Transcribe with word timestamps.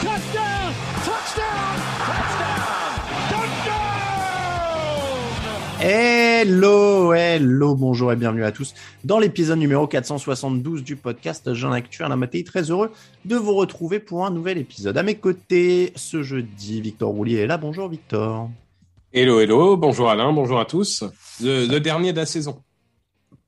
Touchdown. 0.00 0.72
Touchdown. 1.04 1.76
Touchdown. 3.30 3.78
Hello, 5.80 7.12
hello, 7.12 7.74
bonjour 7.74 8.12
et 8.12 8.16
bienvenue 8.16 8.44
à 8.44 8.52
tous 8.52 8.74
dans 9.04 9.18
l'épisode 9.18 9.58
numéro 9.58 9.86
472 9.86 10.84
du 10.84 10.96
podcast 10.96 11.52
Jean 11.54 11.72
Actu. 11.72 12.02
Alain 12.02 12.16
Mattei, 12.16 12.44
très 12.44 12.70
heureux 12.70 12.92
de 13.24 13.36
vous 13.36 13.54
retrouver 13.54 13.98
pour 13.98 14.24
un 14.24 14.30
nouvel 14.30 14.58
épisode. 14.58 14.96
À 14.96 15.02
mes 15.02 15.16
côtés, 15.16 15.92
ce 15.96 16.22
jeudi, 16.22 16.80
Victor 16.80 17.10
Roulier 17.10 17.38
est 17.38 17.46
là. 17.46 17.56
Bonjour 17.58 17.88
Victor. 17.88 18.50
Hello, 19.12 19.40
hello, 19.40 19.76
bonjour 19.76 20.10
Alain, 20.10 20.32
bonjour 20.32 20.60
à 20.60 20.64
tous. 20.64 21.02
Le, 21.42 21.66
le 21.66 21.80
dernier 21.80 22.12
de 22.12 22.18
la 22.18 22.26
saison. 22.26 22.62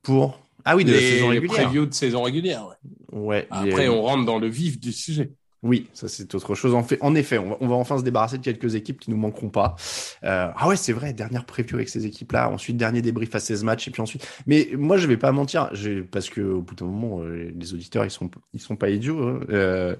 Pour 0.02 0.40
Ah 0.64 0.74
oui, 0.76 0.84
de 0.84 0.92
la 0.92 0.98
Les 1.00 1.10
saison 1.12 1.28
régulière. 1.28 1.62
previews 1.64 1.86
de 1.86 1.94
saison 1.94 2.22
régulière. 2.22 2.66
ouais. 2.66 2.74
Ouais. 3.12 3.46
Après, 3.50 3.82
les- 3.82 3.88
on 3.88 4.02
rentre 4.02 4.24
dans 4.24 4.38
le 4.38 4.46
vif 4.48 4.78
du 4.80 4.92
sujet. 4.92 5.32
Oui, 5.62 5.90
ça 5.92 6.08
c'est 6.08 6.34
autre 6.34 6.54
chose. 6.54 6.74
En, 6.74 6.82
fait, 6.82 6.96
en 7.02 7.14
effet, 7.14 7.36
on 7.36 7.50
va, 7.50 7.56
on 7.60 7.68
va 7.68 7.74
enfin 7.74 7.98
se 7.98 8.02
débarrasser 8.02 8.38
de 8.38 8.42
quelques 8.42 8.76
équipes 8.76 8.98
qui 8.98 9.10
nous 9.10 9.18
manqueront 9.18 9.50
pas. 9.50 9.76
Euh, 10.24 10.50
ah 10.56 10.68
ouais, 10.68 10.76
c'est 10.76 10.94
vrai, 10.94 11.12
dernière 11.12 11.44
preview 11.44 11.76
avec 11.76 11.90
ces 11.90 12.06
équipes-là. 12.06 12.48
Ensuite, 12.48 12.78
dernier 12.78 13.02
débrief 13.02 13.34
à 13.34 13.40
16 13.40 13.62
matchs 13.64 13.86
et 13.86 13.90
puis 13.90 14.00
ensuite. 14.00 14.26
Mais 14.46 14.70
moi, 14.72 14.96
je 14.96 15.06
vais 15.06 15.18
pas 15.18 15.32
mentir, 15.32 15.70
parce 16.10 16.30
que 16.30 16.40
au 16.40 16.62
bout 16.62 16.74
d'un 16.74 16.86
moment, 16.86 17.20
euh, 17.20 17.52
les 17.54 17.74
auditeurs, 17.74 18.06
ils 18.06 18.10
sont, 18.10 18.30
ils 18.54 18.60
sont 18.60 18.76
pas 18.76 18.88
idiots. 18.88 19.20
hein. 19.22 19.40
Euh, 19.50 19.96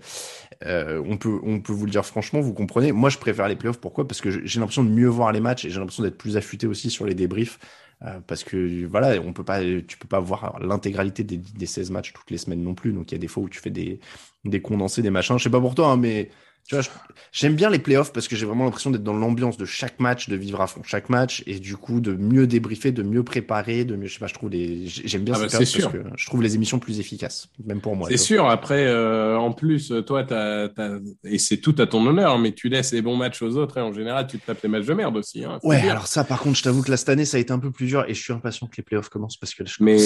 euh, 0.64 1.03
on 1.06 1.19
peut, 1.19 1.38
on 1.42 1.61
peut 1.61 1.72
vous 1.72 1.84
le 1.84 1.91
dire 1.91 2.06
franchement, 2.06 2.41
vous 2.41 2.55
comprenez. 2.55 2.92
Moi, 2.92 3.11
je 3.11 3.19
préfère 3.19 3.47
les 3.48 3.56
playoffs. 3.56 3.81
Pourquoi? 3.81 4.08
Parce 4.08 4.22
que 4.22 4.31
j'ai 4.31 4.61
l'impression 4.61 4.84
de 4.84 4.91
mieux 4.91 5.08
voir 5.08 5.31
les 5.33 5.41
matchs 5.41 5.66
et 5.66 5.70
j'ai 5.70 5.78
l'impression 5.78 6.03
d'être 6.03 6.19
plus 6.19 6.36
affûté 6.38 6.66
aussi 6.66 6.88
sur 6.91 7.05
les 7.06 7.14
débriefs. 7.14 7.58
Euh, 8.03 8.19
parce 8.27 8.44
que 8.44 8.86
voilà, 8.86 9.20
on 9.20 9.34
peut 9.34 9.44
pas, 9.44 9.61
tu 9.61 9.98
peux 9.98 10.08
pas 10.08 10.20
voir 10.20 10.58
l'intégralité 10.61 11.22
des, 11.22 11.36
des 11.36 11.66
16 11.66 11.91
matchs 11.91 12.14
toutes 12.14 12.31
les 12.31 12.38
semaines 12.38 12.62
non 12.62 12.75
plus. 12.75 12.92
Donc 12.92 13.12
il 13.12 13.14
y 13.14 13.16
a 13.16 13.19
des 13.19 13.28
fois 13.28 13.42
où 13.42 13.48
tu 13.50 13.61
fais 13.61 13.69
des, 13.70 14.00
des 14.45 14.61
condensés, 14.63 15.03
des 15.03 15.11
machins. 15.11 15.39
Je 15.39 15.45
sais 15.45 15.51
pas 15.51 15.61
pour 15.61 15.75
toi, 15.75 15.89
hein, 15.89 15.97
mais 15.97 16.31
tu 16.69 16.75
vois, 16.77 16.85
j'aime 17.33 17.57
bien 17.57 17.69
les 17.71 17.79
playoffs 17.79 18.13
parce 18.13 18.29
que 18.29 18.37
j'ai 18.37 18.47
vraiment 18.47 18.65
l'impression 18.65 18.91
d'être 18.91 19.03
dans 19.03 19.15
l'ambiance 19.15 19.57
de 19.57 19.65
chaque 19.65 19.99
match, 19.99 20.29
de 20.29 20.37
vivre 20.37 20.61
à 20.61 20.67
fond 20.67 20.83
chaque 20.85 21.09
match 21.09 21.43
et 21.47 21.59
du 21.59 21.77
coup 21.77 22.01
de 22.01 22.13
mieux 22.13 22.47
débriefer, 22.47 22.93
de 22.93 23.03
mieux 23.03 23.25
préparer, 23.25 23.85
de 23.85 23.97
mieux, 23.97 24.07
je 24.07 24.15
sais 24.15 24.19
pas, 24.21 24.27
je 24.29 24.35
trouve 24.35 24.51
les, 24.51 24.87
j'aime 24.87 25.23
bien 25.25 25.35
Ah 25.35 25.39
bah, 25.39 25.47
parce 25.51 25.73
que 25.73 26.03
je 26.17 26.27
trouve 26.27 26.43
les 26.43 26.55
émissions 26.55 26.79
plus 26.79 27.01
efficaces, 27.01 27.49
même 27.65 27.81
pour 27.81 27.97
moi. 27.97 28.09
c'est 28.09 28.17
sûr, 28.19 28.49
après, 28.49 28.87
euh, 28.87 29.37
en 29.37 29.53
plus, 29.53 29.93
toi, 30.07 30.23
t'as, 30.23 30.69
t'as- 30.69 30.99
et 31.25 31.39
c'est 31.39 31.57
tout 31.59 31.75
à 31.79 31.87
ton 31.87 32.07
honneur, 32.07 32.39
mais 32.39 32.53
tu 32.53 32.69
laisses 32.69 32.93
les 32.93 33.03
bons 33.03 33.17
matchs 33.17 33.43
aux 33.43 33.57
autres 33.57 33.79
et 33.79 33.81
en 33.83 33.93
général, 33.93 34.27
tu 34.27 34.39
te 34.39 34.47
tapes 34.47 34.63
les 34.63 34.69
matchs 34.69 34.87
de 34.87 34.95
merde 34.95 35.17
aussi. 35.17 35.45
Hein, 35.45 35.59
Ouais, 35.65 35.89
alors 35.89 36.07
ça, 36.07 36.25
par 36.25 36.41
contre, 36.41 36.57
je 36.57 36.63
t'avoue 36.63 36.83
que 36.83 36.91
là, 36.91 36.97
cette 36.97 37.09
année, 37.09 37.25
ça 37.25 37.37
a 37.37 37.41
été 37.41 37.53
un 37.53 37.59
peu 37.59 37.71
plus 37.73 37.87
dur 37.87 38.05
et 38.07 38.15
je 38.15 38.23
suis 38.23 38.33
impatient 38.33 38.67
que 38.69 38.77
les 38.77 38.83
playoffs 38.83 39.09
commencent 39.09 39.39
parce 39.39 39.55
que 39.55 39.63
là, 39.65 39.71
je 39.77 39.83
Mais, 39.83 39.99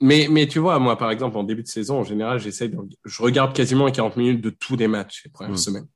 mais, 0.00 0.28
mais 0.30 0.46
tu 0.46 0.58
vois, 0.58 0.78
moi, 0.78 0.96
par 0.96 1.10
exemple, 1.10 1.36
en 1.36 1.44
début 1.44 1.62
de 1.62 1.68
saison, 1.68 1.98
en 2.00 2.04
général, 2.04 2.38
j'essaye 2.38 2.68
de, 2.68 2.76
je 3.04 3.22
regarde 3.22 3.54
quasiment 3.54 3.90
40 3.90 4.16
minutes 4.16 4.40
de 4.40 4.50
tous 4.50 4.76
les 4.76 4.88
matchs 4.88 5.22
les 5.24 5.30
premières 5.30 5.54
Mm. 5.54 5.58
semaines. 5.58 5.86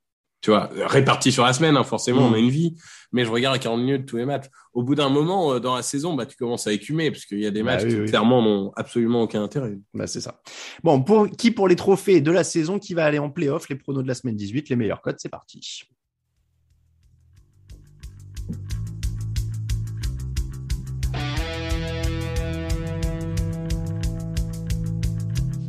Tu 0.40 0.50
vois, 0.50 0.70
répartis 0.86 1.30
sur 1.30 1.44
la 1.44 1.52
semaine, 1.52 1.76
hein, 1.76 1.84
forcément, 1.84 2.22
Mm. 2.28 2.32
on 2.32 2.34
a 2.34 2.38
une 2.38 2.48
vie, 2.50 2.74
mais 3.12 3.24
je 3.24 3.30
regarde 3.30 3.60
40 3.60 3.78
minutes 3.80 4.00
de 4.02 4.06
tous 4.06 4.16
les 4.16 4.24
matchs. 4.24 4.46
Au 4.72 4.82
bout 4.82 4.96
d'un 4.96 5.08
moment, 5.08 5.52
euh, 5.54 5.60
dans 5.60 5.76
la 5.76 5.82
saison, 5.82 6.14
bah, 6.14 6.26
tu 6.26 6.36
commences 6.36 6.66
à 6.66 6.72
écumer, 6.72 7.12
parce 7.12 7.26
qu'il 7.26 7.38
y 7.38 7.46
a 7.46 7.52
des 7.52 7.62
Bah 7.62 7.74
matchs 7.74 7.84
oui, 7.84 7.90
qui, 7.90 8.00
oui. 8.00 8.06
clairement, 8.08 8.42
n'ont 8.42 8.72
absolument 8.74 9.22
aucun 9.22 9.40
intérêt. 9.44 9.78
Bah, 9.94 10.08
c'est 10.08 10.20
ça. 10.20 10.40
Bon, 10.82 11.00
pour 11.00 11.30
qui 11.30 11.52
pour 11.52 11.68
les 11.68 11.76
trophées 11.76 12.20
de 12.20 12.32
la 12.32 12.42
saison, 12.42 12.80
qui 12.80 12.94
va 12.94 13.04
aller 13.04 13.20
en 13.20 13.30
playoff, 13.30 13.68
les 13.68 13.76
pronos 13.76 14.02
de 14.02 14.08
la 14.08 14.14
semaine 14.14 14.34
18, 14.34 14.68
les 14.68 14.74
meilleurs 14.74 15.00
codes, 15.00 15.16
c'est 15.18 15.28
parti. 15.28 15.84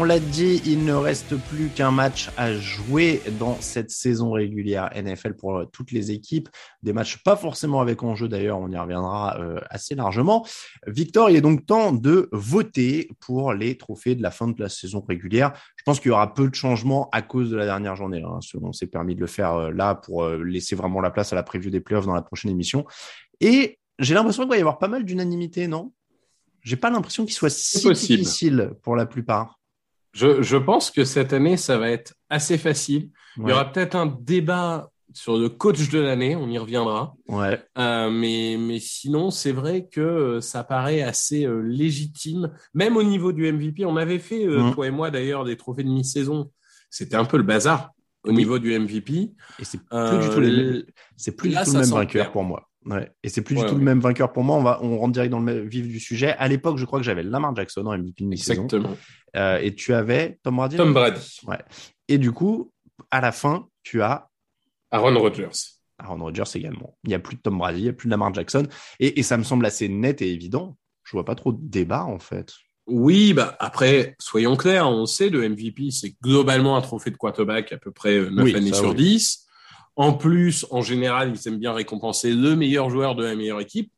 On 0.00 0.04
l'a 0.04 0.20
dit, 0.20 0.62
il 0.64 0.84
ne 0.84 0.92
reste 0.92 1.34
plus 1.48 1.70
qu'un 1.70 1.90
match 1.90 2.30
à 2.36 2.54
jouer 2.54 3.20
dans 3.40 3.60
cette 3.60 3.90
saison 3.90 4.30
régulière 4.30 4.90
NFL 4.94 5.34
pour 5.34 5.56
euh, 5.56 5.64
toutes 5.64 5.90
les 5.90 6.12
équipes. 6.12 6.48
Des 6.84 6.92
matchs 6.92 7.20
pas 7.24 7.34
forcément 7.34 7.80
avec 7.80 8.04
enjeu 8.04 8.28
d'ailleurs, 8.28 8.60
on 8.60 8.70
y 8.70 8.78
reviendra 8.78 9.40
euh, 9.40 9.58
assez 9.70 9.96
largement. 9.96 10.46
Victor, 10.86 11.30
il 11.30 11.36
est 11.36 11.40
donc 11.40 11.66
temps 11.66 11.90
de 11.90 12.28
voter 12.30 13.10
pour 13.18 13.54
les 13.54 13.76
trophées 13.76 14.14
de 14.14 14.22
la 14.22 14.30
fin 14.30 14.46
de 14.46 14.54
la 14.62 14.68
saison 14.68 15.00
régulière. 15.00 15.52
Je 15.74 15.82
pense 15.82 15.98
qu'il 15.98 16.10
y 16.10 16.12
aura 16.12 16.32
peu 16.32 16.48
de 16.48 16.54
changements 16.54 17.08
à 17.10 17.20
cause 17.20 17.50
de 17.50 17.56
la 17.56 17.64
dernière 17.64 17.96
journée. 17.96 18.22
Hein. 18.22 18.38
On 18.62 18.72
s'est 18.72 18.86
permis 18.86 19.16
de 19.16 19.20
le 19.20 19.26
faire 19.26 19.54
euh, 19.54 19.72
là 19.72 19.96
pour 19.96 20.22
euh, 20.22 20.44
laisser 20.44 20.76
vraiment 20.76 21.00
la 21.00 21.10
place 21.10 21.32
à 21.32 21.36
la 21.36 21.42
preview 21.42 21.70
des 21.70 21.80
playoffs 21.80 22.06
dans 22.06 22.14
la 22.14 22.22
prochaine 22.22 22.52
émission. 22.52 22.86
Et 23.40 23.80
j'ai 23.98 24.14
l'impression 24.14 24.44
qu'il 24.44 24.50
va 24.50 24.58
y 24.58 24.60
avoir 24.60 24.78
pas 24.78 24.86
mal 24.86 25.04
d'unanimité, 25.04 25.66
non? 25.66 25.92
J'ai 26.62 26.76
pas 26.76 26.90
l'impression 26.90 27.24
qu'il 27.24 27.34
soit 27.34 27.50
si 27.50 27.82
possible. 27.82 28.20
difficile 28.20 28.70
pour 28.82 28.94
la 28.94 29.04
plupart. 29.04 29.57
Je, 30.18 30.42
je 30.42 30.56
pense 30.56 30.90
que 30.90 31.04
cette 31.04 31.32
année, 31.32 31.56
ça 31.56 31.78
va 31.78 31.90
être 31.90 32.14
assez 32.28 32.58
facile. 32.58 33.10
Il 33.36 33.48
y 33.48 33.52
aura 33.52 33.70
peut-être 33.70 33.94
un 33.94 34.06
débat 34.06 34.90
sur 35.14 35.38
le 35.38 35.48
coach 35.48 35.88
de 35.90 35.98
l'année, 36.00 36.34
on 36.36 36.48
y 36.48 36.58
reviendra. 36.58 37.14
Ouais. 37.28 37.60
Euh, 37.78 38.10
mais, 38.10 38.56
mais 38.58 38.78
sinon, 38.80 39.30
c'est 39.30 39.52
vrai 39.52 39.86
que 39.90 40.00
euh, 40.00 40.40
ça 40.40 40.64
paraît 40.64 41.02
assez 41.02 41.44
euh, 41.46 41.60
légitime, 41.62 42.50
même 42.74 42.96
au 42.96 43.02
niveau 43.02 43.32
du 43.32 43.50
MVP. 43.50 43.84
On 43.86 43.96
avait 43.96 44.18
fait, 44.18 44.44
euh, 44.46 44.64
Mhm. 44.64 44.74
toi 44.74 44.86
et 44.86 44.90
moi 44.90 45.10
d'ailleurs, 45.10 45.44
des 45.44 45.56
trophées 45.56 45.84
de 45.84 45.88
mi-saison. 45.88 46.50
C'était 46.90 47.16
un 47.16 47.24
peu 47.24 47.36
le 47.36 47.42
bazar 47.42 47.90
au 48.24 48.30
Oui. 48.30 48.36
niveau 48.36 48.58
du 48.58 48.72
MVP. 48.78 49.30
Et 49.60 49.64
c'est 49.64 49.78
plus 49.78 50.18
du 50.20 50.28
tout, 50.34 50.40
les... 50.40 50.48
l- 50.48 50.86
c'est 51.16 51.36
plus 51.36 51.50
là, 51.50 51.60
du 51.60 51.66
tout 51.66 51.70
ça 51.72 51.78
le 51.80 51.84
même 51.86 51.94
vainqueur 51.94 52.32
pour 52.32 52.44
moi. 52.44 52.68
Ouais. 52.84 53.10
Et 53.22 53.28
c'est 53.28 53.42
plus 53.42 53.54
Ouais, 53.56 53.62
du 53.62 53.66
tout 53.68 53.74
ouais. 53.74 53.78
le 53.80 53.84
même 53.84 54.00
vainqueur 54.00 54.32
pour 54.32 54.44
moi. 54.44 54.56
On 54.56 54.62
va, 54.62 54.78
on 54.82 54.98
rentre 54.98 55.12
direct 55.12 55.30
dans 55.30 55.40
le 55.40 55.60
vif 55.60 55.86
du 55.86 56.00
sujet. 56.00 56.34
À 56.38 56.48
l'époque, 56.48 56.76
je 56.78 56.84
crois 56.84 56.98
que 56.98 57.04
j'avais 57.04 57.22
Lamar 57.22 57.54
Jackson 57.54 57.84
en 57.86 57.96
MVP 57.96 58.24
de 58.24 58.28
mi-saison. 58.28 58.64
Exactement. 58.64 58.96
Euh, 59.36 59.58
et 59.58 59.74
tu 59.74 59.92
avais 59.94 60.38
Tom 60.42 60.56
Brady. 60.56 60.76
Tom 60.76 60.92
Brady, 60.92 61.40
Et 62.08 62.18
du 62.18 62.32
coup, 62.32 62.72
à 63.10 63.20
la 63.20 63.32
fin, 63.32 63.68
tu 63.82 64.02
as 64.02 64.28
Aaron 64.90 65.18
Rodgers. 65.18 65.50
Aaron 65.98 66.22
Rodgers 66.22 66.44
également. 66.54 66.96
Il 67.04 67.08
n'y 67.08 67.14
a 67.14 67.18
plus 67.18 67.36
de 67.36 67.40
Tom 67.40 67.58
Brady, 67.58 67.80
il 67.80 67.84
n'y 67.84 67.88
a 67.88 67.92
plus 67.92 68.06
de 68.06 68.10
Lamar 68.10 68.32
Jackson. 68.32 68.66
Et, 69.00 69.18
et 69.18 69.22
ça 69.22 69.36
me 69.36 69.42
semble 69.42 69.66
assez 69.66 69.88
net 69.88 70.22
et 70.22 70.32
évident. 70.32 70.76
Je 71.04 71.12
vois 71.12 71.24
pas 71.24 71.34
trop 71.34 71.52
de 71.52 71.58
débat, 71.60 72.04
en 72.04 72.18
fait. 72.18 72.52
Oui, 72.86 73.34
bah 73.34 73.54
après, 73.60 74.16
soyons 74.18 74.56
clairs, 74.56 74.88
on 74.88 75.04
sait 75.04 75.28
le 75.28 75.46
MVP, 75.46 75.90
c'est 75.90 76.14
globalement 76.22 76.76
un 76.76 76.80
trophée 76.80 77.10
de 77.10 77.16
quarterback 77.16 77.72
à 77.72 77.76
peu 77.76 77.90
près 77.90 78.14
euh, 78.14 78.30
9 78.30 78.44
Oui, 78.44 78.54
années 78.54 78.72
ça, 78.72 78.78
sur 78.78 78.90
oui. 78.90 78.96
10. 78.96 79.46
En 79.96 80.14
plus, 80.14 80.64
en 80.70 80.80
général, 80.80 81.34
ils 81.34 81.48
aiment 81.48 81.58
bien 81.58 81.72
récompenser 81.72 82.32
le 82.32 82.56
meilleur 82.56 82.88
joueur 82.88 83.14
de 83.14 83.24
la 83.24 83.34
meilleure 83.34 83.60
équipe. 83.60 83.92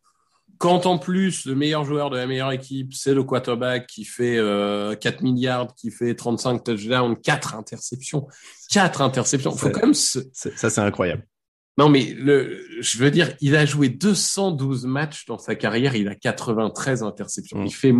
Quand 0.60 0.84
en 0.84 0.98
plus, 0.98 1.46
le 1.46 1.54
meilleur 1.54 1.86
joueur 1.86 2.10
de 2.10 2.18
la 2.18 2.26
meilleure 2.26 2.52
équipe, 2.52 2.92
c'est 2.92 3.14
le 3.14 3.24
quarterback 3.24 3.86
qui 3.86 4.04
fait 4.04 4.36
euh, 4.36 4.94
4 4.94 5.22
milliards, 5.22 5.74
qui 5.74 5.90
fait 5.90 6.14
35 6.14 6.62
touchdowns, 6.62 7.16
4 7.16 7.54
interceptions. 7.54 8.28
4 8.70 9.00
interceptions. 9.00 9.52
Faut 9.52 9.70
quand 9.70 9.80
même 9.80 9.94
se... 9.94 10.18
Ça, 10.34 10.68
c'est 10.68 10.80
incroyable. 10.82 11.26
Non, 11.78 11.88
mais 11.88 12.12
le, 12.12 12.60
je 12.80 12.98
veux 12.98 13.10
dire, 13.10 13.32
il 13.40 13.56
a 13.56 13.64
joué 13.64 13.88
212 13.88 14.84
matchs 14.84 15.24
dans 15.24 15.38
sa 15.38 15.54
carrière, 15.54 15.94
il 15.94 16.08
a 16.08 16.14
93 16.14 17.04
interceptions. 17.04 17.62
Mm. 17.62 17.66
Il 17.66 17.74
fait, 17.74 17.94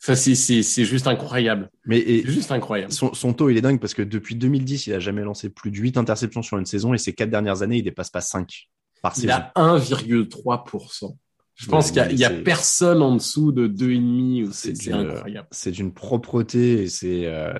enfin, 0.00 0.14
c'est, 0.14 0.84
juste 0.84 1.08
incroyable. 1.08 1.68
Mais 1.86 1.98
et, 1.98 2.24
juste 2.24 2.52
incroyable. 2.52 2.92
son, 2.92 3.14
son 3.14 3.32
taux, 3.32 3.50
il 3.50 3.56
est 3.56 3.62
dingue 3.62 3.80
parce 3.80 3.94
que 3.94 4.02
depuis 4.02 4.36
2010, 4.36 4.86
il 4.86 4.92
a 4.94 5.00
jamais 5.00 5.22
lancé 5.22 5.50
plus 5.50 5.72
de 5.72 5.76
8 5.76 5.96
interceptions 5.96 6.42
sur 6.42 6.56
une 6.56 6.66
saison 6.66 6.94
et 6.94 6.98
ces 6.98 7.14
quatre 7.14 7.30
dernières 7.30 7.62
années, 7.62 7.78
il 7.78 7.82
dépasse 7.82 8.10
pas 8.10 8.20
5 8.20 8.68
par 9.02 9.12
Il 9.16 9.22
saison. 9.22 9.32
a 9.56 9.76
1,3%. 9.76 11.16
Je 11.56 11.68
pense 11.68 11.90
qu'il 11.90 12.18
y 12.18 12.24
a, 12.24 12.28
a 12.28 12.30
personne 12.30 13.00
en 13.00 13.14
dessous 13.14 13.50
de 13.50 13.66
2,5 13.66 14.44
ou 14.44 14.52
c'est, 14.52 14.92
incroyable. 14.92 15.48
C'est 15.50 15.70
d'une 15.70 15.92
propreté 15.92 16.82
et 16.82 16.88
c'est 16.88 17.24
euh, 17.24 17.54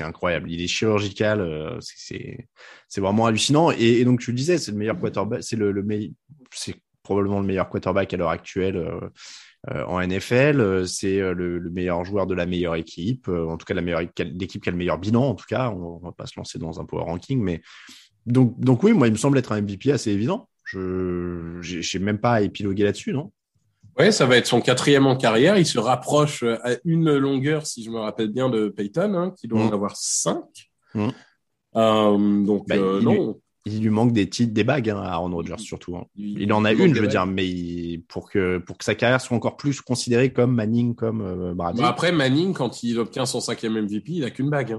incroyable. 0.00 0.50
Il 0.50 0.62
est 0.62 0.66
chirurgical, 0.66 1.40
euh, 1.40 1.78
c'est- 1.80 2.48
vraiment 2.96 3.26
hallucinant. 3.26 3.70
Et, 3.72 4.00
et 4.00 4.04
donc 4.06 4.20
tu 4.20 4.30
le 4.30 4.36
disais, 4.36 4.56
c'est 4.56 4.72
le 4.72 4.78
meilleur 4.78 4.98
quarterback, 4.98 5.42
c'est 5.42 5.56
le, 5.56 5.70
le 5.70 5.82
meilleur, 5.82 6.10
c'est 6.50 6.76
probablement 7.02 7.40
le 7.40 7.46
meilleur 7.46 7.68
quarterback 7.68 8.14
à 8.14 8.16
l'heure 8.16 8.30
actuelle 8.30 8.82
en 9.68 10.00
NFL. 10.00 10.86
C'est 10.88 11.18
le, 11.18 11.58
le, 11.58 11.70
meilleur 11.70 12.04
joueur 12.04 12.26
de 12.26 12.34
la 12.34 12.46
meilleure 12.46 12.76
équipe, 12.76 13.28
en 13.28 13.58
tout 13.58 13.66
cas 13.66 13.74
la 13.74 13.82
meilleure 13.82 14.00
l'équipe 14.00 14.62
qui 14.62 14.68
a 14.68 14.72
le 14.72 14.78
meilleur 14.78 14.98
bilan. 14.98 15.28
En 15.28 15.34
tout 15.34 15.46
cas, 15.46 15.70
on, 15.70 15.98
va 15.98 16.12
pas 16.12 16.26
se 16.26 16.38
lancer 16.38 16.58
dans 16.58 16.80
un 16.80 16.84
power 16.86 17.04
ranking, 17.04 17.40
mais 17.42 17.60
donc 18.24 18.58
donc 18.58 18.82
oui, 18.82 18.92
moi 18.92 19.08
il 19.08 19.12
me 19.12 19.18
semble 19.18 19.36
être 19.38 19.52
un 19.52 19.60
MVP 19.60 19.92
assez 19.92 20.10
évident. 20.10 20.48
Je 20.72 21.58
j'ai 21.60 21.98
même 21.98 22.18
pas 22.18 22.34
à 22.34 22.40
épiloguer 22.42 22.84
là-dessus, 22.84 23.12
non? 23.12 23.32
Ouais, 23.98 24.12
ça 24.12 24.24
va 24.24 24.36
être 24.36 24.46
son 24.46 24.60
quatrième 24.60 25.06
en 25.06 25.16
carrière. 25.16 25.58
Il 25.58 25.66
se 25.66 25.78
rapproche 25.78 26.42
à 26.42 26.76
une 26.84 27.16
longueur, 27.16 27.66
si 27.66 27.82
je 27.82 27.90
me 27.90 27.98
rappelle 27.98 28.28
bien, 28.28 28.48
de 28.48 28.68
Peyton, 28.68 29.14
hein, 29.14 29.34
qui 29.36 29.48
doit 29.48 29.60
en 29.60 29.70
mmh. 29.70 29.74
avoir 29.74 29.96
cinq. 29.96 30.70
Mmh. 30.94 31.08
Euh, 31.76 32.44
donc 32.44 32.66
bah, 32.68 32.76
euh, 32.76 32.98
il 33.00 33.04
non. 33.04 33.40
Lui, 33.66 33.74
il 33.74 33.82
lui 33.82 33.90
manque 33.90 34.12
des 34.12 34.28
titres, 34.28 34.54
des 34.54 34.64
bagues 34.64 34.90
hein, 34.90 35.00
à 35.02 35.12
Aaron 35.12 35.30
Rodgers 35.30 35.58
surtout. 35.58 35.96
Hein. 35.96 36.06
Il, 36.16 36.52
en 36.52 36.64
a 36.64 36.72
une, 36.72 36.94
je 36.94 37.00
veux 37.00 37.08
dire, 37.08 37.26
mais 37.26 38.00
pour 38.08 38.30
que 38.30 38.58
pour 38.58 38.78
que 38.78 38.84
sa 38.84 38.94
carrière 38.94 39.20
soit 39.20 39.36
encore 39.36 39.56
plus 39.56 39.80
considérée 39.80 40.32
comme 40.32 40.54
Manning, 40.54 40.94
comme 40.94 41.20
euh, 41.20 41.54
Brady. 41.54 41.82
Bah, 41.82 41.88
après 41.88 42.12
Manning, 42.12 42.54
quand 42.54 42.82
il 42.82 42.98
obtient 42.98 43.26
son 43.26 43.40
cinquième 43.40 43.78
MVP, 43.80 44.12
il 44.12 44.24
a 44.24 44.30
qu'une 44.30 44.50
bague. 44.50 44.78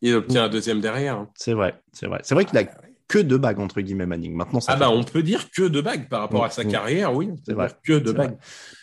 Il 0.00 0.14
obtient 0.14 0.42
mmh. 0.42 0.46
un 0.46 0.48
deuxième 0.48 0.80
derrière. 0.80 1.26
C'est 1.34 1.54
vrai, 1.54 1.80
c'est 1.92 2.06
vrai. 2.06 2.20
C'est 2.22 2.34
vrai 2.34 2.44
qu'il 2.44 2.58
a 2.58 2.62
ah, 2.62 2.86
que 3.14 3.20
deux 3.20 3.38
bagues 3.38 3.60
entre 3.60 3.80
guillemets 3.80 4.06
Manning. 4.06 4.34
Maintenant, 4.34 4.58
ça 4.58 4.72
ah 4.72 4.76
bah 4.76 4.90
on 4.90 5.04
peut 5.04 5.22
dire 5.22 5.48
que 5.52 5.62
deux 5.62 5.82
bagues 5.82 6.08
par 6.08 6.20
rapport 6.20 6.44
à 6.44 6.50
sa 6.50 6.64
carrière, 6.64 7.14
oui. 7.14 7.30
C'est 7.46 7.52
vrai. 7.52 7.70
Que 7.84 7.98
deux 7.98 8.12
bagues. 8.12 8.36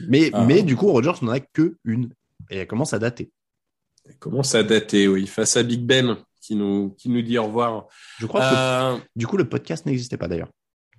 Mais 0.07 0.29
ah. 0.31 0.45
mais 0.45 0.63
du 0.63 0.77
coup 0.77 0.87
Rodgers 0.87 1.19
n'en 1.21 1.33
a 1.33 1.41
que 1.41 1.75
une 1.83 2.11
et 2.49 2.59
elle 2.59 2.67
commence 2.67 2.93
à 2.93 2.99
dater. 2.99 3.29
Elle 4.07 4.15
commence 4.15 4.55
à 4.55 4.63
dater, 4.63 5.09
oui, 5.09 5.27
face 5.27 5.57
à 5.57 5.63
Big 5.63 5.85
Ben 5.85 6.17
qui 6.39 6.55
nous 6.55 6.95
qui 6.97 7.09
nous 7.09 7.21
dit 7.21 7.37
au 7.37 7.43
revoir. 7.43 7.87
Je 8.19 8.25
crois 8.25 8.39
que 8.39 8.55
euh, 8.55 8.97
du 9.17 9.27
coup 9.27 9.35
le 9.35 9.49
podcast 9.49 9.85
n'existait 9.85 10.17
pas 10.17 10.29
d'ailleurs. 10.29 10.49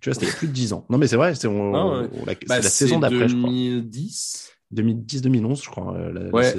Tu 0.03 0.11
vois, 0.11 0.15
c'était 0.15 0.27
il 0.27 0.31
y 0.31 0.33
a 0.33 0.37
plus 0.37 0.49
de 0.49 0.53
dix 0.53 0.75
ans. 0.75 0.85
Non 0.91 0.99
mais 0.99 1.07
c'est 1.07 1.17
vrai, 1.17 1.35
c'est 1.35 1.49
la, 1.49 2.09
bah, 2.27 2.35
la 2.49 2.63
saison 2.63 2.99
d'après, 2.99 3.29
je 3.29 3.37
crois. 3.37 3.49
2010. 3.49 4.51
2010-2011, 4.75 5.65
je 5.65 5.71
crois. 5.71 5.95
Euh, 5.97 6.31
ouais, 6.31 6.55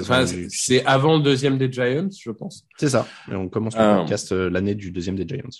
c'est 0.48 0.84
avant 0.86 1.16
le 1.16 1.22
deuxième 1.22 1.58
des 1.58 1.70
Giants, 1.70 2.08
je 2.16 2.30
pense. 2.30 2.64
C'est 2.78 2.88
ça. 2.88 3.06
Et 3.30 3.34
on 3.34 3.48
commence 3.48 3.74
le 3.74 3.82
ah. 3.82 3.96
podcast 3.98 4.30
euh, 4.30 4.48
l'année 4.48 4.76
du 4.76 4.92
deuxième 4.92 5.16
des 5.16 5.26
Giants. 5.26 5.50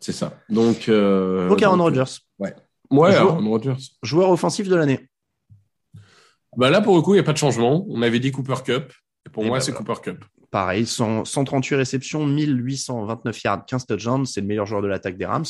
C'est 0.00 0.12
ça. 0.12 0.38
Donc, 0.48 0.88
euh, 0.88 1.48
donc 1.48 1.62
Aaron 1.62 1.82
Rodgers. 1.82 2.20
Ouais. 2.38 2.54
Ouais, 2.90 3.14
Aaron 3.14 3.48
Rodgers. 3.48 3.76
Joueur 4.02 4.30
offensif 4.30 4.68
de 4.68 4.76
l'année. 4.76 5.08
Bah 6.56 6.70
là, 6.70 6.80
pour 6.80 6.96
le 6.96 7.02
coup, 7.02 7.12
il 7.12 7.16
n'y 7.16 7.20
a 7.20 7.24
pas 7.24 7.32
de 7.32 7.38
changement. 7.38 7.86
On 7.88 8.02
avait 8.02 8.20
dit 8.20 8.32
Cooper 8.32 8.62
Cup. 8.64 8.92
Et 9.26 9.30
pour 9.30 9.44
moi, 9.44 9.58
bah 9.58 9.60
c'est 9.60 9.72
Cooper 9.72 10.00
Cup. 10.02 10.24
Pareil, 10.50 10.86
138 10.86 11.74
réceptions, 11.74 12.24
1829 12.24 13.42
yards, 13.42 13.66
15 13.66 13.86
touchdowns. 13.86 14.26
C'est 14.26 14.40
le 14.40 14.46
meilleur 14.46 14.66
joueur 14.66 14.82
de 14.82 14.86
l'attaque 14.86 15.16
des 15.16 15.26
Rams. 15.26 15.44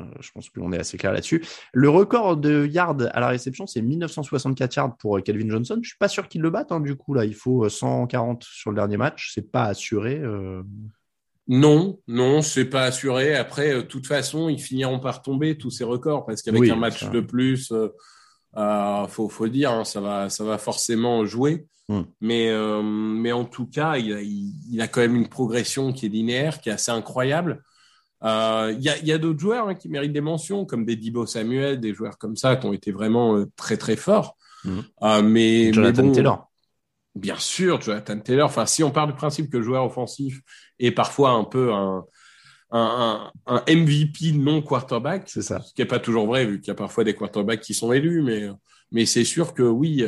Euh, 0.00 0.04
je 0.20 0.30
pense 0.32 0.50
qu'on 0.50 0.72
est 0.72 0.78
assez 0.78 0.98
clair 0.98 1.12
là-dessus. 1.12 1.44
Le 1.72 1.88
record 1.88 2.36
de 2.36 2.66
yards 2.66 2.96
à 3.12 3.20
la 3.20 3.28
réception, 3.28 3.66
c'est 3.66 3.80
1964 3.80 4.76
yards 4.76 4.96
pour 4.96 5.22
Calvin 5.22 5.48
Johnson. 5.48 5.78
Je 5.82 5.88
suis 5.88 5.98
pas 5.98 6.08
sûr 6.08 6.28
qu'il 6.28 6.42
le 6.42 6.50
batte. 6.50 6.72
Hein, 6.72 6.80
du 6.80 6.96
coup, 6.96 7.14
là, 7.14 7.24
il 7.24 7.34
faut 7.34 7.68
140 7.68 8.42
sur 8.44 8.70
le 8.70 8.76
dernier 8.76 8.96
match. 8.96 9.32
C'est 9.34 9.50
pas 9.50 9.64
assuré. 9.64 10.20
Euh... 10.20 10.62
Non, 11.46 11.98
non, 12.08 12.40
c'est 12.40 12.64
pas 12.64 12.84
assuré. 12.84 13.34
Après, 13.34 13.74
de 13.74 13.80
toute 13.82 14.06
façon, 14.06 14.48
ils 14.48 14.60
finiront 14.60 14.98
par 14.98 15.20
tomber 15.22 15.58
tous 15.58 15.70
ces 15.70 15.84
records 15.84 16.24
parce 16.24 16.42
qu'avec 16.42 16.70
un 16.70 16.76
match 16.76 17.08
de 17.10 17.20
plus, 17.20 17.70
euh, 17.70 17.88
euh, 18.56 19.06
faut, 19.08 19.28
faut 19.28 19.48
dire, 19.48 19.70
hein, 19.70 19.84
ça 19.84 20.00
va, 20.00 20.30
ça 20.30 20.44
va 20.44 20.58
forcément 20.58 21.24
jouer. 21.24 21.66
Hmm. 21.88 22.02
Mais, 22.20 22.48
euh, 22.48 22.82
mais 22.82 23.32
en 23.32 23.44
tout 23.44 23.66
cas, 23.66 23.96
il 23.96 24.12
a, 24.12 24.22
il, 24.22 24.80
a, 24.80 24.88
quand 24.88 25.00
même 25.00 25.16
une 25.16 25.28
progression 25.28 25.92
qui 25.92 26.06
est 26.06 26.08
linéaire, 26.08 26.60
qui 26.60 26.70
est 26.70 26.72
assez 26.72 26.90
incroyable. 26.90 27.62
Euh, 28.22 28.74
il 28.74 28.82
y 28.82 28.88
a, 28.88 28.98
y 29.00 29.12
a 29.12 29.18
d'autres 29.18 29.40
joueurs 29.40 29.68
hein, 29.68 29.74
qui 29.74 29.90
méritent 29.90 30.12
des 30.12 30.22
mentions, 30.22 30.64
comme 30.64 30.86
des 30.86 30.96
Dibo 30.96 31.26
Samuel, 31.26 31.80
des 31.80 31.92
joueurs 31.92 32.16
comme 32.16 32.36
ça 32.36 32.56
qui 32.56 32.66
ont 32.66 32.72
été 32.72 32.90
vraiment 32.90 33.36
euh, 33.36 33.50
très 33.56 33.76
très 33.76 33.96
forts. 33.96 34.36
Hmm. 34.64 34.80
mais, 35.24 35.72
Jonathan 35.74 36.10
Taylor. 36.10 36.50
Bien 37.14 37.36
sûr, 37.36 37.80
Jonathan 37.80 38.18
Taylor. 38.18 38.46
Enfin, 38.46 38.66
si 38.66 38.82
on 38.82 38.90
part 38.90 39.06
du 39.06 39.12
principe 39.12 39.50
que 39.50 39.56
le 39.56 39.62
joueur 39.62 39.84
offensif 39.84 40.40
est 40.78 40.90
parfois 40.90 41.30
un 41.30 41.44
peu 41.44 41.72
un, 41.72 42.04
un, 42.72 43.30
un, 43.46 43.62
MVP 43.68 44.32
non 44.32 44.62
quarterback, 44.62 45.24
c'est 45.26 45.42
ça. 45.42 45.60
Ce 45.60 45.72
qui 45.72 45.80
n'est 45.80 45.86
pas 45.86 46.00
toujours 46.00 46.26
vrai, 46.26 46.44
vu 46.44 46.60
qu'il 46.60 46.68
y 46.68 46.72
a 46.72 46.74
parfois 46.74 47.04
des 47.04 47.14
quarterbacks 47.14 47.60
qui 47.60 47.74
sont 47.74 47.92
élus, 47.92 48.22
mais 48.22 48.48
mais 48.94 49.06
c'est 49.06 49.24
sûr 49.24 49.54
que 49.54 49.62
oui, 49.62 50.04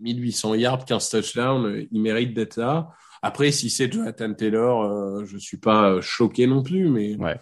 1800 0.00 0.52
euh, 0.52 0.56
yards, 0.56 0.84
15 0.86 1.10
touchdowns, 1.10 1.66
euh, 1.66 1.86
il 1.90 2.00
mérite 2.00 2.34
d'être 2.34 2.56
là. 2.56 2.88
Après, 3.22 3.52
si 3.52 3.68
c'est 3.68 3.92
Jonathan 3.92 4.32
Taylor, 4.32 4.82
euh, 4.82 5.24
je 5.26 5.36
suis 5.36 5.58
pas 5.58 6.00
choqué 6.00 6.46
non 6.46 6.62
plus, 6.62 6.88
mais 6.88 7.16
ouais. 7.16 7.38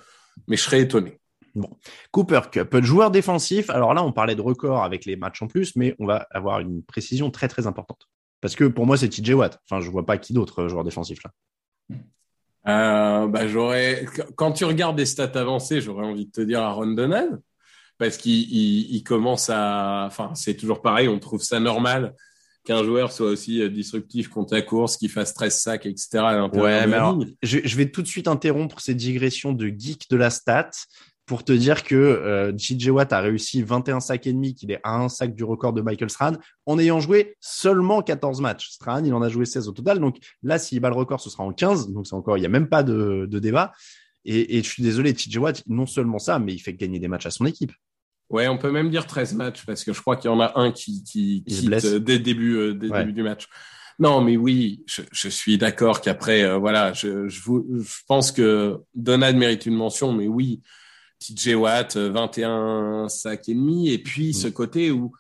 mais 0.48 0.56
je 0.56 0.62
serais 0.62 0.80
étonné. 0.80 1.20
Bon. 1.54 1.70
Cooper 2.10 2.40
Cup, 2.50 2.82
joueur 2.82 3.12
défensif. 3.12 3.70
Alors 3.70 3.94
là, 3.94 4.02
on 4.02 4.12
parlait 4.12 4.34
de 4.34 4.42
record 4.42 4.82
avec 4.82 5.04
les 5.04 5.16
matchs 5.16 5.40
en 5.40 5.46
plus, 5.46 5.76
mais 5.76 5.94
on 6.00 6.06
va 6.06 6.26
avoir 6.30 6.58
une 6.60 6.82
précision 6.82 7.30
très 7.30 7.46
très 7.46 7.66
importante. 7.66 8.08
Parce 8.40 8.54
que 8.54 8.64
pour 8.64 8.86
moi, 8.86 8.96
c'est 8.96 9.08
TJ 9.08 9.30
Watt. 9.30 9.60
Enfin, 9.64 9.80
je 9.80 9.90
vois 9.90 10.06
pas 10.06 10.18
qui 10.18 10.32
d'autre 10.32 10.62
euh, 10.62 10.68
joueur 10.68 10.84
défensif 10.84 11.20
là. 11.24 11.32
Euh, 12.66 13.26
bah, 13.28 13.48
j'aurais, 13.48 14.04
quand 14.36 14.52
tu 14.52 14.64
regardes 14.64 14.96
des 14.96 15.06
stats 15.06 15.32
avancées, 15.34 15.80
j'aurais 15.80 16.04
envie 16.04 16.26
de 16.26 16.30
te 16.30 16.40
dire 16.40 16.60
Aaron 16.60 16.88
Donald, 16.88 17.40
parce 17.96 18.18
qu'il 18.18 18.52
il, 18.52 19.02
commence 19.02 19.48
à, 19.48 20.04
enfin, 20.06 20.34
c'est 20.34 20.54
toujours 20.54 20.82
pareil, 20.82 21.08
on 21.08 21.18
trouve 21.18 21.42
ça 21.42 21.60
normal 21.60 22.14
qu'un 22.64 22.84
joueur 22.84 23.10
soit 23.10 23.28
aussi 23.28 23.62
euh, 23.62 23.70
disruptif 23.70 24.28
contre 24.28 24.54
la 24.54 24.60
course, 24.60 24.98
qu'il 24.98 25.08
fasse 25.08 25.32
13 25.32 25.58
sacs, 25.58 25.86
etc. 25.86 26.18
ouais, 26.52 26.86
mais 26.86 26.96
alors, 26.96 27.18
je, 27.42 27.60
je, 27.64 27.76
vais 27.76 27.90
tout 27.90 28.02
de 28.02 28.06
suite 28.06 28.28
interrompre 28.28 28.80
ces 28.80 28.94
digressions 28.94 29.52
de 29.52 29.68
geek 29.68 30.10
de 30.10 30.16
la 30.16 30.28
stat 30.28 30.70
pour 31.28 31.44
te 31.44 31.52
dire 31.52 31.84
que 31.84 31.94
euh, 31.94 32.52
JJ 32.56 32.88
Watt 32.88 33.12
a 33.12 33.20
réussi 33.20 33.62
21 33.62 34.00
sacs 34.00 34.26
et 34.26 34.32
demi, 34.32 34.54
qu'il 34.54 34.72
est 34.72 34.80
à 34.82 34.96
un 34.96 35.08
sac 35.08 35.34
du 35.34 35.44
record 35.44 35.74
de 35.74 35.82
Michael 35.82 36.08
Strahan, 36.08 36.32
en 36.66 36.78
ayant 36.78 37.00
joué 37.00 37.36
seulement 37.38 38.02
14 38.02 38.40
matchs. 38.40 38.70
Strahan, 38.70 39.04
il 39.04 39.12
en 39.12 39.20
a 39.20 39.28
joué 39.28 39.44
16 39.44 39.68
au 39.68 39.72
total. 39.72 40.00
Donc 40.00 40.16
là, 40.42 40.58
s'il 40.58 40.80
bat 40.80 40.88
le 40.88 40.96
record, 40.96 41.20
ce 41.20 41.28
sera 41.28 41.44
en 41.44 41.52
15. 41.52 41.92
Donc 41.92 42.06
c'est 42.06 42.14
encore, 42.14 42.38
il 42.38 42.40
n'y 42.40 42.46
a 42.46 42.50
même 42.50 42.68
pas 42.68 42.82
de, 42.82 43.28
de 43.30 43.38
débat. 43.38 43.72
Et, 44.24 44.58
et, 44.58 44.62
je 44.62 44.68
suis 44.68 44.82
désolé, 44.82 45.14
JJ 45.14 45.36
Watt, 45.36 45.62
non 45.68 45.86
seulement 45.86 46.18
ça, 46.18 46.38
mais 46.38 46.54
il 46.54 46.58
fait 46.58 46.72
gagner 46.72 46.98
des 46.98 47.08
matchs 47.08 47.26
à 47.26 47.30
son 47.30 47.44
équipe. 47.44 47.72
Ouais, 48.30 48.48
on 48.48 48.58
peut 48.58 48.70
même 48.70 48.90
dire 48.90 49.06
13 49.06 49.34
matchs 49.34 49.64
parce 49.66 49.84
que 49.84 49.92
je 49.92 50.00
crois 50.00 50.16
qu'il 50.16 50.30
y 50.30 50.34
en 50.34 50.40
a 50.40 50.58
un 50.58 50.72
qui, 50.72 51.04
qui, 51.04 51.44
qui 51.46 51.68
euh, 51.72 51.98
dès 51.98 52.14
le 52.14 52.24
début, 52.24 52.56
euh, 52.56 52.74
dès 52.74 52.88
début 52.88 53.12
du 53.12 53.22
match. 53.22 53.46
Non, 53.98 54.20
mais 54.20 54.36
oui, 54.36 54.84
je, 54.86 55.02
je 55.10 55.28
suis 55.28 55.58
d'accord 55.58 56.00
qu'après, 56.00 56.42
euh, 56.42 56.56
voilà, 56.56 56.92
je, 56.92 57.28
je, 57.28 57.40
je, 57.40 58.00
pense 58.06 58.30
que 58.30 58.78
Donald 58.94 59.36
mérite 59.36 59.66
une 59.66 59.74
mention, 59.74 60.12
mais 60.12 60.28
oui, 60.28 60.62
TJ 61.18 61.54
Watt, 61.54 61.96
21 61.96 63.04
euh, 63.04 63.08
sacs 63.08 63.48
et 63.48 63.54
demi, 63.54 63.90
et 63.90 63.98
puis 63.98 64.30
mm. 64.30 64.34
ce 64.34 64.48
côté 64.48 64.90
où 64.90 65.12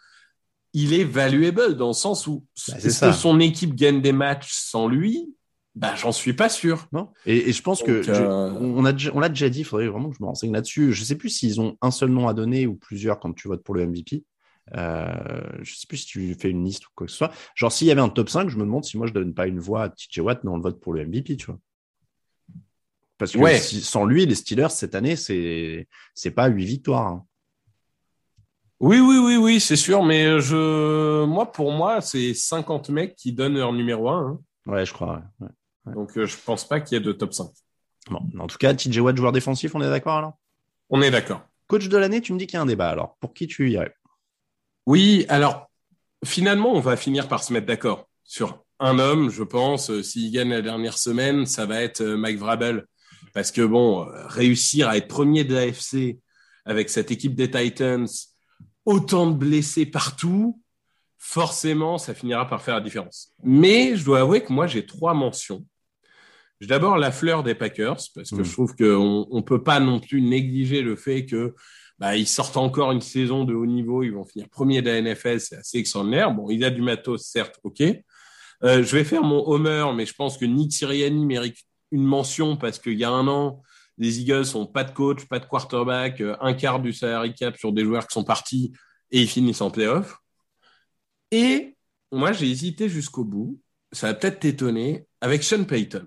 il 0.72 0.94
est 0.94 1.04
valuable 1.04 1.76
dans 1.76 1.88
le 1.88 1.94
sens 1.94 2.26
où 2.26 2.44
bah, 2.68 2.74
est-ce 2.78 3.00
que 3.00 3.12
son 3.12 3.40
équipe 3.40 3.74
gagne 3.74 4.00
des 4.00 4.12
matchs 4.12 4.52
sans 4.52 4.86
lui? 4.86 5.34
Bah, 5.74 5.94
j'en 5.94 6.12
suis 6.12 6.32
pas 6.32 6.48
sûr. 6.48 6.88
Non. 6.92 7.10
Et, 7.24 7.52
je 7.52 7.62
pense 7.62 7.82
que 7.82 8.02
euh, 8.08 8.50
on 8.52 8.82
l'a 8.82 9.28
déjà 9.28 9.48
dit. 9.48 9.60
Il 9.60 9.64
faudrait 9.64 9.86
vraiment 9.86 10.10
que 10.10 10.16
je 10.16 10.22
me 10.22 10.26
renseigne 10.26 10.52
là-dessus. 10.52 10.92
Je 10.92 11.04
sais 11.04 11.14
plus 11.14 11.28
s'ils 11.28 11.60
ont 11.60 11.76
un 11.82 11.92
seul 11.92 12.10
nom 12.10 12.26
à 12.26 12.34
donner 12.34 12.66
ou 12.66 12.74
plusieurs 12.74 13.20
quand 13.20 13.32
tu 13.32 13.46
votes 13.46 13.62
pour 13.62 13.74
le 13.76 13.86
MVP. 13.86 14.24
Euh, 14.76 15.40
je 15.62 15.74
sais 15.74 15.86
plus 15.88 15.98
si 15.98 16.06
tu 16.06 16.34
fais 16.34 16.50
une 16.50 16.64
liste 16.64 16.86
ou 16.86 16.90
quoi 16.94 17.06
que 17.06 17.12
ce 17.12 17.18
soit. 17.18 17.32
Genre 17.54 17.72
s'il 17.72 17.86
y 17.86 17.90
avait 17.90 18.00
un 18.00 18.08
top 18.08 18.28
5, 18.28 18.48
je 18.48 18.56
me 18.56 18.62
demande 18.62 18.84
si 18.84 18.98
moi 18.98 19.06
je 19.06 19.12
donne 19.12 19.34
pas 19.34 19.46
une 19.46 19.60
voix 19.60 19.84
à 19.84 19.88
TJ 19.88 20.18
Watt, 20.18 20.42
mais 20.44 20.50
on 20.50 20.56
le 20.56 20.62
vote 20.62 20.80
pour 20.80 20.92
le 20.92 21.06
MVP, 21.06 21.36
tu 21.36 21.46
vois. 21.46 21.58
Parce 23.18 23.32
que 23.32 23.56
sans 23.58 24.04
lui, 24.04 24.26
les 24.26 24.34
Steelers, 24.36 24.70
cette 24.70 24.94
année, 24.94 25.16
c'est 25.16 25.88
c'est 26.14 26.30
pas 26.30 26.46
huit 26.46 26.64
victoires. 26.64 27.06
Hein. 27.06 27.24
Oui, 28.80 29.00
oui, 29.00 29.18
oui, 29.18 29.36
oui, 29.36 29.60
c'est 29.60 29.76
sûr. 29.76 30.04
Mais 30.04 30.40
je, 30.40 31.24
moi, 31.24 31.50
pour 31.50 31.72
moi, 31.72 32.00
c'est 32.00 32.32
50 32.32 32.90
mecs 32.90 33.16
qui 33.16 33.32
donnent 33.32 33.56
leur 33.56 33.72
numéro 33.72 34.08
1. 34.08 34.18
Hein. 34.18 34.40
Ouais, 34.66 34.86
je 34.86 34.92
crois. 34.92 35.22
Donc, 35.86 36.16
euh, 36.16 36.26
je 36.26 36.36
pense 36.36 36.66
pas 36.66 36.80
qu'il 36.80 36.96
y 36.96 37.00
ait 37.00 37.04
de 37.04 37.12
top 37.12 37.34
5. 37.34 37.48
Bon, 38.10 38.20
en 38.38 38.46
tout 38.46 38.58
cas, 38.58 38.72
TJ 38.72 38.98
Watt, 38.98 39.16
joueur 39.16 39.32
défensif, 39.32 39.74
on 39.74 39.82
est 39.82 39.90
d'accord 39.90 40.16
alors? 40.16 40.32
On 40.90 41.02
est 41.02 41.10
d'accord. 41.10 41.42
Coach 41.66 41.88
de 41.88 41.96
l'année, 41.96 42.20
tu 42.20 42.32
me 42.32 42.38
dis 42.38 42.46
qu'il 42.46 42.54
y 42.54 42.58
a 42.58 42.62
un 42.62 42.66
débat. 42.66 42.88
Alors, 42.88 43.16
pour 43.20 43.34
qui 43.34 43.46
tu 43.48 43.70
irais? 43.70 43.94
Oui, 44.86 45.26
alors, 45.28 45.68
finalement, 46.24 46.72
on 46.72 46.80
va 46.80 46.96
finir 46.96 47.28
par 47.28 47.42
se 47.42 47.52
mettre 47.52 47.66
d'accord 47.66 48.08
sur 48.22 48.64
un 48.78 48.98
homme, 48.98 49.28
je 49.30 49.42
pense. 49.42 49.90
Euh, 49.90 50.02
s'il 50.02 50.30
gagne 50.32 50.50
la 50.50 50.62
dernière 50.62 50.96
semaine, 50.96 51.46
ça 51.46 51.66
va 51.66 51.82
être 51.82 52.00
euh, 52.00 52.16
Mike 52.16 52.38
Vrabel 52.38 52.86
parce 53.32 53.50
que 53.50 53.62
bon, 53.62 54.06
réussir 54.26 54.88
à 54.88 54.96
être 54.96 55.08
premier 55.08 55.44
de 55.44 55.54
l'AFC 55.54 56.18
avec 56.64 56.90
cette 56.90 57.10
équipe 57.10 57.34
des 57.34 57.50
Titans, 57.50 58.06
autant 58.84 59.30
de 59.30 59.36
blessés 59.36 59.86
partout, 59.86 60.60
forcément, 61.18 61.98
ça 61.98 62.14
finira 62.14 62.46
par 62.48 62.62
faire 62.62 62.74
la 62.74 62.80
différence. 62.80 63.32
Mais 63.42 63.96
je 63.96 64.04
dois 64.04 64.20
avouer 64.20 64.42
que 64.42 64.52
moi, 64.52 64.66
j'ai 64.66 64.86
trois 64.86 65.14
mentions. 65.14 65.64
J'ai 66.60 66.68
d'abord 66.68 66.96
la 66.96 67.12
fleur 67.12 67.42
des 67.42 67.54
Packers, 67.54 67.98
parce 68.14 68.30
que 68.30 68.36
hmm. 68.36 68.44
je 68.44 68.52
trouve 68.52 68.74
qu'on 68.74 69.26
ne 69.30 69.40
peut 69.42 69.62
pas 69.62 69.80
non 69.80 70.00
plus 70.00 70.20
négliger 70.20 70.82
le 70.82 70.96
fait 70.96 71.24
que 71.24 71.54
bah, 71.98 72.16
ils 72.16 72.26
sortent 72.26 72.56
encore 72.56 72.92
une 72.92 73.00
saison 73.00 73.44
de 73.44 73.54
haut 73.54 73.66
niveau, 73.66 74.02
ils 74.02 74.12
vont 74.12 74.24
finir 74.24 74.48
premier 74.48 74.82
de 74.82 74.90
la 74.90 75.02
NFL, 75.02 75.40
c'est 75.40 75.56
assez 75.56 75.78
extraordinaire. 75.78 76.32
Bon, 76.32 76.48
il 76.50 76.64
a 76.64 76.70
du 76.70 76.82
matos, 76.82 77.26
certes, 77.26 77.58
ok. 77.64 77.82
Euh, 78.64 78.82
je 78.82 78.96
vais 78.96 79.04
faire 79.04 79.22
mon 79.22 79.46
homer, 79.48 79.86
mais 79.94 80.06
je 80.06 80.14
pense 80.14 80.36
que 80.36 80.44
Nick 80.44 80.72
Sirianni 80.72 81.26
mérite 81.26 81.58
une 81.90 82.04
mention 82.04 82.56
parce 82.56 82.78
qu'il 82.78 82.98
y 82.98 83.04
a 83.04 83.10
un 83.10 83.28
an, 83.28 83.62
les 83.98 84.20
Eagles 84.20 84.44
ont 84.54 84.66
pas 84.66 84.84
de 84.84 84.92
coach, 84.92 85.26
pas 85.26 85.38
de 85.38 85.44
quarterback, 85.44 86.20
euh, 86.20 86.36
un 86.40 86.54
quart 86.54 86.80
du 86.80 86.92
salary 86.92 87.34
cap 87.34 87.56
sur 87.56 87.72
des 87.72 87.84
joueurs 87.84 88.06
qui 88.06 88.14
sont 88.14 88.24
partis. 88.24 88.72
et 89.10 89.22
ils 89.22 89.28
finissent 89.28 89.62
en 89.62 89.70
playoff. 89.70 90.18
Et 91.30 91.76
moi, 92.12 92.32
j'ai 92.32 92.50
hésité 92.50 92.88
jusqu'au 92.88 93.24
bout. 93.24 93.58
Ça 93.92 94.08
va 94.08 94.14
peut-être 94.14 94.40
t'étonner 94.40 95.06
avec 95.20 95.42
Sean 95.42 95.64
Payton. 95.64 96.06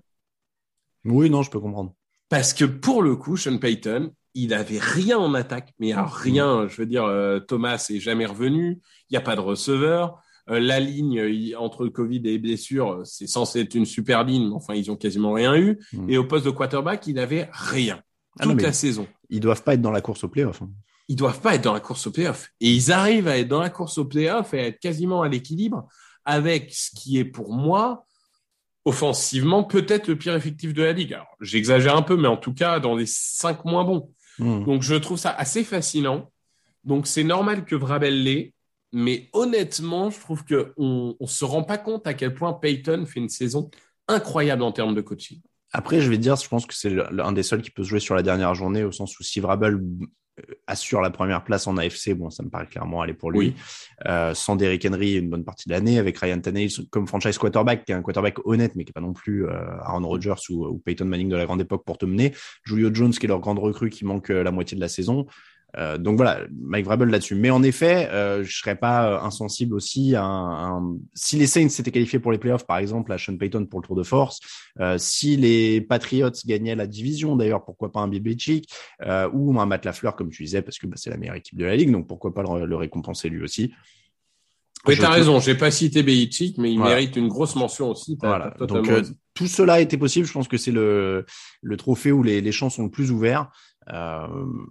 Oui, 1.05 1.29
non, 1.29 1.41
je 1.41 1.49
peux 1.49 1.59
comprendre. 1.59 1.93
Parce 2.29 2.53
que 2.53 2.65
pour 2.65 3.01
le 3.01 3.15
coup, 3.15 3.37
Sean 3.37 3.57
Payton, 3.57 4.13
il 4.33 4.53
avait 4.53 4.79
rien 4.79 5.17
en 5.17 5.33
attaque, 5.33 5.73
mais 5.79 5.91
alors 5.91 6.13
rien. 6.13 6.67
Je 6.67 6.77
veux 6.77 6.85
dire, 6.85 7.05
euh, 7.05 7.39
Thomas 7.39 7.85
est 7.89 7.99
jamais 7.99 8.25
revenu. 8.25 8.79
Il 9.09 9.13
n'y 9.13 9.17
a 9.17 9.21
pas 9.21 9.35
de 9.35 9.41
receveur. 9.41 10.21
Euh, 10.51 10.59
la 10.59 10.79
ligne 10.79 11.55
entre 11.57 11.87
Covid 11.87 12.21
et 12.25 12.37
blessure, 12.37 13.01
c'est 13.05 13.27
censé 13.27 13.61
être 13.61 13.75
une 13.75 13.85
super 13.85 14.23
ligne, 14.23 14.49
mais 14.49 14.55
enfin, 14.55 14.73
ils 14.73 14.91
ont 14.91 14.95
quasiment 14.97 15.33
rien 15.33 15.55
eu. 15.55 15.79
Mm. 15.93 16.09
Et 16.09 16.17
au 16.17 16.25
poste 16.25 16.45
de 16.45 16.51
quarterback, 16.51 17.07
il 17.07 17.19
avait 17.19 17.49
rien 17.51 18.01
Ah 18.39 18.43
toute 18.43 18.57
non, 18.57 18.63
la 18.63 18.73
saison. 18.73 19.07
Ils 19.29 19.39
doivent 19.39 19.63
pas 19.63 19.75
être 19.75 19.81
dans 19.81 19.91
la 19.91 20.01
course 20.01 20.23
au 20.23 20.27
playoff. 20.27 20.61
hein. 20.61 20.69
Ils 21.07 21.15
doivent 21.15 21.41
pas 21.41 21.55
être 21.55 21.63
dans 21.63 21.73
la 21.73 21.79
course 21.79 22.07
au 22.07 22.11
playoff. 22.11 22.51
Et 22.59 22.71
ils 22.71 22.91
arrivent 22.91 23.27
à 23.27 23.37
être 23.37 23.47
dans 23.47 23.61
la 23.61 23.69
course 23.69 23.97
au 23.97 24.05
playoff 24.05 24.53
et 24.53 24.59
à 24.59 24.67
être 24.67 24.79
quasiment 24.79 25.21
à 25.21 25.29
l'équilibre 25.29 25.87
avec 26.25 26.71
ce 26.73 26.89
qui 26.95 27.17
est 27.17 27.25
pour 27.25 27.53
moi 27.53 28.05
offensivement 28.85 29.63
peut-être 29.63 30.07
le 30.07 30.17
pire 30.17 30.35
effectif 30.35 30.73
de 30.73 30.83
la 30.83 30.93
ligue. 30.93 31.13
Alors, 31.13 31.35
j'exagère 31.39 31.95
un 31.95 32.01
peu, 32.01 32.17
mais 32.17 32.27
en 32.27 32.37
tout 32.37 32.53
cas 32.53 32.79
dans 32.79 32.95
les 32.95 33.05
cinq 33.05 33.65
moins 33.65 33.83
bons. 33.83 34.11
Mm. 34.39 34.65
Donc 34.65 34.81
je 34.81 34.95
trouve 34.95 35.17
ça 35.17 35.31
assez 35.31 35.63
fascinant. 35.63 36.31
Donc 36.83 37.07
c'est 37.07 37.23
normal 37.23 37.65
que 37.65 37.75
Vrabel 37.75 38.23
l'ait, 38.23 38.53
mais 38.93 39.29
honnêtement, 39.33 40.09
je 40.09 40.19
trouve 40.19 40.43
que 40.43 40.73
on, 40.77 41.15
on 41.19 41.27
se 41.27 41.45
rend 41.45 41.63
pas 41.63 41.77
compte 41.77 42.07
à 42.07 42.13
quel 42.13 42.33
point 42.33 42.53
Peyton 42.53 43.05
fait 43.05 43.19
une 43.19 43.29
saison 43.29 43.69
incroyable 44.07 44.63
en 44.63 44.71
termes 44.71 44.95
de 44.95 45.01
coaching. 45.01 45.39
Après, 45.73 46.01
je 46.01 46.09
vais 46.09 46.17
te 46.17 46.21
dire, 46.21 46.35
je 46.35 46.47
pense 46.49 46.65
que 46.65 46.73
c'est 46.73 46.89
le- 46.89 47.07
le- 47.11 47.23
un 47.23 47.31
des 47.31 47.43
seuls 47.43 47.61
qui 47.61 47.71
peut 47.71 47.83
se 47.83 47.89
jouer 47.89 47.99
sur 48.01 48.15
la 48.15 48.23
dernière 48.23 48.53
journée, 48.55 48.83
au 48.83 48.91
sens 48.91 49.17
où 49.19 49.23
si 49.23 49.39
Vrabel 49.39 49.75
euh, 50.39 50.43
assure 50.67 50.99
la 51.01 51.09
première 51.11 51.43
place 51.45 51.65
en 51.67 51.77
AFC, 51.77 52.13
bon, 52.13 52.29
ça 52.29 52.43
me 52.43 52.49
paraît 52.49 52.67
clairement 52.67 53.01
aller 53.01 53.13
pour 53.13 53.31
lui. 53.31 53.39
Oui. 53.39 53.55
Euh, 54.07 54.33
sans 54.33 54.55
Derrick 54.57 54.85
Henry 54.85 55.13
une 55.15 55.29
bonne 55.29 55.45
partie 55.45 55.69
de 55.69 55.73
l'année, 55.73 55.97
avec 55.97 56.17
Ryan 56.17 56.39
Tannehill 56.41 56.71
comme 56.89 57.07
franchise 57.07 57.37
quarterback, 57.37 57.85
qui 57.85 57.91
est 57.93 57.95
un 57.95 58.01
quarterback 58.01 58.45
honnête, 58.45 58.73
mais 58.75 58.83
qui 58.83 58.89
est 58.89 58.93
pas 58.93 58.99
non 59.01 59.13
plus 59.13 59.45
euh, 59.47 59.51
Aaron 59.83 60.05
Rodgers 60.07 60.35
ou, 60.49 60.65
ou 60.65 60.77
Peyton 60.79 61.05
Manning 61.05 61.29
de 61.29 61.35
la 61.37 61.45
grande 61.45 61.61
époque 61.61 61.83
pour 61.85 61.97
te 61.97 62.05
mener. 62.05 62.33
Julio 62.65 62.89
Jones, 62.93 63.11
qui 63.11 63.25
est 63.25 63.29
leur 63.29 63.39
grande 63.39 63.59
recrue, 63.59 63.89
qui 63.89 64.03
manque 64.05 64.29
euh, 64.29 64.43
la 64.43 64.51
moitié 64.51 64.75
de 64.75 64.81
la 64.81 64.89
saison. 64.89 65.25
Euh, 65.77 65.97
donc 65.97 66.17
voilà, 66.17 66.41
Mike 66.59 66.85
Vrabel 66.85 67.09
là-dessus. 67.09 67.35
Mais 67.35 67.49
en 67.49 67.63
effet, 67.63 68.09
euh, 68.11 68.43
je 68.43 68.57
serais 68.57 68.75
pas 68.75 69.09
euh, 69.09 69.19
insensible 69.21 69.73
aussi 69.73 70.15
à 70.15 70.23
un, 70.23 70.77
un- 70.77 70.97
si 71.13 71.37
les 71.37 71.47
Saints 71.47 71.69
s'étaient 71.69 71.91
qualifiés 71.91 72.19
pour 72.19 72.31
les 72.31 72.37
playoffs, 72.37 72.65
par 72.65 72.77
exemple, 72.77 73.11
à 73.13 73.17
Sean 73.17 73.37
Payton 73.37 73.65
pour 73.65 73.79
le 73.81 73.85
Tour 73.87 73.95
de 73.95 74.03
Force, 74.03 74.39
euh, 74.79 74.97
si 74.97 75.37
les 75.37 75.79
Patriots 75.81 76.29
gagnaient 76.45 76.75
la 76.75 76.87
division, 76.87 77.35
d'ailleurs, 77.35 77.63
pourquoi 77.63 77.91
pas 77.91 78.01
un 78.01 78.07
Bill 78.07 78.21
Belichick 78.21 78.69
euh, 79.05 79.29
ou 79.31 79.59
un 79.61 79.65
Matt 79.65 79.85
Lafleur, 79.85 80.15
comme 80.15 80.29
tu 80.29 80.43
disais, 80.43 80.61
parce 80.61 80.77
que 80.77 80.87
bah, 80.87 80.95
c'est 80.97 81.09
la 81.09 81.17
meilleure 81.17 81.35
équipe 81.35 81.57
de 81.57 81.65
la 81.65 81.75
ligue, 81.75 81.91
donc 81.91 82.07
pourquoi 82.07 82.33
pas 82.33 82.43
le, 82.43 82.65
le 82.65 82.75
récompenser 82.75 83.29
lui 83.29 83.41
aussi. 83.43 83.71
Oui, 84.87 84.95
t'as 84.99 85.11
raison. 85.11 85.39
J'ai 85.39 85.53
pas 85.55 85.69
cité 85.69 86.01
Belichick, 86.01 86.57
mais 86.57 86.71
il 86.73 86.79
Voilà. 86.79 86.95
mérite 86.95 87.15
une 87.15 87.27
grosse 87.27 87.55
mention 87.55 87.91
aussi. 87.91 88.17
Voilà. 88.19 88.55
Donc 88.61 88.89
euh, 88.89 89.03
tout 89.35 89.45
cela 89.47 89.79
été 89.79 89.95
possible. 89.95 90.25
Je 90.25 90.33
pense 90.33 90.47
que 90.47 90.57
c'est 90.57 90.71
le, 90.71 91.25
le 91.61 91.77
trophée 91.77 92.11
où 92.11 92.23
les, 92.23 92.41
les 92.41 92.51
champs 92.51 92.71
sont 92.71 92.85
le 92.85 92.89
plus 92.89 93.11
ouverts. 93.11 93.51
Euh, 93.89 94.27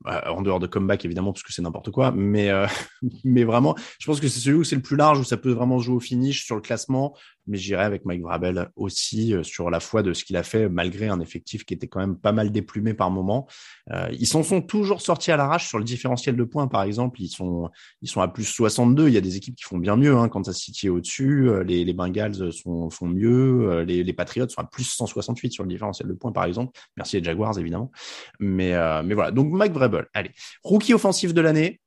en 0.07 0.41
dehors 0.41 0.61
de 0.61 0.69
comeback 0.69 1.05
évidemment 1.05 1.33
parce 1.33 1.43
que 1.43 1.53
c'est 1.53 1.63
n'importe 1.63 1.91
quoi, 1.91 2.13
mais 2.13 2.49
euh, 2.49 2.69
mais 3.25 3.43
vraiment, 3.43 3.75
je 3.99 4.07
pense 4.07 4.21
que 4.21 4.29
c'est 4.29 4.39
celui 4.39 4.59
où 4.59 4.65
c'est 4.65 4.77
le 4.77 4.83
plus 4.83 4.97
large 4.97 5.19
où 5.19 5.25
ça 5.25 5.37
peut 5.37 5.51
vraiment 5.51 5.81
jouer 5.81 5.97
au 5.97 6.01
finish 6.01 6.45
sur 6.45 6.55
le 6.55 6.61
classement. 6.61 7.17
Mais 7.47 7.57
j'irai 7.57 7.83
avec 7.83 8.05
Mike 8.05 8.23
Vrabel 8.23 8.69
aussi 8.77 9.35
euh, 9.35 9.43
sur 9.43 9.71
la 9.71 9.81
foi 9.81 10.03
de 10.03 10.13
ce 10.13 10.25
qu'il 10.25 10.37
a 10.37 10.43
fait 10.43 10.69
malgré 10.69 11.09
un 11.09 11.21
effectif 11.21 11.65
qui 11.65 11.75
était 11.75 11.89
quand 11.89 12.01
même 12.01 12.17
pas 12.17 12.33
mal 12.33 12.53
déplumé 12.53 12.95
par 12.95 13.11
moment. 13.11 13.49
Euh, 13.91 14.09
ils 14.13 14.27
s'en 14.27 14.43
sont 14.43 14.63
toujours 14.63 15.01
sortis 15.01 15.33
à 15.33 15.37
l'arrache 15.37 15.69
sur 15.69 15.79
le 15.79 15.85
différentiel 15.85 16.37
de 16.37 16.45
points 16.45 16.69
par 16.69 16.83
exemple. 16.83 17.21
Ils 17.21 17.29
sont 17.29 17.71
ils 18.03 18.09
sont 18.09 18.21
à 18.21 18.29
plus 18.29 18.45
62. 18.45 19.09
Il 19.09 19.15
y 19.15 19.19
a 19.19 19.21
des 19.21 19.37
équipes 19.37 19.57
qui 19.57 19.65
font 19.65 19.79
bien 19.79 19.97
mieux. 19.97 20.17
Hein, 20.17 20.29
Kansas 20.29 20.57
City 20.57 20.87
est 20.87 20.91
au-dessus. 20.91 21.49
euh, 21.49 21.63
Les, 21.65 21.93
Bengals 21.93 22.53
sont, 22.53 22.91
font 22.91 23.09
mieux. 23.09 23.83
Les, 23.83 24.13
Patriots 24.13 24.49
sont 24.49 24.61
à 24.61 24.65
plus 24.65 24.85
168 24.85 25.53
sur 25.53 25.65
le 25.65 25.69
différentiel 25.69 26.09
de 26.09 26.15
points, 26.15 26.33
par 26.33 26.45
exemple. 26.45 26.79
Merci 26.97 27.19
les 27.19 27.25
Jaguars, 27.25 27.59
évidemment. 27.59 27.91
Mais, 28.39 28.73
mais 29.03 29.15
voilà. 29.15 29.31
Donc, 29.31 29.51
Mike 29.53 29.73
Vrabel. 29.73 30.07
Allez. 30.15 30.31
Rookie 30.63 30.95
offensif 30.95 31.33
de 31.33 31.41
l'année. 31.41 31.81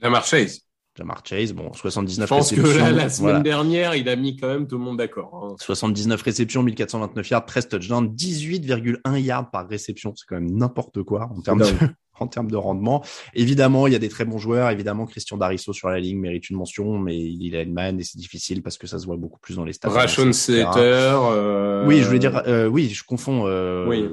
Lamar 0.00 0.24
Chase. 0.24 0.67
Jamar 0.98 1.22
Chase. 1.24 1.52
Bon, 1.52 1.70
Je 1.72 1.78
79 1.78 2.28
pense 2.28 2.50
que 2.50 2.60
réceptions. 2.60 2.84
la, 2.84 2.90
la 2.92 3.08
semaine 3.08 3.28
Voilà. 3.30 3.40
dernière, 3.40 3.94
il 3.94 4.08
a 4.08 4.16
mis 4.16 4.36
quand 4.36 4.48
même 4.48 4.66
tout 4.66 4.76
le 4.78 4.82
monde 4.84 4.96
d'accord. 4.98 5.52
hein. 5.52 5.56
79 5.60 6.20
réceptions, 6.20 6.62
1429 6.64 7.30
yards, 7.30 7.46
13 7.46 7.68
touchdowns, 7.68 8.08
18,1 8.14 9.18
yards 9.20 9.50
par 9.50 9.68
réception. 9.68 10.12
C'est 10.16 10.26
quand 10.28 10.34
même 10.40 10.50
n'importe 10.50 11.02
quoi 11.04 11.30
en 11.36 11.40
termes 11.40 11.60
de, 11.60 11.66
en 12.20 12.26
termes 12.26 12.50
de 12.50 12.56
rendement. 12.56 13.04
Évidemment, 13.34 13.86
il 13.86 13.92
y 13.92 13.96
a 13.96 14.00
des 14.00 14.08
très 14.08 14.24
bons 14.24 14.38
joueurs. 14.38 14.70
Évidemment, 14.70 15.06
Christian 15.06 15.36
Darisso 15.36 15.72
sur 15.72 15.88
la 15.88 16.00
ligne 16.00 16.18
mérite 16.18 16.50
une 16.50 16.56
mention, 16.56 16.98
mais 16.98 17.16
il 17.16 17.54
est 17.54 17.64
man 17.64 18.00
et 18.00 18.02
c'est 18.02 18.18
difficile 18.18 18.60
parce 18.62 18.76
que 18.76 18.88
ça 18.88 18.98
se 18.98 19.06
voit 19.06 19.16
beaucoup 19.16 19.38
plus 19.38 19.54
dans 19.56 19.64
les 19.64 19.72
stats. 19.72 19.88
Rashon. 19.90 20.32
Slater. 20.32 20.80
euh, 20.80 21.86
Oui, 21.86 22.00
je 22.00 22.06
voulais 22.06 22.18
dire, 22.18 22.42
euh, 22.48 22.66
oui, 22.66 22.88
je 22.88 23.04
confonds. 23.04 23.44
Euh, 23.46 23.86
Oui. 23.88 24.04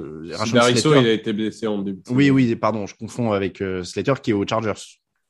Darisso, 0.52 0.90
Slater. 0.90 1.00
il 1.00 1.06
a 1.08 1.12
été 1.12 1.32
blessé 1.32 1.66
en 1.66 1.78
début. 1.78 2.00
Oui, 2.10 2.30
oui, 2.30 2.54
pardon, 2.56 2.86
je 2.86 2.94
confonds 2.94 3.32
avec 3.32 3.60
euh, 3.60 3.82
Slater 3.82 4.14
qui 4.22 4.30
est 4.30 4.34
aux 4.34 4.46
Chargers. 4.46 4.72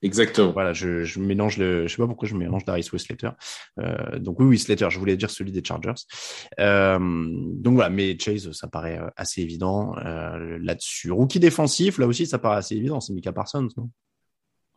Exactement. 0.03 0.53
Voilà, 0.53 0.73
je, 0.73 1.05
je 1.05 1.19
mélange 1.21 1.57
le, 1.57 1.87
je 1.87 1.93
sais 1.95 2.03
pas 2.03 2.07
pourquoi 2.07 2.29
je 2.29 2.35
mélange 2.35 2.65
Darisso 2.65 2.97
et 2.97 2.99
Slater. 2.99 3.31
Euh, 3.81 4.19
donc 4.19 4.39
oui, 4.41 4.47
oui, 4.47 4.59
Slater, 4.59 4.89
je 4.91 4.99
voulais 4.99 5.17
dire 5.17 5.31
celui 5.31 5.53
des 5.53 5.65
Chargers. 5.65 5.95
Euh, 6.61 6.99
donc 7.01 7.75
voilà, 7.75 7.91
mais 7.91 8.17
Chase, 8.19 8.51
ça 8.53 8.69
paraît 8.69 8.99
euh, 8.99 9.09
assez 9.17 9.41
évident 9.43 9.95
euh, 10.05 10.59
là-dessus. 10.61 11.11
Rookie 11.11 11.41
défensif, 11.41 11.99
là 11.99 12.07
aussi, 12.07 12.27
ça 12.27 12.39
paraît 12.39 12.59
assez 12.59 12.77
évident, 12.77 13.01
c'est 13.01 13.13
Mika 13.15 13.33
Parsons, 13.33 13.69
non? 13.77 13.91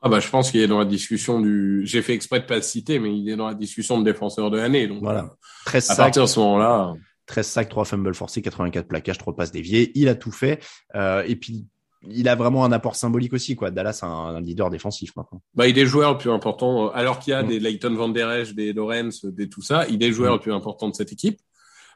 Ah 0.01 0.07
bah, 0.07 0.21
je 0.21 0.29
pense 0.29 0.49
qu'il 0.51 0.61
est 0.61 0.67
dans 0.67 0.79
la 0.79 0.85
discussion 0.85 1.41
du. 1.41 1.81
J'ai 1.83 2.01
fait 2.01 2.13
exprès 2.13 2.39
de 2.39 2.45
pas 2.45 2.55
le 2.55 2.61
citer, 2.61 2.99
mais 2.99 3.13
il 3.13 3.29
est 3.29 3.35
dans 3.35 3.47
la 3.47 3.53
discussion 3.53 3.99
de 3.99 4.05
défenseur 4.05 4.49
de 4.49 4.55
l'année. 4.57 4.87
Donc, 4.87 5.01
Voilà. 5.01 5.25
euh, 5.25 5.35
13 5.65 5.89
à 5.89 5.95
sacs, 5.95 5.97
partir 6.05 6.21
de 6.21 6.27
ce 6.27 6.39
moment-là, 6.39 6.93
13 7.25 7.45
sacs, 7.45 7.67
3 7.69 7.83
fumbles 7.83 8.15
forcés, 8.15 8.41
84 8.41 8.87
plaquages, 8.87 9.17
3 9.17 9.35
passes 9.35 9.51
déviées. 9.51 9.91
Il 9.95 10.07
a 10.07 10.15
tout 10.15 10.31
fait. 10.31 10.63
Euh, 10.95 11.23
et 11.27 11.35
puis, 11.35 11.67
il 12.07 12.27
a 12.29 12.35
vraiment 12.35 12.63
un 12.63 12.71
apport 12.71 12.95
symbolique 12.95 13.33
aussi, 13.33 13.55
quoi. 13.55 13.71
Dallas 13.71 13.99
a 14.03 14.07
un, 14.07 14.35
un 14.35 14.41
leader 14.41 14.69
défensif 14.69 15.15
maintenant. 15.15 15.41
bah, 15.53 15.67
il 15.67 15.77
est 15.77 15.85
joueur 15.85 16.13
le 16.13 16.17
plus 16.17 16.31
important. 16.31 16.87
euh, 16.87 16.91
Alors 16.93 17.19
qu'il 17.19 17.31
y 17.31 17.33
a 17.33 17.43
Mm. 17.43 17.47
des 17.47 17.59
Leighton 17.59 17.93
Van 17.95 18.09
Der 18.09 18.31
Esch, 18.31 18.53
des 18.55 18.71
Lawrence, 18.73 19.25
des 19.25 19.49
tout 19.49 19.61
ça, 19.61 19.85
il 19.89 20.01
est 20.03 20.11
joueur 20.11 20.31
Mm. 20.31 20.35
le 20.35 20.39
plus 20.41 20.53
important 20.53 20.87
de 20.89 20.95
cette 20.95 21.11
équipe. 21.11 21.39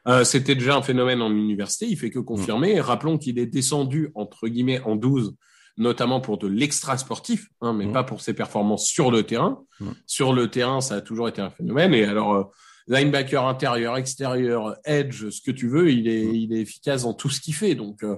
Euh, 0.06 0.22
C'était 0.24 0.54
déjà 0.54 0.76
un 0.76 0.82
phénomène 0.82 1.22
en 1.22 1.30
université. 1.30 1.86
Il 1.88 1.96
fait 1.96 2.10
que 2.10 2.18
confirmer. 2.18 2.76
Mm. 2.76 2.80
Rappelons 2.80 3.16
qu'il 3.18 3.38
est 3.38 3.46
descendu 3.46 4.10
entre 4.14 4.48
guillemets 4.48 4.80
en 4.82 4.96
12 4.96 5.34
notamment 5.76 6.20
pour 6.20 6.38
de 6.38 6.46
l'extra 6.46 6.96
sportif, 6.98 7.48
hein, 7.60 7.72
mais 7.72 7.90
pas 7.90 8.04
pour 8.04 8.20
ses 8.20 8.32
performances 8.32 8.86
sur 8.86 9.10
le 9.10 9.24
terrain. 9.24 9.64
Sur 10.06 10.32
le 10.32 10.48
terrain, 10.48 10.80
ça 10.80 10.94
a 10.96 11.00
toujours 11.00 11.26
été 11.28 11.40
un 11.42 11.50
phénomène. 11.50 11.92
Et 11.94 12.04
alors, 12.04 12.32
euh, 12.34 12.44
linebacker 12.86 13.44
intérieur, 13.44 13.96
extérieur, 13.96 14.76
edge, 14.84 15.30
ce 15.30 15.40
que 15.40 15.50
tu 15.50 15.66
veux, 15.68 15.90
il 15.90 16.06
est, 16.06 16.22
il 16.32 16.52
est 16.52 16.60
efficace 16.60 17.02
dans 17.02 17.12
tout 17.14 17.28
ce 17.28 17.40
qu'il 17.40 17.54
fait. 17.54 17.74
Donc, 17.74 18.04
euh, 18.04 18.16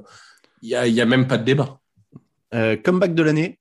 il 0.62 0.68
y 0.70 0.74
a, 0.74 0.86
il 0.86 0.94
y 0.94 1.00
a 1.00 1.06
même 1.06 1.26
pas 1.26 1.38
de 1.38 1.44
débat. 1.44 1.80
Euh, 2.54 2.76
comeback 2.76 3.14
de 3.14 3.22
l'année. 3.22 3.58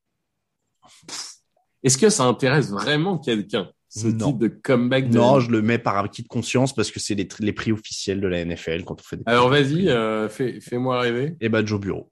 Est-ce 1.83 1.97
que 1.97 2.09
ça 2.09 2.23
intéresse 2.23 2.71
vraiment 2.71 3.17
quelqu'un, 3.17 3.69
ce 3.89 4.07
Non. 4.07 4.27
type 4.31 4.39
de 4.39 4.47
comeback 4.47 5.09
de... 5.09 5.17
Non, 5.17 5.39
je 5.39 5.51
le 5.51 5.61
mets 5.61 5.77
par 5.77 5.97
acquis 5.97 6.23
de 6.23 6.27
conscience 6.27 6.73
parce 6.73 6.91
que 6.91 6.99
c'est 6.99 7.15
les, 7.15 7.27
les 7.39 7.53
prix 7.53 7.71
officiels 7.71 8.21
de 8.21 8.27
la 8.27 8.43
NFL 8.43 8.83
quand 8.83 8.99
on 8.99 9.03
fait 9.03 9.17
des. 9.17 9.23
Alors, 9.25 9.49
vas-y, 9.49 9.89
euh, 9.89 10.27
fais, 10.29 10.59
fais-moi 10.59 10.99
rêver. 10.99 11.35
Et 11.41 11.49
bah 11.49 11.63
Joe 11.63 11.79
Bureau. 11.79 12.11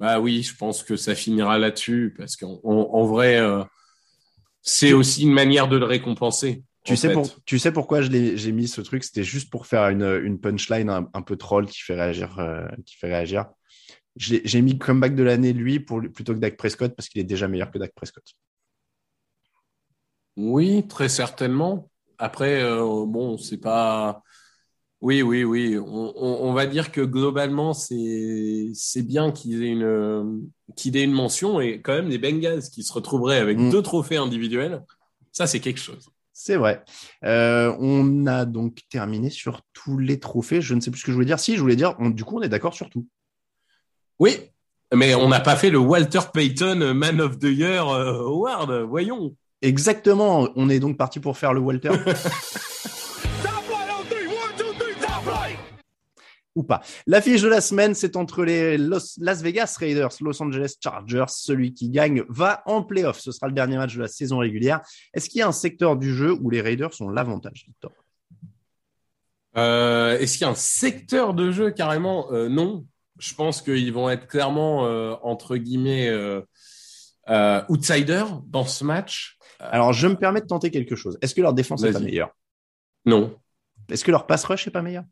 Bah 0.00 0.18
oui, 0.18 0.42
je 0.42 0.56
pense 0.56 0.82
que 0.82 0.96
ça 0.96 1.14
finira 1.14 1.58
là-dessus 1.58 2.14
parce 2.18 2.36
qu'en 2.36 2.60
en, 2.64 2.90
en 2.92 3.04
vrai, 3.06 3.38
euh, 3.38 3.62
c'est 4.62 4.92
aussi 4.92 5.22
une 5.22 5.32
manière 5.32 5.68
de 5.68 5.76
le 5.76 5.84
récompenser. 5.84 6.64
Tu 6.84 6.96
sais, 6.96 7.08
fait. 7.08 7.14
pour, 7.14 7.44
tu 7.44 7.58
sais 7.58 7.72
pourquoi 7.72 8.02
j'ai 8.02 8.52
mis 8.52 8.68
ce 8.68 8.80
truc? 8.82 9.04
C'était 9.04 9.24
juste 9.24 9.50
pour 9.50 9.66
faire 9.66 9.88
une, 9.88 10.04
une 10.24 10.38
punchline 10.38 10.90
un, 10.90 11.08
un 11.14 11.22
peu 11.22 11.36
troll 11.36 11.66
qui 11.66 11.80
fait 11.80 11.94
réagir. 11.94 12.38
euh, 12.38 12.66
qui 12.84 12.96
fait 12.96 13.08
réagir. 13.08 13.46
J'ai 14.16 14.62
mis 14.62 14.78
comeback 14.78 15.16
de 15.16 15.22
l'année 15.24 15.52
lui 15.52 15.80
pour, 15.80 16.00
plutôt 16.12 16.34
que 16.34 16.38
Dak 16.38 16.56
Prescott 16.56 16.94
parce 16.94 17.08
qu'il 17.08 17.20
est 17.20 17.24
déjà 17.24 17.48
meilleur 17.48 17.70
que 17.70 17.78
Dak 17.78 17.92
Prescott. 17.94 18.22
Oui, 20.36 20.86
très 20.88 21.08
certainement. 21.08 21.90
Après, 22.18 22.62
euh, 22.62 23.04
bon, 23.06 23.38
c'est 23.38 23.58
pas. 23.58 24.22
Oui, 25.00 25.20
oui, 25.22 25.44
oui. 25.44 25.76
On, 25.78 26.12
on, 26.16 26.48
on 26.48 26.52
va 26.52 26.66
dire 26.66 26.92
que 26.92 27.00
globalement, 27.00 27.72
c'est 27.74 29.02
bien 29.02 29.32
qu'il 29.32 29.62
ait 29.64 29.68
une 29.68 30.50
ait 30.96 31.02
une 31.04 31.12
mention 31.12 31.60
et 31.60 31.80
quand 31.82 31.94
même 31.94 32.08
les 32.08 32.18
Bengals 32.18 32.62
qui 32.62 32.82
se 32.82 32.92
retrouveraient 32.92 33.38
avec 33.38 33.58
Mm. 33.58 33.70
deux 33.70 33.82
trophées 33.82 34.16
individuels, 34.16 34.82
ça 35.32 35.46
c'est 35.46 35.60
quelque 35.60 35.80
chose. 35.80 36.08
C'est 36.36 36.56
vrai. 36.56 36.82
Euh, 37.24 37.72
on 37.78 38.26
a 38.26 38.44
donc 38.44 38.80
terminé 38.90 39.30
sur 39.30 39.62
tous 39.72 39.98
les 39.98 40.18
trophées. 40.18 40.60
Je 40.60 40.74
ne 40.74 40.80
sais 40.80 40.90
plus 40.90 40.98
ce 41.00 41.06
que 41.06 41.12
je 41.12 41.14
voulais 41.14 41.26
dire. 41.26 41.38
Si, 41.38 41.54
je 41.56 41.60
voulais 41.60 41.76
dire, 41.76 41.94
on- 42.00 42.10
du 42.10 42.24
coup, 42.24 42.38
on 42.38 42.42
est 42.42 42.48
d'accord 42.48 42.74
sur 42.74 42.90
tout. 42.90 43.06
Oui, 44.18 44.36
mais 44.92 45.14
on 45.14 45.28
n'a 45.28 45.38
pas 45.40 45.54
fait 45.56 45.70
le 45.70 45.78
Walter 45.78 46.20
Payton 46.32 46.92
Man 46.92 47.20
of 47.20 47.38
the 47.38 47.44
Year 47.44 47.88
euh, 47.88 48.26
Award. 48.26 48.72
Voyons. 48.82 49.36
Exactement. 49.62 50.48
On 50.56 50.68
est 50.68 50.80
donc 50.80 50.96
parti 50.98 51.20
pour 51.20 51.38
faire 51.38 51.54
le 51.54 51.60
Walter. 51.60 51.90
ou 56.54 56.62
pas. 56.62 56.82
L'affiche 57.06 57.42
de 57.42 57.48
la 57.48 57.60
semaine, 57.60 57.94
c'est 57.94 58.16
entre 58.16 58.44
les 58.44 58.78
Las 58.78 59.42
Vegas 59.42 59.76
Raiders, 59.78 60.10
Los 60.20 60.42
Angeles 60.42 60.74
Chargers. 60.80 61.24
Celui 61.28 61.74
qui 61.74 61.90
gagne 61.90 62.24
va 62.28 62.62
en 62.66 62.82
playoff. 62.82 63.18
Ce 63.18 63.32
sera 63.32 63.48
le 63.48 63.54
dernier 63.54 63.76
match 63.76 63.94
de 63.96 64.02
la 64.02 64.08
saison 64.08 64.38
régulière. 64.38 64.80
Est-ce 65.12 65.28
qu'il 65.28 65.40
y 65.40 65.42
a 65.42 65.48
un 65.48 65.52
secteur 65.52 65.96
du 65.96 66.14
jeu 66.14 66.32
où 66.32 66.50
les 66.50 66.60
Raiders 66.60 66.90
ont 67.00 67.08
l'avantage, 67.10 67.64
Victor? 67.66 67.92
Euh, 69.56 70.18
Est-ce 70.18 70.32
qu'il 70.38 70.42
y 70.42 70.48
a 70.48 70.50
un 70.50 70.54
secteur 70.54 71.34
de 71.34 71.50
jeu 71.50 71.70
carrément? 71.70 72.32
Euh, 72.32 72.48
Non. 72.48 72.86
Je 73.18 73.32
pense 73.34 73.62
qu'ils 73.62 73.92
vont 73.92 74.10
être 74.10 74.26
clairement, 74.26 74.86
euh, 74.86 75.14
entre 75.22 75.56
guillemets, 75.56 76.10
outsiders 77.68 78.42
dans 78.48 78.64
ce 78.64 78.82
match. 78.84 79.38
Alors, 79.60 79.92
je 79.92 80.08
me 80.08 80.16
permets 80.16 80.40
de 80.40 80.46
tenter 80.46 80.70
quelque 80.72 80.96
chose. 80.96 81.16
Est-ce 81.22 81.34
que 81.34 81.40
leur 81.40 81.54
défense 81.54 81.84
est 81.84 81.92
pas 81.92 82.00
meilleure? 82.00 82.30
Non. 83.06 83.38
Est-ce 83.88 84.04
que 84.04 84.10
leur 84.10 84.26
pass 84.26 84.44
rush 84.44 84.66
est 84.66 84.72
pas 84.72 84.82
meilleur? 84.82 85.04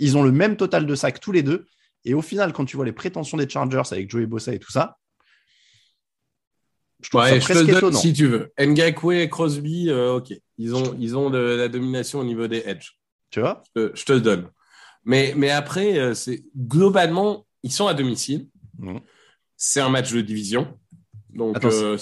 Ils 0.00 0.16
ont 0.16 0.22
le 0.22 0.32
même 0.32 0.56
total 0.56 0.86
de 0.86 0.94
sacs 0.94 1.20
tous 1.20 1.32
les 1.32 1.42
deux. 1.42 1.66
Et 2.04 2.14
au 2.14 2.22
final, 2.22 2.52
quand 2.52 2.64
tu 2.64 2.76
vois 2.76 2.86
les 2.86 2.92
prétentions 2.92 3.36
des 3.36 3.48
Chargers 3.48 3.82
avec 3.90 4.10
Joey 4.10 4.26
Bossa 4.26 4.52
et 4.54 4.58
tout 4.58 4.72
ça, 4.72 4.98
je 7.02 7.10
trouve 7.10 7.26
ça 7.26 7.38
presque 7.38 7.68
étonnant. 7.68 7.98
si 7.98 8.12
tu 8.12 8.26
veux. 8.26 8.52
Ngakwe 8.58 9.12
et 9.12 9.28
Crosby, 9.28 9.88
euh, 9.88 10.16
ok. 10.16 10.34
Ils 10.58 10.74
ont, 10.74 10.94
ils 10.98 11.16
ont 11.16 11.30
de 11.30 11.38
la 11.38 11.68
domination 11.68 12.20
au 12.20 12.24
niveau 12.24 12.46
des 12.46 12.62
edges. 12.66 12.98
Tu 13.30 13.40
vois? 13.40 13.62
Je 13.76 14.04
te, 14.04 14.12
le 14.12 14.20
donne. 14.20 14.50
Mais, 15.04 15.32
mais 15.36 15.50
après, 15.50 15.98
euh, 15.98 16.14
c'est 16.14 16.44
globalement, 16.56 17.46
ils 17.62 17.72
sont 17.72 17.86
à 17.86 17.94
domicile. 17.94 18.48
Mmh. 18.78 18.98
C'est 19.56 19.80
un 19.80 19.88
match 19.88 20.12
de 20.12 20.20
division. 20.20 20.78
Donc, 21.30 21.64
euh, 21.64 21.96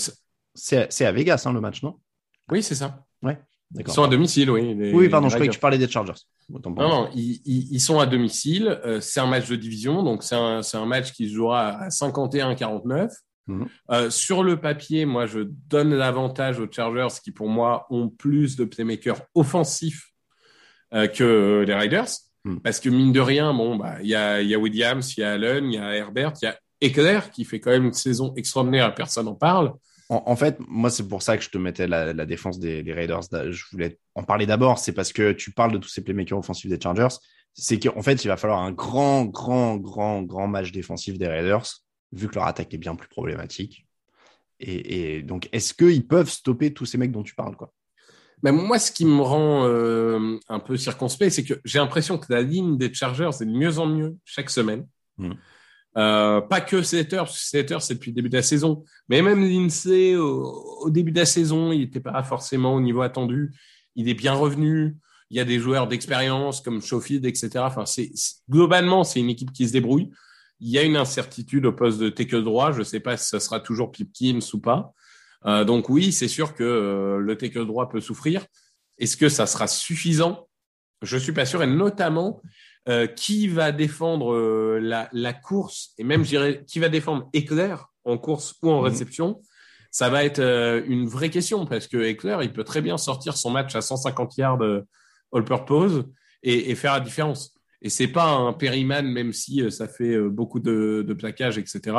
c'est 0.55 1.05
à 1.05 1.13
Vegas, 1.13 1.43
hein, 1.45 1.53
le 1.53 1.61
match, 1.61 1.83
non? 1.83 1.99
Oui, 2.51 2.63
c'est 2.63 2.75
ça. 2.75 3.05
Ouais. 3.23 3.39
Ils 3.77 3.89
sont 3.89 4.03
à 4.03 4.09
domicile, 4.09 4.51
oui. 4.51 4.75
oui, 4.93 5.09
pardon, 5.09 5.29
je 5.29 5.35
croyais 5.35 5.49
que 5.49 5.55
tu 5.55 5.61
parlais 5.61 5.79
des 5.79 5.89
Chargers. 5.89 6.15
Non, 6.49 6.73
non, 6.77 7.11
ils, 7.15 7.81
sont 7.81 7.99
à 7.99 8.07
domicile. 8.07 8.81
Euh, 8.85 9.01
c'est 9.01 9.21
un 9.21 9.27
match 9.27 9.49
de 9.49 9.57
division, 9.57 10.03
donc 10.03 10.23
c'est 10.23 10.35
un, 10.35 10.61
un, 10.73 10.87
match 10.87 11.13
qui 11.13 11.29
se 11.29 11.35
jouera 11.35 11.69
à 11.69 11.89
51-49. 11.89 13.11
Mhm. 13.49 13.69
Euh, 13.91 14.11
sur 14.11 14.43
le 14.43 14.59
papier, 14.59 15.05
moi, 15.05 15.27
je 15.27 15.41
donne 15.69 15.95
l'avantage 15.95 16.59
aux 16.59 16.71
Chargers 16.71 17.21
qui, 17.23 17.33
pour 17.33 17.49
moi, 17.49 17.87
ont 17.91 18.09
plus 18.09 18.57
de 18.57 18.65
playmakers 18.65 19.21
offensifs 19.35 20.11
euh, 20.95 21.07
que 21.07 21.65
les 21.67 21.75
Riders. 21.75 22.09
Mhm. 22.45 22.61
Parce 22.61 22.81
que, 22.81 22.89
mine 22.89 23.13
de 23.13 23.21
rien, 23.21 23.53
bon, 23.53 23.77
bah, 23.77 23.97
il 24.01 24.09
y 24.09 24.15
a, 24.15 24.41
y 24.41 24.55
a 24.55 24.59
Williams, 24.59 25.17
il 25.17 25.21
y 25.21 25.25
a 25.25 25.33
Allen, 25.33 25.67
il 25.67 25.75
y 25.75 25.79
a 25.79 25.97
Herbert, 25.97 26.33
il 26.41 26.47
y 26.47 26.49
a 26.49 26.59
Eckler 26.81 27.21
qui 27.33 27.45
fait 27.45 27.61
quand 27.61 27.71
même 27.71 27.87
une 27.87 27.93
saison 27.93 28.33
extraordinaire, 28.37 28.95
personne 28.95 29.27
n'en 29.27 29.35
parle. 29.35 29.73
En, 30.11 30.37
fait, 30.37 30.57
moi, 30.67 30.89
c'est 30.89 31.07
pour 31.07 31.23
ça 31.23 31.37
que 31.37 31.45
je 31.45 31.51
te 31.51 31.59
mettais 31.59 31.87
la, 31.87 32.25
défense 32.25 32.59
des, 32.59 32.83
Raiders. 32.93 33.25
Je 33.51 33.65
voulais 33.71 33.99
en 34.15 34.23
parler 34.23 34.47
d'abord. 34.47 34.79
C'est 34.79 34.93
parce 34.93 35.13
que 35.13 35.33
tu 35.33 35.53
parles 35.53 35.73
de 35.73 35.79
tous 35.79 35.91
ces 35.91 36.03
playmakers 36.03 36.39
offensifs 36.39 36.71
des 36.71 36.81
Chargers. 36.81 37.15
C'est 37.53 37.79
qu'en 37.79 38.01
fait, 38.01 38.25
il 38.25 38.29
va 38.29 38.39
falloir 38.39 38.61
un 38.61 38.73
grand, 38.73 39.27
grand, 39.27 39.77
grand, 39.77 40.23
grand 40.23 40.49
match 40.49 40.73
défensif 40.73 41.19
des 41.19 41.29
Raiders, 41.29 41.67
vu 42.13 42.29
que 42.29 42.37
leur 42.37 42.47
attaque 42.47 42.73
est 42.73 42.79
bien 42.79 42.95
plus 42.95 43.09
problématique. 43.09 43.87
Et, 44.61 45.23
donc, 45.23 45.49
est-ce 45.53 45.75
qu'ils 45.75 46.07
peuvent 46.07 46.31
stopper 46.31 46.73
tous 46.73 46.87
ces 46.87 46.97
mecs 46.97 47.13
dont 47.13 47.23
tu 47.23 47.35
parles, 47.35 47.57
quoi? 47.57 47.73
Ben 48.43 48.53
moi, 48.53 48.79
ce 48.79 48.93
qui 48.93 49.05
me 49.05 49.21
rend 49.21 49.67
euh, 49.67 50.39
un 50.49 50.61
peu 50.61 50.77
circonspect, 50.77 51.33
c'est 51.33 51.45
que 51.45 51.61
j'ai 51.65 51.81
l'impression 51.81 52.19
que 52.19 52.33
la 52.33 52.41
ligne 52.41 52.79
des 52.79 52.95
Chargers 52.95 53.31
est 53.41 53.45
de 53.45 53.51
mieux 53.51 53.79
en 53.79 53.87
mieux 53.87 54.17
chaque 54.25 54.49
semaine. 54.49 54.87
Hmm. 55.17 55.33
Euh, 55.99 56.41
pas 56.41 56.61
que 56.61 56.83
Setter, 56.83 57.17
parce 57.17 57.33
que 57.33 57.47
Setter, 57.49 57.79
c'est 57.81 57.95
depuis 57.95 58.13
le 58.13 58.15
début 58.15 58.29
de 58.29 58.37
la 58.37 58.43
saison. 58.43 58.85
Mais 59.09 59.21
même 59.21 59.43
Lindsay, 59.43 60.15
au, 60.17 60.89
début 60.91 61.11
de 61.11 61.19
la 61.19 61.27
saison, 61.27 61.73
il 61.73 61.81
n'était 61.81 62.01
pas 62.01 62.23
forcément 62.23 62.75
au 62.75 62.81
niveau 62.81 63.03
attendu. 63.03 63.53
Il 63.97 64.09
est 64.09 64.15
bien 64.15 64.35
revenu. 64.35 64.97
Il 65.31 65.37
y 65.37 65.41
a 65.41 65.45
des 65.45 65.59
joueurs 65.59 65.89
d'expérience 65.89 66.61
comme 66.61 66.81
Schofield, 66.81 67.27
etc. 67.27 67.51
Enfin, 67.57 67.85
globalement, 68.49 69.03
c'est 69.05 69.21
une 69.21 69.29
équipe 69.31 69.53
qui 69.53 69.67
se 69.67 69.73
débrouille. 69.73 70.11
Il 70.61 70.71
y 70.71 70.79
a 70.79 70.83
une 70.83 70.97
incertitude 70.97 71.67
au 71.67 71.73
poste 71.73 71.99
de 71.99 72.09
tackle 72.09 72.45
droit. 72.45 72.73
Je 72.73 72.79
ne 72.79 72.85
sais 72.85 73.01
pas 73.01 73.17
si 73.17 73.29
ce 73.29 73.39
sera 73.39 73.61
toujours 73.61 73.91
Pipkins 73.91 74.39
ou 74.53 74.61
pas. 74.61 74.93
Euh, 75.47 75.65
donc 75.65 75.89
oui, 75.89 76.13
c'est 76.13 76.29
sûr 76.29 76.55
que 76.55 76.65
euh, 76.65 77.19
le 77.19 77.37
tackle 77.37 77.67
droit 77.67 77.89
peut 77.89 78.01
souffrir. 78.01 78.47
Est-ce 78.99 79.17
que 79.17 79.29
ça 79.29 79.47
sera 79.47 79.67
suffisant? 79.67 80.49
Je 81.03 81.17
suis 81.17 81.33
pas 81.33 81.45
sûr. 81.45 81.63
Et 81.63 81.67
notamment, 81.67 82.41
euh, 82.89 83.07
qui 83.07 83.49
va 83.49 83.71
défendre 83.71 84.33
euh, 84.33 84.79
la, 84.81 85.11
la, 85.13 85.35
course 85.35 85.93
et 85.99 86.05
même 86.05 86.25
je 86.25 86.31
dirais 86.31 86.65
qui 86.67 86.79
va 86.79 86.89
défendre 86.89 87.29
Éclair 87.35 87.89
en 88.07 88.17
course 88.17 88.55
ou 88.63 88.71
en 88.71 88.79
mhm. 88.79 88.85
réception, 88.85 89.43
ça 89.91 90.09
va 90.09 90.25
être 90.25 90.39
euh, 90.39 90.83
une 90.87 91.07
vraie 91.07 91.29
question 91.29 91.67
parce 91.67 91.87
que 91.87 91.99
Éclair 91.99 92.43
il 92.43 92.51
peut 92.51 92.65
très 92.65 92.81
bien 92.81 92.97
sortir 92.97 93.37
son 93.37 93.51
match 93.51 93.75
à 93.75 93.83
150 93.83 94.39
yards 94.39 94.63
all-purpose 95.35 96.05
et, 96.43 96.71
et, 96.71 96.75
faire 96.75 96.95
la 96.95 97.01
différence. 97.01 97.53
Et 97.83 97.91
c'est 97.91 98.09
pas 98.09 98.31
un 98.31 98.55
Perryman 98.55 99.07
même 99.07 99.35
si 99.35 99.71
ça 99.71 99.87
fait 99.87 100.19
beaucoup 100.19 100.59
de, 100.59 101.05
de 101.07 101.13
plaquages 101.13 101.59
etc 101.59 101.95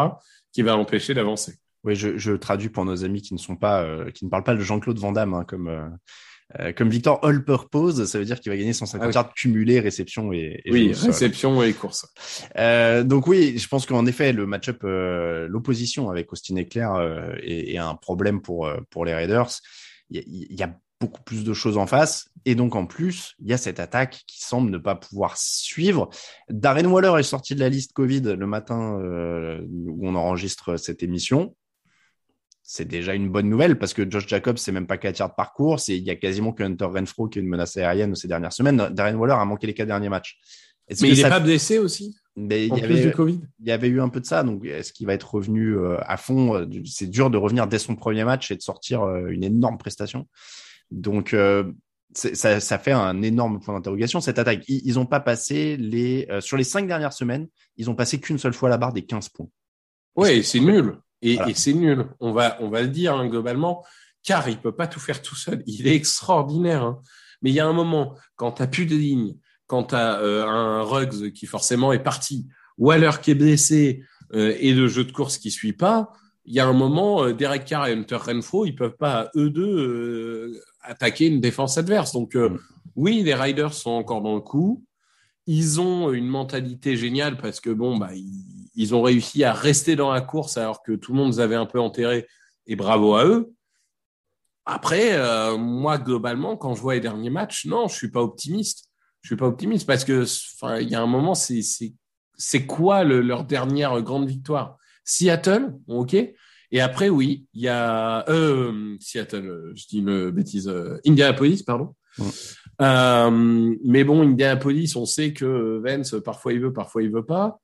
qui 0.52 0.63
va 0.63 0.71
l'empêcher 0.71 1.13
d'avancer. 1.13 1.60
Oui, 1.84 1.93
je, 1.93 2.17
je, 2.17 2.32
traduis 2.32 2.69
pour 2.69 2.84
nos 2.84 3.06
amis 3.06 3.21
qui 3.21 3.36
ne 3.36 3.39
sont 3.39 3.56
pas, 3.56 4.10
qui 4.12 4.25
ne 4.25 4.32
parlent 4.32 4.43
pas 4.43 4.56
de 4.56 4.62
Jean-Claude 4.62 4.97
Van 4.97 5.12
Damme, 5.12 5.36
hein, 5.36 5.45
comme 5.47 5.99
euh, 6.60 6.74
comme 6.74 6.90
Victor 6.90 7.24
All 7.24 7.44
Purpose, 7.44 8.06
ça 8.06 8.18
veut 8.18 8.26
dire 8.26 8.40
qu'il 8.40 8.52
va 8.52 8.58
gagner 8.58 8.74
150 8.74 9.14
yards 9.14 9.34
cumulés, 9.36 9.80
réception 9.80 10.34
et, 10.34 10.62
et 10.66 10.72
oui, 10.72 10.94
réception 10.94 11.62
et 11.62 11.74
course. 11.74 12.08
Euh, 12.58 13.04
donc 13.04 13.28
oui, 13.28 13.58
je 13.60 13.68
pense 13.68 13.86
qu'en 13.86 14.06
effet, 14.08 14.34
le 14.34 14.48
match-up, 14.48 14.80
euh, 14.84 15.48
l'opposition 15.48 16.10
avec 16.10 16.34
Austin 16.34 16.58
Eclair 16.58 16.94
euh, 16.94 17.34
est, 17.44 17.74
est, 17.74 17.78
un 17.78 17.94
problème 17.94 18.42
pour 18.42 18.70
pour 18.90 19.06
les 19.06 19.14
Raiders. 19.14 19.50
Il 20.10 20.24
y, 20.26 20.56
y, 20.56 20.64
a 20.64 20.76
beaucoup 21.00 21.22
plus 21.22 21.44
de 21.44 21.54
choses 21.54 21.78
en 21.78 21.86
face, 21.86 22.30
et 22.46 22.56
donc 22.56 22.76
en 22.76 22.88
plus, 22.88 23.36
il 23.40 23.48
y 23.48 23.54
a 23.54 23.58
cette 23.58 23.80
attaque 23.80 24.24
qui 24.26 24.42
semble 24.42 24.72
ne 24.72 24.80
pas 24.80 24.96
pouvoir 24.96 25.38
suivre. 25.38 26.10
Darren 26.50 26.88
Waller 26.88 27.14
est 27.20 27.24
sorti 27.24 27.54
de 27.54 27.60
la 27.60 27.70
liste 27.70 27.94
Covid 27.94 28.22
le 28.22 28.48
matin 28.48 29.00
où 29.00 30.08
on 30.08 30.16
enregistre 30.16 30.78
cette 30.78 31.04
émission 31.04 31.56
c'est 32.72 32.86
déjà 32.86 33.16
une 33.16 33.30
bonne 33.30 33.50
nouvelle 33.50 33.80
parce 33.80 33.96
que 33.96 34.08
Josh 34.08 34.28
Jacobs, 34.28 34.58
c'est 34.58 34.72
même 34.72 34.86
pas 34.86 35.00
4 35.00 35.18
yards 35.18 35.34
par 35.34 35.54
course 35.54 35.90
et 35.90 35.96
il 35.96 36.04
y 36.04 36.12
a 36.12 36.16
quasiment 36.16 36.54
que 36.54 36.62
Hunter 36.62 36.86
Renfro 36.86 37.28
qui 37.28 37.40
est 37.40 37.42
une 37.42 37.48
menace 37.48 37.76
aérienne 37.78 38.14
ces 38.14 38.28
dernières 38.28 38.54
semaines. 38.54 38.90
Darren 38.92 39.16
Waller 39.16 39.34
a 39.34 39.44
manqué 39.44 39.66
les 39.66 39.74
quatre 39.74 39.88
derniers 39.88 40.08
matchs. 40.08 40.40
Mais 41.02 41.10
il 41.10 41.18
n'est 41.18 41.30
pas 41.30 41.40
blessé 41.40 41.80
aussi 41.80 42.16
mais 42.36 42.68
il 42.68 42.78
y, 42.78 42.84
avait, 42.84 43.12
COVID? 43.12 43.42
il 43.60 43.68
y 43.68 43.72
avait 43.72 43.88
eu 43.88 44.00
un 44.00 44.08
peu 44.08 44.22
de 44.22 44.26
ça, 44.26 44.44
donc 44.44 44.64
est-ce 44.64 44.94
qu'il 44.94 45.08
va 45.08 45.14
être 45.14 45.34
revenu 45.34 45.76
euh, 45.76 45.98
à 46.02 46.16
fond? 46.16 46.56
Euh, 46.56 46.66
C'est 46.86 47.10
dur 47.10 47.32
de 47.32 47.38
revenir 47.38 47.68
dès 47.68 47.80
son 47.80 47.96
premier 47.96 48.24
match 48.24 48.52
et 48.52 48.56
de 48.56 48.62
sortir 48.62 49.02
euh, 49.02 49.28
une 49.30 49.44
énorme 49.44 49.78
prestation. 49.78 50.28
Donc 50.92 51.36
ça, 52.14 52.60
ça, 52.60 52.80
fait 52.80 52.92
un 52.92 53.22
énorme 53.24 53.60
point 53.60 53.74
d'interrogation 53.74 54.22
cette 54.22 54.40
attaque. 54.40 54.64
Ils 54.68 54.94
n'ont 54.94 55.06
pas 55.06 55.20
passé 55.20 55.76
les 55.76 56.28
sur 56.40 56.56
les 56.56 56.64
cinq 56.64 56.88
dernières 56.88 57.14
semaines, 57.14 57.48
ils 57.78 57.90
ont 57.90 57.96
passé 57.96 58.20
qu'une 58.20 58.38
seule 58.38 58.54
fois 58.54 58.70
la 58.70 58.78
barre 58.78 58.94
des 58.94 59.06
15 59.06 59.30
points. 59.30 59.50
Oui, 60.16 60.44
c'est 60.44 60.60
nul. 60.60 60.98
Et, 61.22 61.38
c'est 61.54 61.74
nul. 61.74 62.08
On 62.20 62.32
va, 62.32 62.58
on 62.62 62.70
va 62.70 62.82
le 62.82 62.88
dire 62.88 63.16
hein, 63.16 63.28
globalement, 63.28 63.86
car 64.24 64.48
il 64.50 64.58
peut 64.58 64.76
pas 64.76 64.88
tout 64.88 65.00
faire 65.00 65.22
tout 65.22 65.36
seul. 65.36 65.64
Il 65.66 65.88
est 65.88 65.96
extraordinaire. 65.96 66.84
Hein. 66.84 67.02
Mais 67.42 67.52
il 67.52 67.54
y 67.54 67.60
a 67.60 67.68
un 67.68 67.74
moment, 67.74 68.16
quand 68.36 68.54
tu 68.54 68.68
plus 68.68 68.86
de 68.86 68.96
ligne, 68.96 69.36
quand 69.68 69.86
tu 69.86 69.96
as 69.96 70.20
euh, 70.20 70.46
un 70.46 70.84
Ruggs 70.84 71.32
qui 71.32 71.46
forcément 71.46 71.94
est 71.94 72.04
parti, 72.04 72.48
Waller 72.78 73.12
qui 73.22 73.32
est 73.32 73.36
blessé 73.36 74.04
euh, 74.34 74.56
et 74.60 74.74
le 74.74 74.88
jeu 74.88 75.04
de 75.04 75.12
course 75.12 75.38
qui 75.38 75.52
suit 75.52 75.74
pas, 75.74 76.12
il 76.46 76.56
y 76.56 76.60
a 76.60 76.68
un 76.68 76.74
moment, 76.74 77.24
euh, 77.24 77.34
Derek 77.34 77.66
Carr 77.66 77.88
et 77.88 77.94
Hunter 77.94 78.16
Renfro, 78.16 78.66
ils 78.66 78.76
peuvent 78.76 78.98
pas 78.98 79.30
eux 79.36 79.50
deux 79.50 80.60
attaquer 80.82 81.28
une 81.28 81.42
défense 81.42 81.78
adverse. 81.78 82.14
Donc 82.14 82.36
mm. 82.36 82.58
oui, 82.96 83.22
les 83.24 83.36
Riders 83.36 83.74
sont 83.74 83.92
encore 83.92 84.22
dans 84.22 84.36
le 84.36 84.42
coup. 84.42 84.84
Ils 85.46 85.80
ont 85.82 86.12
une 86.12 86.28
mentalité 86.28 86.96
géniale 86.96 87.38
parce 87.38 87.60
que 87.60 87.70
bon, 87.70 87.98
bah, 87.98 88.12
ils, 88.14 88.59
ont 88.96 89.02
réussi 89.02 89.44
à 89.44 89.54
rester 89.54 89.96
dans 89.96 90.12
la 90.12 90.22
course 90.22 90.58
alors 90.58 90.82
que 90.82 90.94
tout 90.94 91.12
le 91.13 91.18
monde 91.18 91.34
les 91.34 91.39
avait 91.39 91.56
un 91.56 91.65
peu 91.65 91.80
enterrés 91.80 92.28
et 92.68 92.76
bravo 92.76 93.15
à 93.15 93.26
eux. 93.26 93.52
Après, 94.65 95.13
euh, 95.13 95.58
moi, 95.58 95.98
globalement, 95.98 96.56
quand 96.56 96.76
je 96.76 96.82
vois 96.82 96.94
les 96.94 97.00
derniers 97.00 97.30
matchs, 97.30 97.65
non, 97.65 97.88
je 97.88 97.96
suis 97.96 98.12
pas 98.12 98.22
optimiste. 98.22 98.89
Je 99.22 99.30
suis 99.30 99.36
pas 99.36 99.48
optimiste 99.48 99.86
parce 99.86 100.06
que, 100.06 100.26
il 100.82 100.89
y 100.89 100.96
a 100.96 101.02
un 101.02 101.08
moment, 101.08 101.36
c'est, 101.36 101.62
c'est, 102.38 102.65
quoi 102.65 103.04
leur 103.04 103.44
dernière 103.44 104.02
grande 104.02 104.28
victoire? 104.28 104.78
Seattle, 105.04 105.74
ok. 105.88 106.15
Et 106.72 106.82
après, 106.82 107.10
oui, 107.10 107.48
il 107.54 107.62
y 107.62 107.68
a 107.68 108.30
euh, 108.30 108.96
Seattle, 109.00 109.72
je 109.76 109.88
dis 109.88 110.00
une 110.00 110.30
bêtise, 110.30 110.68
euh, 110.68 111.00
Indianapolis, 111.06 111.63
pardon. 111.63 111.96
Euh, 112.82 113.76
mais 113.84 114.04
bon, 114.04 114.22
Indianapolis, 114.22 114.96
on 114.96 115.06
sait 115.06 115.34
que 115.34 115.82
Vance, 115.84 116.15
parfois 116.24 116.54
il 116.54 116.62
veut, 116.62 116.74
parfois 116.74 117.04
il 117.04 117.12
veut 117.12 117.26
pas. 117.26 117.60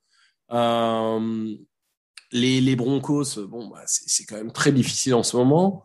Euh, 0.52 1.54
les, 2.32 2.76
Broncos, 2.76 3.46
bon, 3.46 3.68
bah, 3.68 3.82
c'est 3.86 4.24
quand 4.24 4.36
même 4.36 4.52
très 4.52 4.72
difficile 4.72 5.14
en 5.14 5.22
ce 5.22 5.36
moment. 5.36 5.84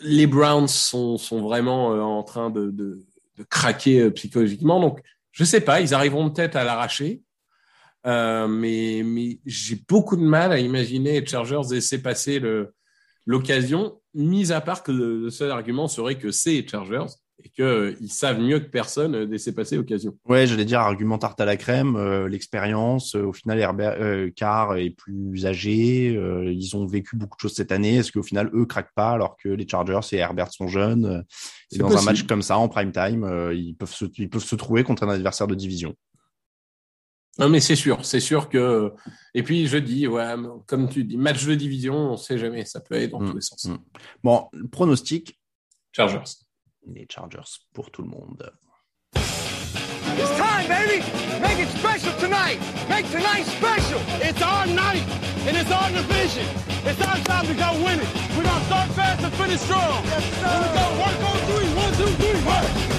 Les 0.00 0.26
Browns 0.26 0.68
sont, 0.68 1.16
vraiment 1.42 1.92
euh, 1.92 2.00
en 2.00 2.22
train 2.22 2.50
de, 2.50 3.04
craquer 3.50 4.00
euh, 4.02 4.10
psychologiquement. 4.10 4.80
Donc, 4.80 5.00
je 5.32 5.44
sais 5.44 5.60
pas, 5.60 5.80
ils 5.80 5.94
arriveront 5.94 6.30
peut-être 6.30 6.56
à 6.56 6.64
l'arracher. 6.64 7.22
Mais 8.04 9.04
j'ai 9.44 9.82
beaucoup 9.88 10.16
de 10.16 10.22
mal 10.22 10.52
à 10.52 10.60
imaginer 10.60 11.20
les 11.20 11.26
Chargers 11.26 11.62
laisser 11.70 12.00
passer 12.00 12.40
l'occasion, 13.26 14.00
mis 14.14 14.52
à 14.52 14.60
part 14.60 14.84
que 14.84 14.92
le, 14.92 15.28
seul 15.30 15.50
argument 15.50 15.88
serait 15.88 16.16
que 16.16 16.30
c'est 16.30 16.66
Chargers 16.68 17.12
et 17.46 17.48
qu'ils 17.48 18.10
savent 18.10 18.40
mieux 18.40 18.58
que 18.58 18.68
personne 18.68 19.16
laisser 19.16 19.54
passer 19.54 19.76
l'occasion. 19.76 20.18
Ouais, 20.28 20.46
j'allais 20.46 20.64
dire 20.64 20.80
argument 20.80 21.18
tarte 21.18 21.40
à 21.40 21.44
la 21.44 21.56
crème, 21.56 21.96
l'expérience. 22.26 23.14
au 23.14 23.32
final, 23.32 23.58
Herbert 23.58 23.96
Carr 24.34 24.76
est 24.76 24.90
plus 24.90 25.46
âgé. 25.46 26.12
ils 26.12 26.76
ont 26.76 26.86
vécu 26.86 27.16
beaucoup 27.16 27.36
de 27.36 27.40
choses 27.40 27.54
cette 27.54 27.72
année. 27.72 27.96
Est-ce 27.96 28.12
qu'au 28.12 28.22
final, 28.22 28.50
eux 28.54 28.66
craquent 28.66 28.94
pas 28.94 29.10
alors 29.10 29.36
que 29.36 29.48
les 29.48 29.66
Chargers 29.68 30.00
et 30.12 30.16
Herbert 30.16 30.52
sont 30.52 30.68
jeunes 30.68 31.24
Et 31.72 31.78
dans 31.78 31.96
un 31.96 32.02
match 32.02 32.24
comme 32.24 32.42
ça, 32.42 32.58
en 32.58 32.68
prime 32.68 32.92
time, 32.92 33.28
ils 33.54 33.74
peuvent 33.74 33.92
se, 33.92 34.06
ils 34.18 34.28
peuvent 34.28 34.44
se 34.44 34.56
trouver 34.56 34.82
contre 34.82 35.04
un 35.04 35.10
adversaire 35.10 35.46
de 35.46 35.54
division? 35.54 35.94
Non, 37.38 37.50
mais 37.50 37.60
c'est 37.60 37.76
sûr, 37.76 38.04
c'est 38.04 38.20
sûr 38.20 38.48
que. 38.48 38.92
Et 39.34 39.42
puis, 39.42 39.66
je 39.66 39.76
dis, 39.76 40.06
ouais, 40.06 40.34
comme 40.66 40.88
tu 40.88 41.04
dis, 41.04 41.18
match 41.18 41.44
de 41.44 41.54
division, 41.54 41.94
on 41.94 42.12
ne 42.12 42.16
sait 42.16 42.38
jamais, 42.38 42.64
ça 42.64 42.80
peut 42.80 42.94
aller 42.94 43.08
dans 43.08 43.20
mm, 43.20 43.28
tous 43.28 43.34
les 43.34 43.42
sens. 43.42 43.64
Mm. 43.66 43.78
Bon, 44.22 44.48
pronostic. 44.70 45.38
Chargers. 45.92 46.45
Les 46.86 47.06
Chargers 47.10 47.60
pour 47.74 47.90
tout 47.90 48.02
le 48.02 48.08
monde. 48.08 48.50
It's 49.14 50.36
time, 50.38 50.68
baby! 50.68 51.02
Make 51.40 51.58
it 51.58 51.68
special 51.76 52.12
tonight! 52.18 52.58
Make 52.88 53.10
tonight 53.10 53.44
special! 53.44 54.00
It's 54.22 54.40
our 54.40 54.66
night, 54.66 55.04
and 55.46 55.56
it's 55.56 55.70
our 55.70 55.90
division. 55.90 56.46
It's 56.84 57.00
our 57.02 57.18
time 57.24 57.46
to 57.46 57.54
go 57.54 57.72
win 57.84 58.00
it. 58.00 58.08
We're 58.36 58.44
gonna 58.44 58.64
start 58.64 58.90
fast 58.92 59.22
and 59.24 59.32
finish 59.34 59.60
strong. 59.60 60.02
Three. 61.46 61.68
One, 61.74 61.92
two, 61.94 62.06
three! 62.06 62.95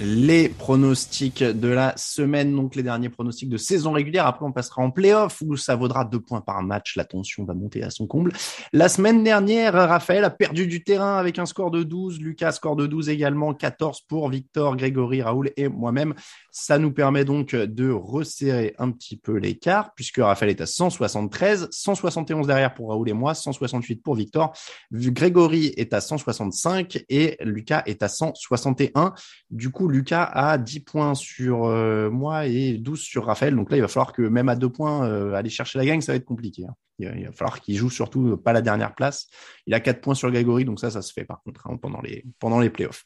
Les 0.00 0.48
pronostics 0.48 1.42
de 1.42 1.68
la 1.68 1.94
semaine, 1.96 2.54
donc 2.54 2.74
les 2.74 2.82
derniers 2.82 3.08
pronostics 3.08 3.48
de 3.48 3.56
saison 3.56 3.92
régulière. 3.92 4.26
Après, 4.26 4.44
on 4.44 4.52
passera 4.52 4.82
en 4.82 4.90
playoff 4.90 5.42
où 5.44 5.56
ça 5.56 5.76
vaudra 5.76 6.04
deux 6.04 6.20
points 6.20 6.40
par 6.40 6.62
match. 6.62 6.96
La 6.96 7.04
tension 7.04 7.44
va 7.44 7.54
monter 7.54 7.82
à 7.82 7.90
son 7.90 8.06
comble. 8.06 8.32
La 8.72 8.88
semaine 8.88 9.24
dernière, 9.24 9.72
Raphaël 9.72 10.24
a 10.24 10.30
perdu 10.30 10.66
du 10.66 10.84
terrain 10.84 11.16
avec 11.16 11.38
un 11.38 11.46
score 11.46 11.70
de 11.70 11.82
12. 11.82 12.20
Lucas, 12.20 12.52
score 12.52 12.76
de 12.76 12.86
12 12.86 13.08
également. 13.08 13.54
14 13.54 14.02
pour 14.02 14.28
Victor, 14.28 14.76
Grégory, 14.76 15.22
Raoul 15.22 15.50
et 15.56 15.68
moi-même. 15.68 16.14
Ça 16.50 16.78
nous 16.78 16.92
permet 16.92 17.24
donc 17.24 17.54
de 17.54 17.90
resserrer 17.90 18.74
un 18.78 18.90
petit 18.90 19.16
peu 19.16 19.36
l'écart 19.36 19.94
puisque 19.94 20.18
Raphaël 20.18 20.50
est 20.50 20.60
à 20.60 20.66
173, 20.66 21.68
171 21.70 22.46
derrière 22.46 22.74
pour 22.74 22.90
Raoul 22.90 23.08
et 23.08 23.12
moi, 23.14 23.34
168 23.34 24.02
pour 24.02 24.14
Victor. 24.14 24.52
Grégory 24.92 25.72
est 25.76 25.94
à 25.94 26.00
165 26.00 27.04
et 27.08 27.36
Lucas 27.40 27.82
est 27.86 28.02
à 28.02 28.08
161. 28.08 29.14
Du 29.50 29.70
coup, 29.70 29.85
Lucas 29.88 30.24
a 30.32 30.58
10 30.58 30.80
points 30.80 31.14
sur 31.14 31.64
euh, 31.64 32.10
moi 32.10 32.46
et 32.46 32.78
12 32.78 33.00
sur 33.00 33.26
Raphaël. 33.26 33.54
Donc 33.54 33.70
là, 33.70 33.76
il 33.76 33.80
va 33.80 33.88
falloir 33.88 34.12
que 34.12 34.22
même 34.22 34.48
à 34.48 34.56
deux 34.56 34.70
points, 34.70 35.06
euh, 35.06 35.34
aller 35.34 35.50
chercher 35.50 35.78
la 35.78 35.86
gagne, 35.86 36.00
ça 36.00 36.12
va 36.12 36.16
être 36.16 36.24
compliqué. 36.24 36.64
Hein. 36.64 36.74
Il, 36.98 37.26
va, 37.26 37.32
falloir 37.32 37.60
qu'il 37.60 37.76
joue 37.76 37.90
surtout 37.90 38.36
pas 38.36 38.52
la 38.52 38.62
dernière 38.62 38.94
place. 38.94 39.26
Il 39.66 39.74
a 39.74 39.80
4 39.80 40.00
points 40.00 40.14
sur 40.14 40.30
Grégory, 40.30 40.64
donc 40.64 40.80
ça, 40.80 40.90
ça 40.90 41.02
se 41.02 41.12
fait 41.12 41.24
par 41.24 41.42
contre 41.42 41.66
hein, 41.66 41.76
pendant 41.76 42.00
les 42.00 42.24
pendant 42.38 42.60
les 42.60 42.70
playoffs. 42.70 43.04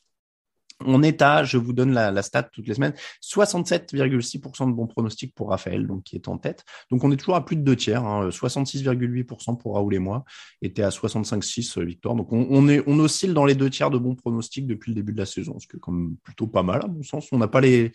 On 0.87 1.03
est 1.03 1.21
à, 1.23 1.45
je 1.45 1.59
vous 1.59 1.73
donne 1.73 1.93
la, 1.93 2.23
stat 2.23 2.45
toutes 2.45 2.67
les 2.67 2.75
semaines, 2.75 2.95
67,6% 3.23 4.69
de 4.69 4.73
bons 4.73 4.87
pronostics 4.87 5.35
pour 5.35 5.51
Raphaël, 5.51 5.87
donc 5.87 6.05
qui 6.05 6.17
est 6.17 6.29
en 6.29 6.39
tête. 6.39 6.65
Donc 6.91 7.05
on 7.05 7.13
est 7.13 7.17
toujours 7.17 7.37
à 7.37 7.45
plus 7.45 7.57
de 7.57 7.63
deux 7.63 7.77
tiers, 7.77 8.03
66,8% 8.03 9.51
hein, 9.51 9.55
pour 9.55 9.75
Raoul 9.75 9.95
et 9.95 9.99
moi, 9.99 10.25
était 10.63 10.83
à 10.83 10.89
65,6 10.89 11.79
euh, 11.79 11.85
victoire. 11.85 12.15
Donc 12.15 12.33
on, 12.33 12.69
est, 12.69 12.83
on 12.87 12.99
oscille 12.99 13.35
dans 13.35 13.45
les 13.45 13.55
deux 13.55 13.71
tiers 13.71 13.91
de 13.91 13.99
bons 13.99 14.15
pronostics 14.15 14.67
depuis 14.67 14.91
le 14.91 14.95
début 14.95 15.13
de 15.13 15.19
la 15.19 15.27
saison, 15.27 15.59
ce 15.59 15.67
qui 15.67 15.77
est 15.77 15.81
plutôt 16.25 16.47
pas 16.47 16.63
mal 16.63 16.83
à 16.85 16.89
mon 16.89 17.03
sens. 17.03 17.29
On 17.33 17.39
n'a 17.39 17.49
pas 17.49 17.61
les 17.61 17.93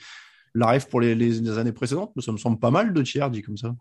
la 0.55 0.67
rêve 0.67 0.87
pour 0.87 1.01
les, 1.01 1.15
les, 1.15 1.57
années 1.57 1.73
précédentes, 1.73 2.13
mais 2.15 2.21
ça 2.21 2.31
me 2.31 2.37
semble 2.37 2.57
pas 2.57 2.71
mal 2.71 2.93
deux 2.93 3.03
tiers 3.03 3.29
dit 3.29 3.41
comme 3.41 3.57
ça. 3.57 3.75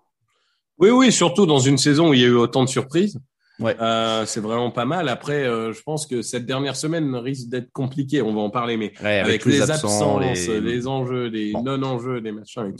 Oui, 0.79 0.91
oui, 0.91 1.13
surtout 1.13 1.47
dans 1.47 1.61
une 1.61 1.79
saison 1.79 2.11
où 2.11 2.15
il 2.15 2.21
y 2.21 2.25
a 2.25 2.27
eu 2.27 2.35
autant 2.35 2.65
de 2.65 2.69
surprises. 2.69 3.21
Ouais. 3.61 3.77
Euh, 3.81 4.27
c'est 4.27 4.41
vraiment 4.41 4.71
pas 4.71 4.85
mal. 4.85 5.09
Après, 5.09 5.45
euh, 5.45 5.73
je 5.73 5.83
pense 5.83 6.07
que 6.07 6.23
cette 6.23 6.45
dernière 6.45 6.75
semaine 6.75 7.15
risque 7.15 7.49
d'être 7.49 7.71
compliquée. 7.73 8.21
On 8.21 8.35
va 8.35 8.41
en 8.41 8.51
parler, 8.51 8.77
mais 8.77 8.93
avec, 9.01 9.45
les, 9.45 9.63
absences, 9.63 10.13
les... 10.21 10.87
enjeux, 10.87 11.27
les 11.27 11.53
non-enjeux, 11.53 12.19
les 12.19 12.33
machins 12.33 12.73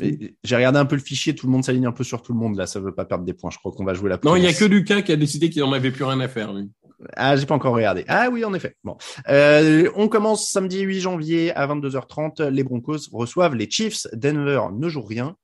J'ai 0.43 0.57
regardé 0.57 0.79
un 0.79 0.85
peu 0.85 0.97
le 0.97 1.03
fichier. 1.03 1.35
Tout 1.35 1.47
le 1.47 1.53
monde 1.53 1.65
s'aligne 1.65 1.87
un 1.87 1.93
peu 1.93 2.05
sur 2.05 2.23
tout 2.23 2.33
le 2.33 2.39
monde. 2.39 2.57
Là, 2.57 2.67
ça 2.67 2.81
veut 2.81 2.95
pas 2.95 3.05
perdre 3.05 3.25
des 3.25 3.35
points. 3.35 3.51
Je 3.51 3.59
crois 3.59 3.73
qu'on 3.73 3.85
va 3.85 3.95
jouer 3.95 4.11
la. 4.11 4.19
Non, 4.25 4.37
il 4.37 4.43
y 4.43 4.49
a 4.49 4.53
que 4.53 4.65
Lucas 4.65 5.03
qui 5.03 5.13
a 5.13 5.17
décidé 5.17 5.51
qu'il 5.51 5.63
en 5.63 5.73
avait 5.73 5.93
plus 5.93 6.05
rien 6.05 6.21
à 6.21 6.29
faire. 6.29 6.53
Lui. 6.53 6.71
Ah, 7.17 7.37
j'ai 7.37 7.47
pas 7.47 7.55
encore 7.55 7.75
regardé. 7.75 8.05
Ah 8.09 8.29
oui, 8.33 8.45
en 8.45 8.55
effet. 8.55 8.77
Bon, 8.83 8.97
euh, 9.29 9.91
on 9.95 10.09
commence 10.09 10.49
samedi 10.51 10.81
8 10.81 11.01
janvier 11.01 11.53
à 11.55 11.67
22h30. 11.67 12.49
Les 12.49 12.65
Broncos 12.65 13.11
reçoivent 13.13 13.55
les 13.55 13.71
Chiefs. 13.71 14.07
Denver 14.13 14.63
ne 14.73 14.89
joue 14.89 15.03
rien 15.03 15.37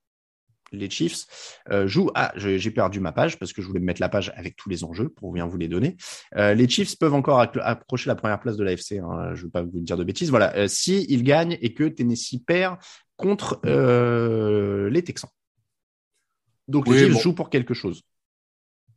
les 0.72 0.90
Chiefs 0.90 1.58
euh, 1.70 1.86
jouent. 1.86 2.10
Ah, 2.14 2.32
j'ai 2.36 2.70
perdu 2.70 3.00
ma 3.00 3.12
page 3.12 3.38
parce 3.38 3.52
que 3.52 3.62
je 3.62 3.66
voulais 3.66 3.80
mettre 3.80 4.00
la 4.00 4.08
page 4.08 4.32
avec 4.36 4.56
tous 4.56 4.68
les 4.68 4.84
enjeux 4.84 5.08
pour 5.08 5.32
bien 5.32 5.46
vous 5.46 5.58
les 5.58 5.68
donner. 5.68 5.96
Euh, 6.36 6.54
les 6.54 6.68
Chiefs 6.68 6.98
peuvent 6.98 7.14
encore 7.14 7.40
approcher 7.40 8.08
la 8.08 8.14
première 8.14 8.40
place 8.40 8.56
de 8.56 8.64
l'AFC. 8.64 8.98
Hein, 8.98 9.34
je 9.34 9.40
ne 9.40 9.44
veux 9.46 9.50
pas 9.50 9.62
vous 9.62 9.80
dire 9.80 9.96
de 9.96 10.04
bêtises. 10.04 10.30
Voilà, 10.30 10.54
euh, 10.56 10.68
si 10.68 11.06
ils 11.08 11.22
gagnent 11.22 11.58
et 11.60 11.74
que 11.74 11.84
Tennessee 11.84 12.38
perd 12.44 12.76
contre 13.16 13.60
les 13.64 15.02
Texans. 15.02 15.30
Donc 16.68 16.88
les 16.88 16.98
Chiefs 16.98 17.20
jouent 17.20 17.34
pour 17.34 17.50
quelque 17.50 17.74
chose. 17.74 18.02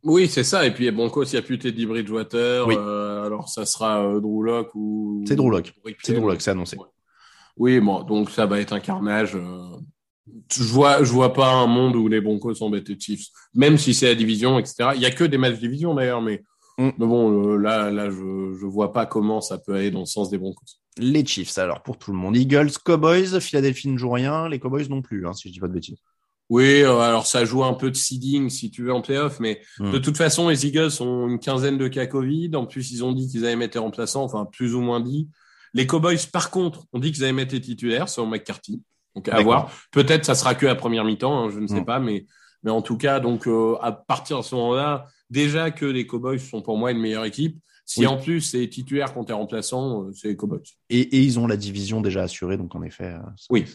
Oui, 0.04 0.28
c'est 0.28 0.44
ça. 0.44 0.66
Et 0.66 0.74
puis 0.74 0.90
Broncos, 0.92 1.24
il 1.26 1.32
n'y 1.32 1.40
a 1.40 1.42
plus 1.42 1.58
Teddy 1.58 1.86
Bridgewater. 1.86 2.70
alors 3.26 3.50
ça 3.50 3.66
sera 3.66 4.20
Drew 4.20 4.44
Locke 4.44 4.76
ou. 4.76 5.24
C'est 5.28 5.36
Drew 5.36 5.50
Locke. 5.50 5.74
C'est 6.04 6.14
Drew 6.14 6.28
Locke, 6.28 6.42
c'est 6.42 6.52
annoncé. 6.52 6.78
Oui, 7.56 7.80
bon, 7.80 8.02
donc 8.04 8.32
ça 8.32 8.46
va 8.46 8.60
être 8.60 8.74
un 8.74 8.80
carnage 8.80 9.38
je 10.52 10.64
vois, 10.64 11.04
je 11.04 11.12
vois 11.12 11.34
pas 11.34 11.52
un 11.52 11.68
monde 11.68 11.96
où 11.96 12.08
les 12.08 12.22
Broncos 12.22 12.56
sont 12.56 12.72
les 12.72 12.84
Chiefs, 13.00 13.28
même 13.54 13.78
si 13.78 13.94
c'est 13.94 14.08
la 14.08 14.16
division, 14.16 14.58
etc. 14.60 14.92
Il 14.96 15.02
y 15.02 15.06
a 15.06 15.12
que 15.12 15.24
des 15.24 15.38
matchs 15.38 15.60
division 15.60 15.94
d'ailleurs, 15.94 16.22
mais, 16.22 16.44
mm. 16.78 16.90
mais 16.98 17.06
bon, 17.06 17.54
euh, 17.54 17.58
là, 17.58 17.92
là, 17.92 18.10
je, 18.10 18.58
je 18.60 18.66
vois 18.66 18.94
pas 18.94 19.06
comment 19.06 19.42
ça 19.42 19.58
peut 19.58 19.74
aller 19.74 19.92
dans 19.92 20.02
le 20.02 20.06
sens 20.06 20.30
des 20.30 20.38
Broncos. 20.38 20.80
Les 20.98 21.26
Chiefs, 21.26 21.58
alors 21.58 21.82
pour 21.84 21.98
tout 21.98 22.12
le 22.12 22.18
monde, 22.18 22.38
Eagles, 22.38 22.72
Cowboys, 22.84 23.40
Philadelphie 23.40 23.90
ne 23.90 23.98
joue 23.98 24.12
rien, 24.12 24.48
les 24.48 24.60
Cowboys 24.60 24.88
non 24.90 25.02
plus, 25.02 25.28
hein, 25.28 25.34
si 25.34 25.50
je 25.50 25.54
dis 25.54 25.60
pas 25.60 25.68
de 25.68 25.74
bêtises. 25.74 25.98
Oui, 26.50 26.84
euh, 26.84 27.00
alors 27.00 27.26
ça 27.26 27.46
joue 27.46 27.64
un 27.64 27.74
peu 27.74 27.90
de 27.90 27.96
seeding 27.96 28.50
si 28.50 28.70
tu 28.70 28.84
veux 28.84 28.94
en 28.94 29.02
playoff, 29.02 29.40
mais 29.40 29.62
mm. 29.80 29.92
de 29.92 29.98
toute 29.98 30.18
façon, 30.18 30.50
les 30.50 30.66
Eagles 30.66 30.92
ont 31.02 31.28
une 31.28 31.40
quinzaine 31.40 31.78
de 31.78 31.88
cas 31.88 32.06
Covid. 32.06 32.52
En 32.56 32.66
plus, 32.66 32.92
ils 32.92 33.04
ont 33.04 33.12
dit 33.12 33.28
qu'ils 33.28 33.46
allaient 33.46 33.56
mettre 33.56 33.76
les 33.76 33.82
remplaçants, 33.82 34.24
enfin 34.24 34.46
plus 34.46 34.76
ou 34.76 34.82
moins 34.82 35.00
dit. 35.00 35.30
Les 35.74 35.88
Cowboys, 35.88 36.20
par 36.32 36.52
contre, 36.52 36.86
ont 36.94 37.00
dit 37.00 37.12
qu'ils 37.12 37.24
allaient 37.24 37.34
mettre 37.34 37.54
les 37.54 37.62
titulaires, 37.62 38.08
selon 38.08 38.28
McCarthy. 38.28 38.82
Donc 39.16 39.30
à 39.30 39.42
voir. 39.42 39.72
Peut-être 39.92 40.26
ça 40.26 40.36
sera 40.36 40.56
que 40.56 40.66
la 40.66 40.76
première 40.76 41.04
mi-temps, 41.04 41.46
hein, 41.46 41.50
je 41.50 41.60
ne 41.60 41.68
sais 41.68 41.82
mm. 41.82 41.86
pas, 41.86 42.00
mais 42.00 42.26
mais 42.64 42.72
en 42.72 42.82
tout 42.82 42.98
cas, 42.98 43.20
donc 43.20 43.48
euh, 43.48 43.76
à 43.82 43.92
partir 43.92 44.38
de 44.40 44.44
ce 44.44 44.56
moment-là, 44.56 45.08
déjà 45.30 45.72
que 45.72 45.86
les 45.86 46.08
Cowboys 46.08 46.40
sont 46.40 46.62
pour 46.62 46.78
moi 46.78 46.92
une 46.92 47.00
meilleure 47.00 47.26
équipe. 47.26 47.60
Si 47.86 48.08
en 48.08 48.18
plus 48.18 48.40
c'est 48.40 48.66
titulaire 48.70 49.14
contre 49.14 49.30
les 49.30 49.38
remplaçants, 49.38 50.04
euh, 50.04 50.12
c'est 50.14 50.30
les 50.30 50.38
Cowboys. 50.38 50.64
Et, 50.90 51.02
et, 51.02 51.20
ils 51.22 51.38
ont 51.38 51.48
la 51.48 51.58
division 51.58 52.00
déjà 52.00 52.24
assurée, 52.24 52.56
donc 52.56 52.74
en 52.76 52.82
effet. 52.82 53.16
Euh, 53.16 53.20
oui. 53.50 53.66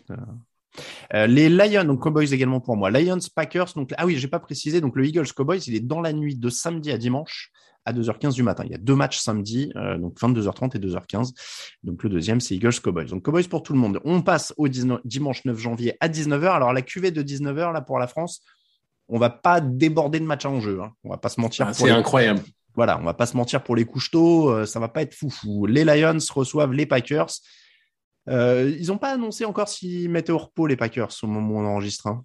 les 1.13 1.51
Lions, 1.51 1.85
donc 1.85 2.01
Cowboys 2.01 2.33
également 2.33 2.61
pour 2.61 2.77
moi. 2.77 2.91
Lions, 2.91 3.19
Packers, 3.35 3.75
donc 3.77 3.93
ah 3.99 4.07
oui, 4.07 4.17
j'ai 4.17 4.29
pas 4.29 4.41
précisé, 4.41 4.81
donc 4.81 4.97
le 4.97 5.07
Eagles 5.07 5.31
Cowboys, 5.35 5.61
il 5.67 5.75
est 5.75 5.81
dans 5.81 6.01
la 6.01 6.15
nuit 6.15 6.37
de 6.37 6.49
samedi 6.49 6.91
à 6.91 6.97
dimanche 6.97 7.53
à 7.89 7.93
2h15 7.93 8.35
du 8.35 8.43
matin. 8.43 8.65
Il 8.67 8.71
y 8.71 8.75
a 8.75 8.79
deux 8.79 8.95
matchs 8.95 9.19
samedi, 9.19 9.73
euh, 9.77 9.97
donc 9.97 10.21
22h30 10.21 10.77
et 10.77 10.79
2h15. 10.79 11.33
Donc 11.83 12.03
le 12.03 12.11
deuxième, 12.11 12.41
c'est 12.41 12.55
Eagles 12.55 12.79
Cowboys. 12.83 13.07
Donc 13.07 13.25
Cowboys 13.25 13.49
pour 13.49 13.63
tout 13.63 13.73
le 13.73 13.79
monde. 13.79 14.01
On 14.05 14.21
passe 14.21 14.53
au 14.57 14.69
dimanche 14.69 15.45
9 15.45 15.59
janvier 15.59 15.97
à 16.01 16.09
19h. 16.09 16.49
Alors 16.51 16.73
la 16.73 16.83
cuvée 16.83 17.11
de 17.11 17.23
19h 17.23 17.73
là 17.73 17.81
pour 17.81 17.99
la 17.99 18.07
France, 18.07 18.43
on 19.09 19.19
va 19.19 19.31
pas 19.31 19.61
déborder 19.61 20.21
de 20.21 20.25
match 20.25 20.45
en 20.45 20.61
jeu. 20.61 20.81
Hein. 20.83 20.93
On 21.03 21.11
va 21.11 21.17
pas 21.17 21.31
se 21.31 21.41
mentir. 21.41 21.67
Ah, 21.67 21.73
c'est 21.73 21.91
incroyable. 21.91 22.43
Voilà, 22.75 22.99
on 23.01 23.05
va 23.05 23.15
pas 23.15 23.27
se 23.27 23.37
mentir 23.37 23.65
pour 23.65 23.75
les 23.75 23.87
couches 23.87 24.11
tôt. 24.11 24.51
Euh, 24.51 24.67
ça 24.67 24.79
va 24.79 24.89
pas 24.89 25.03
être 25.03 25.15
foufou. 25.15 25.67
Les 25.67 25.85
Lions 25.85 26.19
reçoivent 26.33 26.73
les 26.73 26.87
Packers. 26.87 27.31
Euh, 28.29 28.77
ils 28.79 28.89
n'ont 28.89 28.99
pas 28.99 29.13
annoncé 29.13 29.47
encore 29.47 29.69
s'ils 29.69 30.11
mettaient 30.11 30.33
au 30.33 30.39
repos 30.39 30.67
les 30.67 30.77
Packers 30.77 31.11
au 31.23 31.27
moment 31.27 31.55
où 31.55 31.59
on 31.59 31.67
enregistre. 31.67 32.07
Hein. 32.09 32.25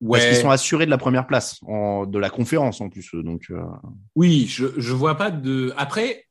Ouais. 0.00 0.18
Parce 0.18 0.30
qu'ils 0.30 0.42
sont 0.42 0.50
assurés 0.50 0.86
de 0.86 0.90
la 0.90 0.98
première 0.98 1.26
place 1.26 1.58
en, 1.66 2.06
de 2.06 2.18
la 2.18 2.30
conférence 2.30 2.80
en 2.80 2.88
plus. 2.88 3.10
Donc, 3.14 3.46
euh... 3.50 3.60
Oui, 4.14 4.46
je 4.48 4.66
je 4.76 4.92
vois 4.92 5.16
pas 5.16 5.30
de. 5.30 5.72
Après, 5.76 6.27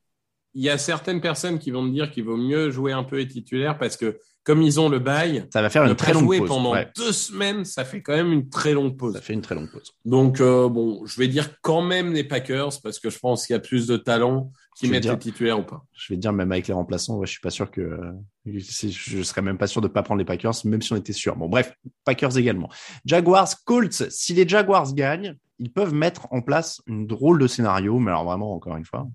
il 0.57 0.63
y 0.63 0.71
a 0.71 0.79
certaines 0.79 1.21
personnes 1.21 1.59
qui 1.59 1.69
vont 1.69 1.83
me 1.83 1.91
dire 1.91 2.09
qu'il 2.09 2.23
vaut 2.23 2.35
mieux 2.35 2.71
jouer 2.71 2.91
un 2.91 3.03
peu 3.03 3.17
les 3.17 3.27
titulaires 3.27 3.77
parce 3.77 3.95
que 3.95 4.19
comme 4.43 4.63
ils 4.63 4.79
ont 4.79 4.89
le 4.89 4.97
bail, 4.97 5.45
ça 5.53 5.61
va 5.61 5.69
faire 5.69 5.83
une 5.83 5.95
très 5.95 6.13
longue 6.13 6.35
pause. 6.35 6.47
pendant 6.47 6.73
deux 6.95 7.11
semaines, 7.11 7.63
ça 7.63 7.85
fait 7.85 8.01
quand 8.01 8.15
même 8.15 8.31
une 8.31 8.49
très 8.49 8.73
longue 8.73 8.97
pause. 8.97 9.13
Ça 9.13 9.21
fait 9.21 9.33
une 9.33 9.41
très 9.41 9.53
longue 9.53 9.69
pause. 9.69 9.93
Donc 10.03 10.41
euh, 10.41 10.67
bon, 10.67 11.05
je 11.05 11.19
vais 11.19 11.27
dire 11.27 11.61
quand 11.61 11.83
même 11.83 12.11
les 12.11 12.23
Packers 12.23 12.71
parce 12.81 12.97
que 12.97 13.11
je 13.11 13.19
pense 13.19 13.45
qu'il 13.45 13.53
y 13.53 13.57
a 13.57 13.59
plus 13.59 13.85
de 13.85 13.97
talent 13.97 14.51
qui 14.75 14.89
mettent 14.89 15.05
les 15.05 15.19
titulaires 15.19 15.59
ou 15.59 15.63
pas. 15.63 15.83
Je 15.93 16.11
vais 16.11 16.17
dire 16.17 16.33
même 16.33 16.51
avec 16.51 16.67
les 16.67 16.73
remplaçants, 16.73 17.17
ouais, 17.17 17.27
je 17.27 17.33
suis 17.33 17.41
pas 17.41 17.51
sûr 17.51 17.69
que 17.69 17.99
je 18.47 19.21
serais 19.21 19.43
même 19.43 19.59
pas 19.59 19.67
sûr 19.67 19.81
de 19.81 19.87
pas 19.87 20.01
prendre 20.01 20.17
les 20.17 20.25
Packers, 20.25 20.53
même 20.65 20.81
si 20.81 20.91
on 20.91 20.95
était 20.95 21.13
sûr. 21.13 21.35
Bon 21.35 21.49
bref, 21.49 21.75
Packers 22.03 22.35
également. 22.35 22.69
Jaguars, 23.05 23.63
Colts. 23.63 24.09
Si 24.09 24.33
les 24.33 24.47
Jaguars 24.47 24.91
gagnent, 24.95 25.35
ils 25.59 25.71
peuvent 25.71 25.93
mettre 25.93 26.27
en 26.31 26.41
place 26.41 26.81
une 26.87 27.07
drôle 27.07 27.39
de 27.39 27.47
scénario, 27.47 27.99
mais 27.99 28.11
alors 28.11 28.25
vraiment, 28.25 28.53
encore 28.53 28.77
une 28.77 28.85
fois, 28.85 29.07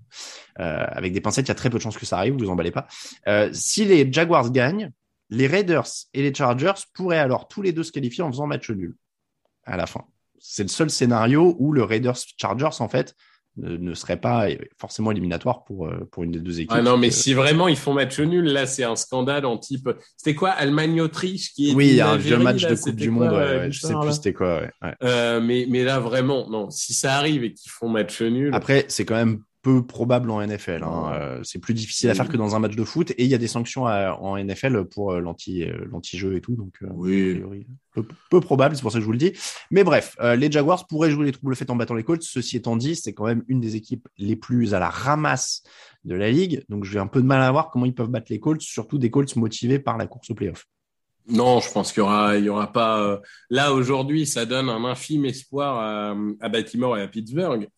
euh, 0.59 0.85
avec 0.89 1.13
des 1.13 1.21
pincettes, 1.21 1.45
il 1.45 1.49
y 1.49 1.51
a 1.51 1.55
très 1.55 1.69
peu 1.69 1.77
de 1.77 1.83
chances 1.83 1.97
que 1.97 2.05
ça 2.05 2.17
arrive, 2.17 2.33
vous 2.33 2.49
emballez 2.49 2.71
pas. 2.71 2.87
Euh, 3.27 3.49
si 3.53 3.85
les 3.85 4.11
Jaguars 4.11 4.51
gagnent, 4.51 4.91
les 5.29 5.47
Raiders 5.47 5.87
et 6.13 6.21
les 6.21 6.33
Chargers 6.33 6.73
pourraient 6.93 7.17
alors 7.17 7.47
tous 7.47 7.61
les 7.61 7.71
deux 7.71 7.83
se 7.83 7.91
qualifier 7.91 8.23
en 8.23 8.31
faisant 8.31 8.47
match 8.47 8.69
nul 8.69 8.95
à 9.65 9.77
la 9.77 9.87
fin. 9.87 10.03
c'est 10.39 10.63
le 10.63 10.69
seul 10.69 10.89
scénario 10.89 11.55
où 11.57 11.71
le 11.71 11.83
Raiders 11.83 12.17
Chargers 12.37 12.81
en 12.81 12.89
fait 12.89 13.15
ne, 13.57 13.77
ne 13.77 13.93
serait 13.93 14.17
pas 14.19 14.47
forcément 14.77 15.11
éliminatoire 15.11 15.63
pour 15.63 15.87
euh, 15.87 16.07
pour 16.11 16.23
une 16.23 16.31
des 16.31 16.39
deux 16.39 16.59
équipes. 16.59 16.71
Ah 16.75 16.81
non, 16.81 16.97
mais 16.97 17.07
Euh, 17.07 17.11
si 17.11 17.33
vraiment 17.33 17.67
ils 17.67 17.75
font 17.77 17.93
match 17.93 18.19
nul, 18.19 18.45
là, 18.45 18.65
c'est 18.65 18.83
un 18.83 18.95
scandale 18.95 19.45
en 19.45 19.57
type. 19.57 19.89
C'était 20.17 20.35
quoi, 20.35 20.49
Allemagne-Autriche 20.49 21.53
qui 21.53 21.69
est 21.69 21.75
oui, 21.75 21.89
il 21.89 21.95
y 21.95 22.01
a 22.01 22.09
un 22.09 22.17
vieux 22.17 22.37
match 22.39 22.63
là, 22.63 22.71
de 22.71 22.75
Coupe 22.79 22.95
du 22.95 23.11
quoi, 23.11 23.25
Monde. 23.27 23.35
ouais, 23.35 23.41
euh, 23.43 23.59
ouais, 23.59 23.71
je 23.71 23.79
sais 23.79 23.93
plus 24.01 24.11
c'était 24.13 24.33
quoi. 24.33 24.61
ouais. 24.81 24.93
Euh, 25.03 25.39
mais, 25.39 25.65
mais 25.69 25.83
là, 25.83 25.99
vraiment, 25.99 26.49
non. 26.49 26.69
Si 26.69 26.93
ça 26.93 27.15
arrive 27.15 27.43
et 27.43 27.53
qu'ils 27.53 27.71
font 27.71 27.89
match 27.89 28.21
nul. 28.21 28.53
Après, 28.53 28.85
c'est 28.87 29.05
quand 29.05 29.15
même 29.15 29.41
peu 29.63 29.83
probable 29.83 30.29
en 30.29 30.45
NFL. 30.45 30.83
Hein. 30.83 31.11
Euh, 31.13 31.39
c'est 31.41 31.57
plus 31.57 31.73
difficile 31.73 32.09
à 32.09 32.13
faire 32.13 32.27
que 32.27 32.35
dans 32.35 32.53
un 32.53 32.59
match 32.59 32.75
de 32.75 32.83
foot 32.83 33.11
et 33.11 33.23
il 33.23 33.27
y 33.29 33.33
a 33.33 33.37
des 33.37 33.47
sanctions 33.47 33.87
à- 33.87 34.11
en 34.21 34.35
NFL 34.37 34.83
pour 34.85 35.13
euh, 35.13 35.21
l'anti 35.21 35.63
euh, 35.63 35.85
l'anti-jeu 35.89 36.35
et 36.35 36.41
tout. 36.41 36.55
Donc, 36.55 36.77
oui. 36.93 37.41
peu, 37.93 38.05
peu 38.29 38.41
probable, 38.41 38.75
c'est 38.75 38.81
pour 38.81 38.91
ça 38.91 38.97
que 38.97 39.01
je 39.01 39.05
vous 39.05 39.13
le 39.13 39.17
dis. 39.17 39.31
Mais 39.71 39.83
bref, 39.85 40.15
les 40.37 40.51
Jaguars 40.51 40.85
pourraient 40.85 41.09
jouer 41.09 41.25
les 41.25 41.31
troubles 41.31 41.55
faits 41.55 41.69
en 41.69 41.77
battant 41.77 41.95
les 41.95 42.03
Colts. 42.03 42.21
Ceci 42.21 42.57
étant 42.57 42.75
dit, 42.75 42.95
c'est 42.95 43.13
quand 43.13 43.25
même 43.25 43.43
une 43.47 43.61
des 43.61 43.75
équipes 43.77 44.07
les 44.17 44.35
plus 44.35 44.73
à 44.73 44.79
la 44.79 44.89
ramasse 44.89 45.63
de 46.03 46.13
la 46.13 46.29
ligue. 46.29 46.63
Donc, 46.67 46.83
j'ai 46.83 46.99
un 46.99 47.07
peu 47.07 47.21
de 47.21 47.25
mal 47.25 47.41
à 47.41 47.49
voir 47.49 47.69
comment 47.71 47.85
ils 47.85 47.95
peuvent 47.95 48.09
battre 48.09 48.27
les 48.31 48.39
Colts, 48.41 48.61
surtout 48.61 48.97
des 48.97 49.09
Colts 49.09 49.33
motivés 49.37 49.79
par 49.79 49.97
la 49.97 50.07
course 50.07 50.29
au 50.29 50.35
playoff. 50.35 50.65
Non, 51.29 51.61
je 51.61 51.71
pense 51.71 51.93
qu'il 51.93 52.01
y 52.01 52.03
aura, 52.03 52.37
il 52.37 52.43
y 52.43 52.49
aura 52.49 52.69
pas. 52.73 53.21
Là 53.49 53.71
aujourd'hui, 53.73 54.25
ça 54.27 54.45
donne 54.45 54.67
un 54.67 54.83
infime 54.83 55.23
espoir 55.23 55.77
à, 55.79 56.15
à 56.41 56.49
Baltimore 56.49 56.97
et 56.97 57.01
à 57.01 57.07
Pittsburgh, 57.07 57.69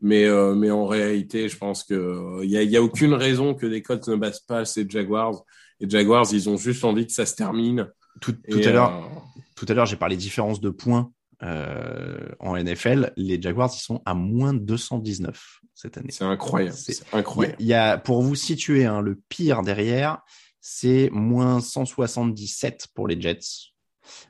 mais 0.00 0.24
euh, 0.24 0.54
mais 0.54 0.70
en 0.70 0.86
réalité, 0.86 1.48
je 1.48 1.56
pense 1.56 1.84
que 1.84 1.94
euh, 1.94 2.40
il 2.44 2.50
y 2.50 2.56
a, 2.56 2.62
y 2.62 2.76
a 2.76 2.82
aucune 2.82 3.14
raison 3.14 3.54
que 3.54 3.66
les 3.66 3.82
Colts 3.82 4.06
ne 4.08 4.16
battent 4.16 4.44
pas 4.46 4.64
ces 4.64 4.88
Jaguars. 4.88 5.42
Les 5.80 5.88
Jaguars, 5.88 6.26
ils 6.32 6.48
ont 6.48 6.56
juste 6.56 6.84
envie 6.84 7.06
que 7.06 7.12
ça 7.12 7.26
se 7.26 7.34
termine. 7.34 7.88
Tout, 8.20 8.32
tout 8.32 8.58
Et, 8.58 8.66
à 8.66 8.72
l'heure, 8.72 9.04
euh, 9.04 9.20
tout 9.54 9.66
à 9.68 9.74
l'heure, 9.74 9.86
j'ai 9.86 9.96
parlé 9.96 10.16
différence 10.16 10.60
de 10.60 10.70
points 10.70 11.12
euh, 11.42 12.28
en 12.40 12.56
NFL. 12.56 13.12
Les 13.16 13.40
Jaguars, 13.40 13.70
ils 13.74 13.80
sont 13.80 14.02
à 14.04 14.14
moins 14.14 14.54
219 14.54 15.60
cette 15.74 15.96
année. 15.98 16.10
c'est 16.10 16.24
incroyable. 16.24 16.76
C'est- 16.76 17.04
incroyable. 17.14 17.56
il 17.60 17.66
y 17.66 17.74
a, 17.74 17.98
pour 17.98 18.22
vous 18.22 18.34
situer, 18.34 18.84
hein, 18.86 19.00
le 19.00 19.20
pire 19.28 19.62
derrière, 19.62 20.20
c'est 20.60 21.08
moins 21.12 21.60
177 21.60 22.88
pour 22.94 23.06
les 23.06 23.20
Jets, 23.20 23.38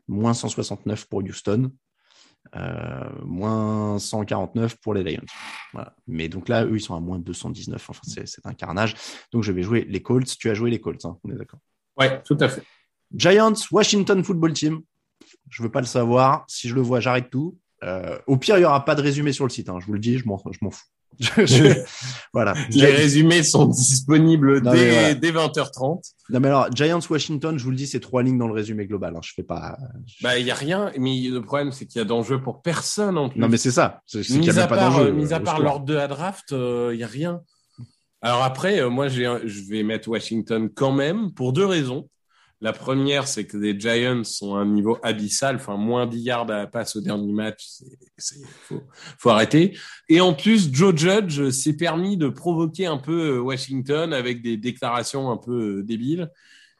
moins 0.06 0.34
169 0.34 1.06
pour 1.06 1.20
Houston, 1.22 1.70
euh, 2.56 3.08
moins 3.24 3.98
149 3.98 4.76
pour 4.76 4.94
les 4.94 5.02
Lions. 5.02 5.24
Voilà. 5.72 5.94
Mais 6.06 6.28
donc 6.28 6.48
là, 6.48 6.64
eux, 6.64 6.76
ils 6.76 6.80
sont 6.80 6.94
à 6.94 7.00
moins 7.00 7.18
219. 7.18 7.90
Enfin, 7.90 8.00
c'est 8.04 8.46
un 8.46 8.54
carnage. 8.54 8.94
Donc, 9.32 9.42
je 9.42 9.52
vais 9.52 9.62
jouer 9.62 9.84
les 9.88 10.02
Colts. 10.02 10.36
Tu 10.38 10.50
as 10.50 10.54
joué 10.54 10.70
les 10.70 10.80
Colts, 10.80 11.04
hein, 11.04 11.18
on 11.24 11.30
est 11.30 11.36
d'accord. 11.36 11.60
Ouais, 11.98 12.22
tout 12.22 12.36
à 12.40 12.48
fait. 12.48 12.62
Giants, 13.14 13.54
Washington 13.70 14.22
Football 14.22 14.52
Team. 14.52 14.80
Je 15.50 15.62
veux 15.62 15.70
pas 15.70 15.80
le 15.80 15.86
savoir. 15.86 16.44
Si 16.48 16.68
je 16.68 16.74
le 16.74 16.80
vois, 16.80 17.00
j'arrête 17.00 17.30
tout. 17.30 17.56
Euh, 17.84 18.18
au 18.26 18.36
pire, 18.36 18.58
il 18.58 18.62
y 18.62 18.64
aura 18.64 18.84
pas 18.84 18.94
de 18.94 19.02
résumé 19.02 19.32
sur 19.32 19.44
le 19.44 19.50
site. 19.50 19.68
hein. 19.68 19.78
Je 19.80 19.86
vous 19.86 19.92
le 19.94 19.98
dis, 19.98 20.18
je 20.18 20.26
m'en 20.26 20.38
fous. 20.38 20.50
Je- 21.36 21.46
je- 21.46 21.80
voilà. 22.32 22.54
Les 22.70 22.86
résumés 22.86 23.42
sont 23.42 23.66
disponibles 23.66 24.60
Non, 24.62 24.72
dès, 24.72 24.90
voilà. 24.90 25.14
dès 25.14 25.30
20h30. 25.32 26.00
Non, 26.30 26.40
mais 26.40 26.48
alors, 26.48 26.68
Giants 26.72 27.00
Washington, 27.10 27.58
je 27.58 27.64
vous 27.64 27.70
le 27.70 27.76
dis, 27.76 27.86
c'est 27.86 28.00
trois 28.00 28.22
lignes 28.22 28.38
dans 28.38 28.46
le 28.46 28.54
résumé 28.54 28.86
global. 28.86 29.14
Hein. 29.16 29.20
Je 29.22 29.32
fais 29.34 29.42
pas. 29.42 29.76
je- 30.06 30.22
Bah, 30.22 30.38
il 30.38 30.46
y 30.46 30.50
a 30.50 30.54
rien, 30.54 30.92
mais 30.96 31.22
le 31.28 31.40
problème, 31.42 31.72
c'est 31.72 31.86
qu'il 31.86 31.98
y 31.98 32.02
a 32.02 32.04
d'enjeu 32.04 32.40
pour 32.40 32.62
personne 32.62 33.18
en 33.18 33.28
plus. 33.28 33.40
Non, 33.40 33.48
mais 33.48 33.56
c'est 33.56 33.70
ça. 33.72 34.00
C'est 34.06 34.22
c'est 34.22 34.34
qu'il 34.34 34.44
y 34.44 34.46
mis 34.46 34.48
a 34.50 34.52
à 34.52 34.56
même 34.56 34.68
pas 34.68 34.76
part, 34.76 34.90
d'enjeu. 34.92 35.06
euh, 35.08 35.12
mis 35.12 35.32
à 35.32 35.40
part 35.40 35.58
l'ordre 35.60 35.84
2 35.86 35.98
à 35.98 36.06
draft, 36.08 36.46
il 36.52 36.96
n'y 36.96 37.02
a 37.02 37.06
rien. 37.08 37.40
Alors 38.20 38.42
après, 38.42 38.80
euh, 38.80 38.88
moi, 38.90 39.08
j'ai, 39.08 39.32
je 39.44 39.62
vais 39.70 39.82
mettre 39.82 40.08
Washington 40.08 40.68
quand 40.74 40.92
même 40.92 41.32
pour 41.32 41.52
deux 41.52 41.66
raisons. 41.66 42.08
La 42.60 42.72
première, 42.72 43.28
c'est 43.28 43.46
que 43.46 43.56
les 43.56 43.78
Giants 43.78 44.24
sont 44.24 44.56
à 44.56 44.60
un 44.60 44.66
niveau 44.66 44.98
abyssal, 45.04 45.56
enfin 45.56 45.76
moins 45.76 46.06
10 46.08 46.18
yards 46.18 46.50
à 46.50 46.56
la 46.58 46.66
passe 46.66 46.96
au 46.96 47.00
dernier 47.00 47.32
match, 47.32 47.64
c'est 48.16 48.36
faut, 48.62 48.82
faut 49.16 49.30
arrêter. 49.30 49.78
Et 50.08 50.20
en 50.20 50.34
plus, 50.34 50.72
Joe 50.72 50.96
Judge 50.96 51.50
s'est 51.50 51.76
permis 51.76 52.16
de 52.16 52.28
provoquer 52.28 52.86
un 52.86 52.98
peu 52.98 53.36
euh, 53.36 53.40
Washington 53.40 54.12
avec 54.12 54.42
des 54.42 54.56
déclarations 54.56 55.30
un 55.30 55.36
peu 55.36 55.78
euh, 55.78 55.82
débiles. 55.84 56.32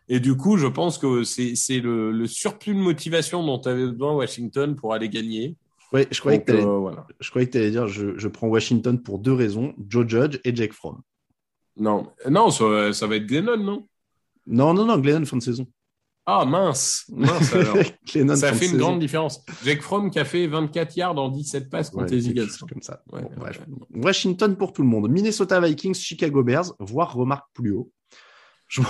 Et 0.09 0.19
du 0.19 0.37
coup, 0.37 0.57
je 0.57 0.67
pense 0.67 0.99
que 0.99 1.23
c'est, 1.23 1.81
le, 1.81 2.11
le 2.11 2.27
surplus 2.27 2.75
de 2.75 2.81
motivation 2.81 3.45
dont 3.45 3.61
avait 3.61 3.87
besoin 3.87 4.15
Washington 4.15 4.75
pour 4.75 4.95
aller 4.95 5.09
gagner. 5.09 5.55
Ouais, 5.93 6.09
je 6.11 6.19
croyais 6.19 6.39
Donc, 6.39 6.47
que 6.47 6.53
t'allais, 6.53 6.65
euh, 6.65 6.79
voilà. 6.79 7.07
je 7.21 7.31
croyais 7.31 7.47
que 7.47 7.53
t'allais 7.53 7.71
dire, 7.71 7.87
je, 7.87 8.19
je 8.19 8.29
prends 8.29 8.49
Washington 8.49 9.01
pour 9.01 9.21
deux 9.21 9.33
raisons. 9.35 9.75
Joe 9.89 10.09
Judge 10.09 10.41
et 10.45 10.57
Jake 10.57 10.73
Fromm. 10.73 11.01
Non, 11.77 12.09
non, 12.29 12.51
ça, 12.51 12.93
ça 12.93 13.07
va 13.07 13.17
être 13.17 13.27
Glennon, 13.27 13.59
non? 13.59 13.87
Non, 14.49 14.75
non, 14.75 14.87
non, 14.87 14.99
Glennon 14.99 15.25
fin 15.27 15.37
de 15.37 15.43
saison. 15.43 15.67
Ah 16.31 16.45
mince, 16.45 17.05
mince 17.09 17.55
alors. 17.55 17.77
Glennon 18.07 18.37
ça 18.37 18.53
fait 18.53 18.67
une 18.67 18.73
saison. 18.73 18.79
grande 18.85 19.01
différence. 19.01 19.41
Jake 19.65 19.81
Fromm 19.83 20.11
qui 20.11 20.19
a 20.19 20.25
fait 20.27 20.47
24 20.47 20.97
yards 20.97 21.17
en 21.19 21.29
17 21.31 21.71
passes 21.71 21.91
contre 21.91 22.05
Ouais, 22.07 22.11
les 22.17 22.29
Eagles. 22.29 22.49
comme 22.69 22.83
ça. 22.83 23.03
Ouais, 23.13 23.23
Bon, 23.23 23.29
ouais, 23.29 23.35
bref. 23.37 23.61
ouais. 23.67 24.03
Washington 24.05 24.57
pour 24.57 24.73
tout 24.73 24.83
le 24.83 24.89
monde. 24.89 25.11
Minnesota 25.11 25.61
Vikings, 25.61 25.95
Chicago 25.95 26.43
Bears, 26.43 26.75
voire 26.81 27.15
remarque 27.15 27.47
plus 27.55 27.73
haut. 27.73 27.91
Je, 28.69 28.83
vais 28.83 28.89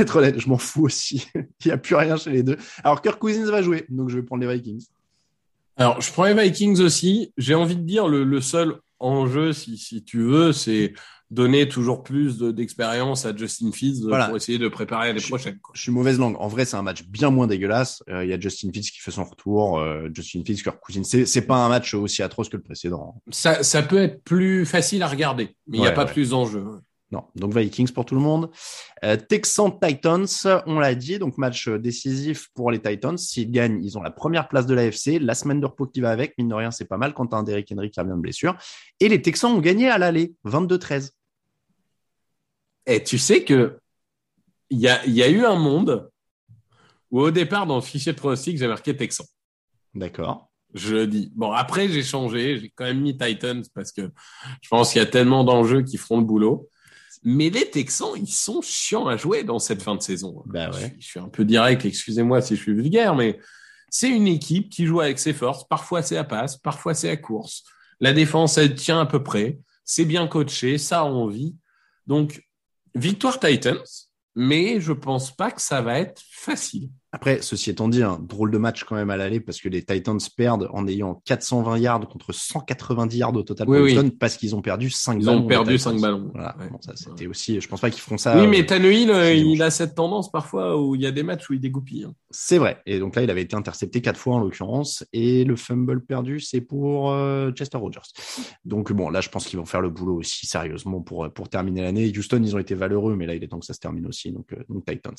être 0.00 0.16
honnête, 0.16 0.38
je 0.38 0.48
m'en 0.50 0.58
fous 0.58 0.84
aussi. 0.84 1.26
Il 1.34 1.66
n'y 1.66 1.72
a 1.72 1.78
plus 1.78 1.94
rien 1.94 2.16
chez 2.18 2.30
les 2.30 2.42
deux. 2.42 2.58
Alors, 2.82 3.00
Kirk 3.00 3.18
Cousins 3.18 3.50
va 3.50 3.62
jouer, 3.62 3.86
donc 3.88 4.10
je 4.10 4.16
vais 4.18 4.22
prendre 4.22 4.44
les 4.46 4.54
Vikings. 4.54 4.84
Alors, 5.76 6.00
je 6.02 6.12
prends 6.12 6.24
les 6.24 6.34
Vikings 6.34 6.80
aussi. 6.82 7.32
J'ai 7.38 7.54
envie 7.54 7.76
de 7.76 7.82
dire 7.82 8.06
le, 8.06 8.24
le 8.24 8.40
seul 8.42 8.80
enjeu, 9.00 9.54
si, 9.54 9.78
si 9.78 10.04
tu 10.04 10.20
veux, 10.22 10.52
c'est 10.52 10.92
donner 11.34 11.68
toujours 11.68 12.02
plus 12.02 12.38
de- 12.38 12.50
d'expérience 12.50 13.26
à 13.26 13.34
Justin 13.36 13.72
Fields 13.72 14.02
Voilà. 14.08 14.26
pour 14.28 14.36
essayer 14.36 14.58
de 14.58 14.68
préparer 14.68 15.12
les 15.12 15.18
Je- 15.18 15.28
prochaines. 15.28 15.58
quoi. 15.60 15.72
Je 15.74 15.82
suis 15.82 15.92
mauvaise 15.92 16.18
langue. 16.18 16.36
En 16.38 16.48
vrai, 16.48 16.64
c'est 16.64 16.76
un 16.76 16.82
match 16.82 17.04
bien 17.04 17.30
moins 17.30 17.46
dégueulasse. 17.46 18.02
Euh, 18.08 18.24
Il 18.24 18.30
y 18.30 18.32
a 18.32 18.40
Justin 18.40 18.70
Fields 18.72 18.90
qui 18.90 19.00
fait 19.00 19.10
son 19.10 19.24
retour. 19.24 19.78
euh, 19.78 20.08
Justin 20.14 20.42
Fields, 20.44 20.62
Kirk 20.62 20.78
Cousins. 20.80 21.02
C'est, 21.04 21.26
c'est 21.26 21.42
pas 21.46 21.56
un 21.56 21.68
match 21.68 21.92
aussi 21.94 22.22
atroce 22.22 22.48
que 22.48 22.56
le 22.56 22.62
précédent. 22.62 23.16
Ça, 23.30 23.62
ça 23.62 23.82
peut 23.82 23.98
être 23.98 24.22
plus 24.24 24.64
facile 24.64 25.02
à 25.02 25.08
regarder, 25.08 25.56
mais 25.66 25.78
il 25.78 25.80
n'y 25.80 25.86
a 25.86 25.90
Ouais, 25.90 25.94
pas 25.94 26.04
ouais. 26.04 26.12
plus 26.12 26.30
d'enjeu. 26.30 26.64
Non, 27.12 27.22
donc 27.36 27.56
Vikings 27.56 27.92
pour 27.92 28.04
tout 28.06 28.14
le 28.16 28.20
monde. 28.20 28.50
Euh, 29.04 29.16
Texans 29.16 29.70
Titans, 29.80 30.26
on 30.66 30.80
l'a 30.80 30.94
dit, 30.96 31.18
donc 31.20 31.38
match 31.38 31.68
euh, 31.68 31.78
décisif 31.78 32.48
pour 32.54 32.72
les 32.72 32.80
Titans. 32.80 33.16
S'ils 33.16 33.50
gagnent, 33.52 33.78
ils 33.84 33.96
ont 33.96 34.02
la 34.02 34.10
première 34.10 34.48
place 34.48 34.66
de 34.66 34.74
l'AFC. 34.74 35.18
La 35.20 35.34
semaine 35.34 35.60
de 35.60 35.66
repos 35.66 35.86
qui 35.86 36.00
va 36.00 36.10
avec, 36.10 36.34
mine 36.38 36.48
de 36.48 36.54
rien, 36.54 36.70
c'est 36.72 36.86
pas 36.86 36.96
mal 36.96 37.14
quand 37.14 37.26
t'as 37.26 37.36
un 37.36 37.42
Derrick 37.44 37.70
Henry 37.72 37.90
qui 37.90 38.00
revient 38.00 38.14
de 38.16 38.20
blessure. 38.20 38.56
Et 38.98 39.08
les 39.08 39.22
Texans 39.22 39.52
ont 39.52 39.60
gagné 39.60 39.88
à 39.88 39.98
l'aller, 39.98 40.34
22-13. 40.44 41.10
Et 42.86 43.02
tu 43.02 43.18
sais 43.18 43.44
que 43.44 43.78
il 44.70 44.80
y 44.80 44.88
a, 44.88 45.04
y 45.06 45.22
a 45.22 45.28
eu 45.28 45.44
un 45.44 45.56
monde 45.56 46.10
où 47.10 47.20
au 47.20 47.30
départ, 47.30 47.66
dans 47.66 47.76
le 47.76 47.82
fichier 47.82 48.12
de 48.12 48.18
pronostic, 48.18 48.58
j'ai 48.58 48.66
marqué 48.66 48.96
Texan. 48.96 49.24
D'accord. 49.94 50.50
Je 50.74 50.94
le 50.94 51.06
dis. 51.06 51.32
Bon, 51.36 51.52
après, 51.52 51.88
j'ai 51.88 52.02
changé. 52.02 52.58
J'ai 52.58 52.72
quand 52.74 52.84
même 52.84 53.00
mis 53.00 53.16
Titans 53.16 53.62
parce 53.74 53.92
que 53.92 54.10
je 54.60 54.68
pense 54.68 54.92
qu'il 54.92 54.98
y 54.98 55.02
a 55.02 55.06
tellement 55.06 55.44
d'enjeux 55.44 55.82
qui 55.82 55.96
feront 55.96 56.18
le 56.18 56.24
boulot. 56.24 56.68
Mais 57.22 57.48
les 57.48 57.70
Texans, 57.70 58.10
ils 58.16 58.26
sont 58.26 58.60
chiants 58.60 59.06
à 59.06 59.16
jouer 59.16 59.44
dans 59.44 59.58
cette 59.58 59.82
fin 59.82 59.94
de 59.94 60.02
saison. 60.02 60.42
Bah 60.46 60.70
je, 60.72 60.76
ouais. 60.76 60.88
suis, 60.88 61.00
je 61.00 61.06
suis 61.06 61.20
un 61.20 61.28
peu 61.28 61.44
direct, 61.44 61.84
excusez-moi 61.84 62.42
si 62.42 62.56
je 62.56 62.60
suis 62.60 62.74
vulgaire, 62.74 63.14
mais 63.14 63.38
c'est 63.88 64.10
une 64.10 64.26
équipe 64.26 64.68
qui 64.68 64.84
joue 64.84 65.00
avec 65.00 65.18
ses 65.18 65.32
forces. 65.32 65.66
Parfois, 65.68 66.02
c'est 66.02 66.16
à 66.16 66.24
passe, 66.24 66.56
parfois, 66.56 66.92
c'est 66.94 67.08
à 67.08 67.16
course. 67.16 67.62
La 68.00 68.12
défense, 68.12 68.58
elle 68.58 68.74
tient 68.74 69.00
à 69.00 69.06
peu 69.06 69.22
près. 69.22 69.58
C'est 69.84 70.04
bien 70.04 70.26
coaché, 70.26 70.78
ça 70.78 71.00
a 71.00 71.04
envie. 71.04 71.54
Donc, 72.06 72.42
victoire 72.94 73.38
Titans, 73.40 73.82
mais 74.34 74.80
je 74.80 74.92
pense 74.92 75.34
pas 75.34 75.50
que 75.50 75.60
ça 75.60 75.82
va 75.82 75.98
être 75.98 76.22
facile. 76.30 76.90
Après, 77.14 77.40
ceci 77.42 77.70
étant 77.70 77.86
dit, 77.88 78.02
un 78.02 78.18
drôle 78.18 78.50
de 78.50 78.58
match 78.58 78.82
quand 78.82 78.96
même 78.96 79.08
à 79.10 79.16
l'aller 79.16 79.38
parce 79.38 79.60
que 79.60 79.68
les 79.68 79.84
Titans 79.84 80.18
perdent 80.36 80.68
en 80.72 80.86
ayant 80.88 81.22
420 81.26 81.78
yards 81.78 82.08
contre 82.08 82.32
190 82.32 83.16
yards 83.16 83.34
au 83.36 83.42
total 83.44 83.68
Oui, 83.68 83.78
oui. 83.78 84.10
Parce 84.18 84.36
qu'ils 84.36 84.56
ont 84.56 84.62
perdu 84.62 84.90
5 84.90 85.18
Ils 85.20 85.24
ballons. 85.26 85.38
ont 85.38 85.42
les 85.42 85.46
perdu 85.48 85.76
Titans. 85.78 85.94
5 85.94 86.00
ballons. 86.02 86.30
Voilà. 86.34 86.56
Ouais. 86.58 86.68
Bon, 86.70 86.78
ça, 86.80 86.92
c'était 86.96 87.28
aussi, 87.28 87.60
je 87.60 87.68
pense 87.68 87.80
pas 87.80 87.90
qu'ils 87.90 88.00
feront 88.02 88.18
ça. 88.18 88.36
oui, 88.36 88.46
euh, 88.46 88.48
mais 88.48 88.66
Tannehill, 88.66 89.10
euh, 89.10 89.32
il 89.32 89.62
a 89.62 89.70
cette 89.70 89.94
tendance 89.94 90.30
parfois 90.32 90.80
où 90.80 90.96
il 90.96 91.02
y 91.02 91.06
a 91.06 91.12
des 91.12 91.22
matchs 91.22 91.48
où 91.48 91.52
il 91.52 91.60
dégoupille. 91.60 92.04
hein. 92.04 92.14
C'est 92.30 92.58
vrai. 92.58 92.82
Et 92.84 92.98
donc 92.98 93.14
là, 93.14 93.22
il 93.22 93.30
avait 93.30 93.42
été 93.42 93.54
intercepté 93.54 94.00
quatre 94.00 94.18
fois 94.18 94.34
en 94.34 94.40
l'occurrence. 94.40 95.04
Et 95.12 95.44
le 95.44 95.54
fumble 95.54 96.04
perdu, 96.04 96.40
c'est 96.40 96.60
pour 96.60 97.12
euh, 97.12 97.52
Chester 97.52 97.78
Rogers. 97.78 98.00
Donc 98.64 98.92
bon, 98.92 99.08
là, 99.08 99.20
je 99.20 99.28
pense 99.28 99.46
qu'ils 99.46 99.58
vont 99.60 99.66
faire 99.66 99.80
le 99.80 99.90
boulot 99.90 100.16
aussi 100.16 100.46
sérieusement 100.46 101.00
pour, 101.00 101.32
pour 101.32 101.48
terminer 101.48 101.82
l'année. 101.82 102.12
Houston, 102.16 102.40
ils 102.42 102.56
ont 102.56 102.58
été 102.58 102.74
valeureux, 102.74 103.14
mais 103.14 103.26
là, 103.26 103.34
il 103.36 103.44
est 103.44 103.48
temps 103.48 103.60
que 103.60 103.66
ça 103.66 103.74
se 103.74 103.78
termine 103.78 104.06
aussi. 104.08 104.32
Donc, 104.32 104.52
euh, 104.52 104.56
donc 104.68 104.84
Titans. 104.84 105.14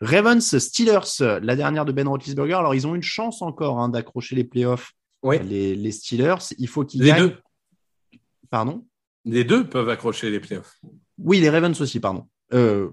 Ravens, 0.00 0.58
Steelers, 0.58 1.39
la 1.42 1.56
dernière 1.56 1.84
de 1.84 1.92
Ben 1.92 2.06
Roethlisberger. 2.08 2.54
Alors, 2.54 2.74
ils 2.74 2.86
ont 2.86 2.94
une 2.94 3.02
chance 3.02 3.42
encore 3.42 3.78
hein, 3.78 3.88
d'accrocher 3.88 4.36
les 4.36 4.44
playoffs. 4.44 4.92
Ouais. 5.22 5.42
Les, 5.42 5.74
les 5.74 5.92
Steelers, 5.92 6.36
il 6.58 6.68
faut 6.68 6.84
qu'ils 6.84 7.02
Les 7.02 7.08
gagnent. 7.08 7.28
deux, 7.28 7.36
Pardon? 8.50 8.86
Les 9.24 9.44
deux 9.44 9.68
peuvent 9.68 9.88
accrocher 9.88 10.30
les 10.30 10.40
playoffs. 10.40 10.78
Oui, 11.18 11.40
les 11.40 11.50
Ravens 11.50 11.78
aussi, 11.80 12.00
pardon. 12.00 12.26
Euh, 12.54 12.90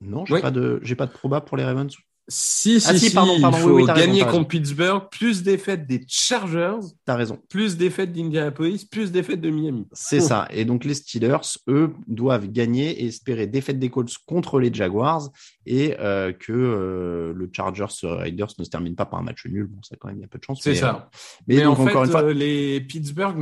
non, 0.00 0.24
j'ai 0.26 0.34
Oui. 0.34 0.40
pas 0.42 0.50
de, 0.50 0.78
j'ai 0.82 0.94
pas 0.94 1.06
de 1.06 1.12
proba 1.12 1.40
pour 1.40 1.56
les 1.56 1.64
Ravens. 1.64 1.90
Si, 2.28 2.80
si, 2.80 2.86
Ah, 2.88 2.94
si, 2.96 3.08
si, 3.08 3.14
pardon, 3.14 3.40
pardon, 3.40 3.56
il 3.58 3.62
faut 3.62 3.74
oui, 3.74 3.84
gagner 3.84 4.22
raison. 4.22 4.36
contre 4.38 4.48
Pittsburgh, 4.48 5.02
plus 5.10 5.42
défaite 5.42 5.86
des 5.88 6.04
Chargers, 6.06 6.78
T'as 7.04 7.16
raison. 7.16 7.38
plus 7.48 7.76
défaite 7.76 8.12
d'Indianapolis, 8.12 8.84
plus 8.84 9.10
défaite 9.10 9.40
de 9.40 9.50
Miami. 9.50 9.86
C'est 9.92 10.20
ça. 10.20 10.46
Et 10.52 10.64
donc 10.64 10.84
les 10.84 10.94
Steelers, 10.94 11.58
eux, 11.68 11.92
doivent 12.06 12.46
gagner 12.46 13.02
et 13.02 13.06
espérer 13.06 13.48
défaite 13.48 13.78
des 13.80 13.90
Colts 13.90 14.14
contre 14.26 14.60
les 14.60 14.72
Jaguars 14.72 15.30
et 15.66 15.96
euh, 15.98 16.32
que 16.32 16.52
euh, 16.52 17.32
le 17.34 17.50
Chargers 17.52 17.86
Raiders 18.04 18.52
ne 18.58 18.64
se 18.64 18.70
termine 18.70 18.94
pas 18.94 19.04
par 19.06 19.18
un 19.18 19.22
match 19.24 19.44
nul. 19.46 19.66
Bon, 19.66 19.82
ça 19.82 19.96
quand 19.98 20.08
même, 20.08 20.18
il 20.18 20.22
y 20.22 20.24
a 20.24 20.28
peu 20.28 20.38
de 20.38 20.44
chance. 20.44 20.60
C'est 20.62 20.76
ça. 20.76 21.10
euh, 21.12 21.16
mais, 21.48 21.56
Mais, 21.56 21.62
donc 21.64 21.80
en 21.80 21.84
fait, 21.84 21.90
encore 21.90 22.04
une 22.04 22.10
fois, 22.10 22.32
les 22.32 22.80
Pittsburgh 22.80 23.36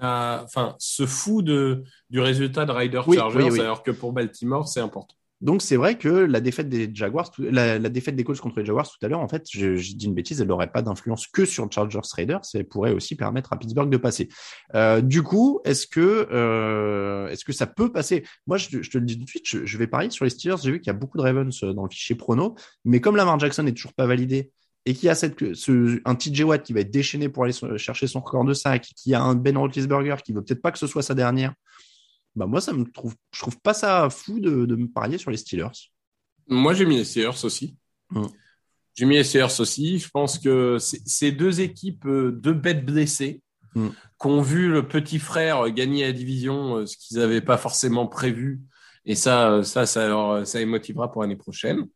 enfin, 0.00 0.74
se 0.78 1.06
fout 1.06 1.44
de, 1.44 1.84
du 2.10 2.20
résultat 2.20 2.64
de 2.66 2.72
Riders 2.72 3.06
Oui, 3.06 3.16
Chargers, 3.16 3.50
oui. 3.50 3.60
alors 3.60 3.82
que 3.82 3.90
pour 3.92 4.12
Baltimore, 4.12 4.66
c'est 4.68 4.80
important. 4.80 5.14
Donc 5.42 5.60
c'est 5.60 5.76
vrai 5.76 5.98
que 5.98 6.08
la 6.08 6.40
défaite 6.40 6.68
des 6.68 6.88
Jaguars, 6.94 7.32
Colts 7.32 8.40
contre 8.40 8.60
les 8.60 8.64
Jaguars 8.64 8.88
tout 8.88 9.04
à 9.04 9.08
l'heure, 9.08 9.20
en 9.20 9.28
fait, 9.28 9.44
je, 9.50 9.74
dis 9.74 10.06
une 10.06 10.14
bêtise, 10.14 10.40
elle 10.40 10.46
n'aurait 10.46 10.70
pas 10.70 10.82
d'influence 10.82 11.26
que 11.26 11.44
sur 11.44 11.70
Chargers 11.70 11.98
Raiders, 12.14 12.42
elle 12.54 12.68
pourrait 12.68 12.92
aussi 12.92 13.16
permettre 13.16 13.52
à 13.52 13.58
Pittsburgh 13.58 13.90
de 13.90 13.96
passer. 13.96 14.28
Euh, 14.74 15.00
du 15.00 15.24
coup, 15.24 15.60
est-ce 15.64 15.88
que 15.88 16.28
euh, 16.30 17.28
est-ce 17.28 17.44
que 17.44 17.52
ça 17.52 17.66
peut 17.66 17.90
passer? 17.90 18.24
Moi, 18.46 18.56
je, 18.56 18.68
te 18.68 18.98
le 18.98 19.04
dis 19.04 19.18
tout 19.18 19.24
de 19.24 19.28
suite, 19.28 19.46
je, 19.46 19.78
vais 19.78 19.88
parier 19.88 20.10
sur 20.10 20.24
les 20.24 20.30
Steelers. 20.30 20.56
J'ai 20.62 20.70
vu 20.70 20.80
qu'il 20.80 20.86
y 20.86 20.90
a 20.90 20.98
beaucoup 20.98 21.18
de 21.18 21.22
Ravens 21.22 21.62
euh, 21.64 21.72
dans 21.72 21.82
le 21.82 21.90
fichier 21.90 22.14
prono, 22.14 22.54
mais 22.84 23.00
comme 23.00 23.16
Lamar 23.16 23.38
Jackson 23.40 23.66
est 23.66 23.72
toujours 23.72 23.94
pas 23.94 24.06
validé 24.06 24.52
et 24.86 24.94
qu'il 24.94 25.06
y 25.06 25.10
a 25.10 25.14
cette, 25.14 25.54
ce, 25.54 26.00
un 26.04 26.14
TJ 26.14 26.42
Watt 26.42 26.62
qui 26.62 26.72
va 26.72 26.80
être 26.80 26.90
déchaîné 26.90 27.28
pour 27.28 27.44
aller 27.44 27.54
chercher 27.76 28.06
son 28.06 28.20
record 28.20 28.44
de 28.44 28.54
sac, 28.54 28.88
qui 28.96 29.14
a 29.14 29.22
un 29.22 29.34
Ben 29.34 29.56
Roethlisberger 29.56 30.16
qui 30.24 30.32
veut 30.32 30.42
peut-être 30.42 30.62
pas 30.62 30.72
que 30.72 30.78
ce 30.78 30.86
soit 30.86 31.02
sa 31.02 31.14
dernière. 31.14 31.54
Bah 32.34 32.46
moi, 32.46 32.60
ça 32.60 32.72
me 32.72 32.84
trouve, 32.84 33.14
je 33.34 33.40
trouve 33.40 33.58
pas 33.60 33.74
ça 33.74 34.08
fou 34.10 34.40
de, 34.40 34.64
de 34.66 34.76
me 34.76 34.88
parier 34.88 35.18
sur 35.18 35.30
les 35.30 35.36
Steelers. 35.36 35.90
Moi, 36.48 36.72
j'ai 36.74 36.86
mis 36.86 36.96
les 36.96 37.04
Steelers 37.04 37.44
aussi. 37.44 37.76
Mm. 38.10 38.22
J'ai 38.94 39.04
mis 39.06 39.16
les 39.16 39.24
Steelers 39.24 39.60
aussi. 39.60 39.98
Je 39.98 40.08
pense 40.10 40.38
que 40.38 40.78
c'est- 40.78 41.06
ces 41.06 41.32
deux 41.32 41.60
équipes, 41.60 42.06
euh, 42.06 42.30
deux 42.32 42.54
bêtes 42.54 42.84
blessées, 42.84 43.42
Mm. 43.74 43.88
qui 44.20 44.26
ont 44.26 44.42
vu 44.42 44.68
le 44.70 44.86
petit 44.86 45.18
frère 45.18 45.70
gagner 45.70 46.04
la 46.04 46.12
division, 46.12 46.76
euh, 46.78 46.86
ce 46.86 46.96
qu'ils 46.98 47.16
n'avaient 47.18 47.40
pas 47.40 47.56
forcément 47.56 48.06
prévu. 48.06 48.60
Et 49.06 49.14
ça, 49.14 49.50
euh, 49.50 49.62
ça, 49.62 49.86
ça, 49.86 50.06
leur- 50.08 50.46
ça 50.46 50.58
les 50.58 50.66
motivera 50.66 51.10
pour 51.10 51.22
l'année 51.22 51.36
prochaine. 51.36 51.86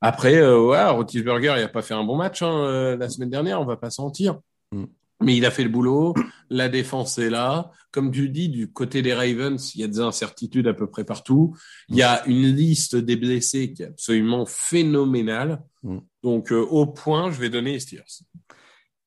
Après, 0.00 0.36
euh, 0.36 0.58
ouais, 0.58 0.82
Roethlisberger, 0.88 1.54
il 1.58 1.62
a 1.62 1.68
pas 1.68 1.82
fait 1.82 1.92
un 1.94 2.04
bon 2.04 2.16
match 2.16 2.40
hein, 2.42 2.64
euh, 2.64 2.96
la 2.96 3.08
semaine 3.10 3.28
dernière, 3.30 3.60
on 3.60 3.66
va 3.66 3.76
pas 3.76 3.90
se 3.90 4.00
mentir. 4.00 4.38
Mm. 4.72 4.84
Mais 5.22 5.36
il 5.36 5.44
a 5.44 5.50
fait 5.50 5.62
le 5.64 5.68
boulot, 5.68 6.14
la 6.50 6.68
défense 6.68 7.18
est 7.18 7.30
là. 7.30 7.70
Comme 7.92 8.10
tu 8.10 8.28
dis, 8.28 8.48
du 8.48 8.70
côté 8.70 9.02
des 9.02 9.14
Ravens, 9.14 9.74
il 9.74 9.80
y 9.80 9.84
a 9.84 9.88
des 9.88 10.00
incertitudes 10.00 10.66
à 10.66 10.74
peu 10.74 10.88
près 10.88 11.04
partout. 11.04 11.56
Il 11.88 11.96
y 11.96 12.02
a 12.02 12.24
une 12.26 12.54
liste 12.54 12.96
des 12.96 13.16
blessés 13.16 13.72
qui 13.72 13.82
est 13.82 13.86
absolument 13.86 14.44
phénoménale. 14.46 15.62
Mm. 15.82 15.98
Donc, 16.22 16.52
euh, 16.52 16.60
au 16.60 16.86
point, 16.86 17.30
je 17.30 17.40
vais 17.40 17.50
donner 17.50 17.72
les 17.72 17.80
Steelers. 17.80 18.04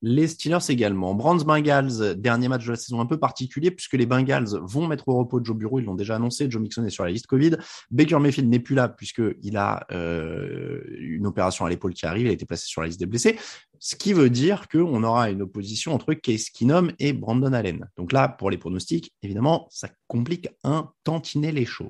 Les 0.06 0.28
Steelers 0.28 0.58
également. 0.68 1.14
Browns 1.14 1.44
Bengals, 1.44 2.14
dernier 2.16 2.48
match 2.48 2.66
de 2.66 2.72
la 2.72 2.76
saison 2.76 3.00
un 3.00 3.06
peu 3.06 3.18
particulier 3.18 3.70
puisque 3.70 3.94
les 3.94 4.04
Bengals 4.04 4.50
vont 4.60 4.86
mettre 4.86 5.08
au 5.08 5.16
repos 5.16 5.42
Joe 5.42 5.56
Bureau, 5.56 5.80
ils 5.80 5.86
l'ont 5.86 5.94
déjà 5.94 6.16
annoncé. 6.16 6.50
Joe 6.50 6.60
Mixon 6.60 6.84
est 6.84 6.90
sur 6.90 7.04
la 7.04 7.10
liste 7.10 7.26
Covid. 7.26 7.52
Baker 7.90 8.18
Mayfield 8.18 8.50
n'est 8.50 8.58
plus 8.58 8.74
là 8.74 8.90
puisqu'il 8.90 9.56
a 9.56 9.86
euh, 9.92 10.82
une 10.98 11.26
opération 11.26 11.64
à 11.64 11.70
l'épaule 11.70 11.94
qui 11.94 12.04
arrive, 12.04 12.26
il 12.26 12.28
a 12.28 12.32
été 12.32 12.44
placé 12.44 12.66
sur 12.66 12.82
la 12.82 12.88
liste 12.88 13.00
des 13.00 13.06
blessés. 13.06 13.38
Ce 13.78 13.96
qui 13.96 14.12
veut 14.12 14.28
dire 14.28 14.68
qu'on 14.68 15.02
aura 15.04 15.30
une 15.30 15.40
opposition 15.40 15.94
entre 15.94 16.12
Case 16.12 16.50
Keenum 16.50 16.92
et 16.98 17.14
Brandon 17.14 17.54
Allen. 17.54 17.88
Donc 17.96 18.12
là, 18.12 18.28
pour 18.28 18.50
les 18.50 18.58
pronostics, 18.58 19.10
évidemment, 19.22 19.68
ça 19.70 19.88
complique 20.06 20.50
un 20.64 20.90
tantinet 21.04 21.50
les 21.50 21.64
choses. 21.64 21.88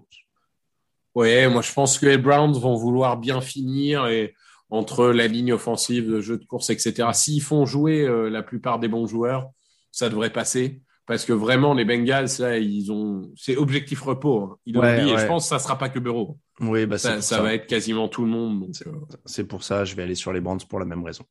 Ouais, 1.17 1.49
moi 1.49 1.63
je 1.63 1.73
pense 1.73 1.99
que 1.99 2.07
les 2.07 2.19
Browns 2.19 2.57
vont 2.57 2.77
vouloir 2.77 3.17
bien 3.17 3.41
finir 3.41 4.07
et 4.07 4.35
entre 4.75 5.07
la 5.09 5.27
ligne 5.29 5.53
offensive, 5.53 6.11
le 6.11 6.21
jeu 6.21 6.39
de 6.39 6.45
course, 6.45 6.71
etc. 6.71 7.09
S'ils 7.13 7.43
font 7.43 7.67
jouer 7.67 8.03
euh, 8.07 8.29
la 8.31 8.43
plupart 8.43 8.79
des 8.79 8.89
bons 8.89 9.07
joueurs, 9.07 9.51
ça 9.93 10.09
devrait 10.09 10.33
passer. 10.33 10.83
Parce 11.07 11.25
que 11.25 11.33
vraiment, 11.33 11.75
les 11.75 11.85
Bengals, 11.85 12.29
là, 12.39 12.59
ils 12.59 12.91
ont, 12.91 13.31
c'est 13.37 13.57
objectif 13.57 14.01
repos. 14.03 14.41
hein. 14.43 14.59
Ils 14.67 14.75
l'ont 14.75 14.81
Ouais, 14.83 14.95
dit, 14.95 15.11
et 15.11 15.19
je 15.19 15.27
pense 15.27 15.45
que 15.45 15.49
ça 15.51 15.59
sera 15.59 15.79
pas 15.79 15.89
que 15.91 15.99
Bureau. 15.99 16.39
Oui, 16.61 16.87
bah, 16.87 16.99
Ça, 16.99 17.15
pour 17.15 17.23
ça 17.25 17.37
ça. 17.37 17.43
va 17.43 17.53
être 17.55 17.67
quasiment 17.67 18.07
tout 18.09 18.23
le 18.23 18.29
monde. 18.31 18.71
Euh, 18.87 18.93
C'est 19.25 19.43
pour 19.43 19.65
ça, 19.65 19.85
je 19.85 19.97
vais 19.97 20.05
aller 20.05 20.15
sur 20.15 20.33
les 20.33 20.41
Browns 20.41 20.61
pour 20.69 20.79
la 20.79 20.85
même 20.85 21.03
raison. 21.03 21.25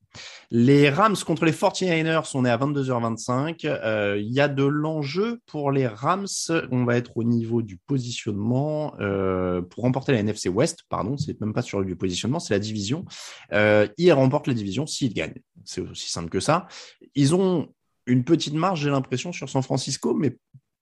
Les 0.52 0.90
Rams 0.90 1.16
contre 1.26 1.46
les 1.46 1.54
49ers, 1.54 2.30
on 2.34 2.44
est 2.44 2.50
à 2.50 2.58
22h25. 2.58 3.66
Euh, 3.66 4.18
Il 4.20 4.32
y 4.34 4.42
a 4.42 4.50
de 4.50 4.66
l'enjeu 4.66 5.40
pour 5.46 5.72
les 5.72 5.88
Rams. 5.88 6.28
On 6.72 6.84
va 6.84 6.98
être 6.98 7.16
au 7.16 7.24
niveau 7.24 7.62
du 7.62 7.78
positionnement. 7.78 8.96
euh, 9.00 9.62
pour 9.62 9.84
remporter 9.84 10.12
la 10.12 10.20
NFC 10.20 10.50
West, 10.50 10.80
pardon, 10.90 11.16
c'est 11.18 11.40
même 11.40 11.54
pas 11.54 11.62
sur 11.62 11.84
du 11.86 11.96
positionnement, 11.96 12.40
c'est 12.40 12.54
la 12.54 12.60
division. 12.60 13.06
Ils 13.52 14.12
remportent 14.12 14.48
la 14.48 14.54
division 14.54 14.86
s'ils 14.86 15.14
gagnent. 15.14 15.42
C'est 15.64 15.80
aussi 15.82 16.10
simple 16.12 16.30
que 16.30 16.42
ça. 16.42 16.68
Ils 17.16 17.34
ont 17.34 17.70
une 18.06 18.26
petite 18.26 18.54
marge, 18.56 18.82
j'ai 18.82 18.90
l'impression, 18.90 19.32
sur 19.32 19.48
San 19.48 19.64
Francisco, 19.64 20.14
mais 20.14 20.36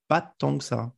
pas 0.08 0.34
tant 0.39 0.58
que 0.58 0.63
ça. 0.63 0.91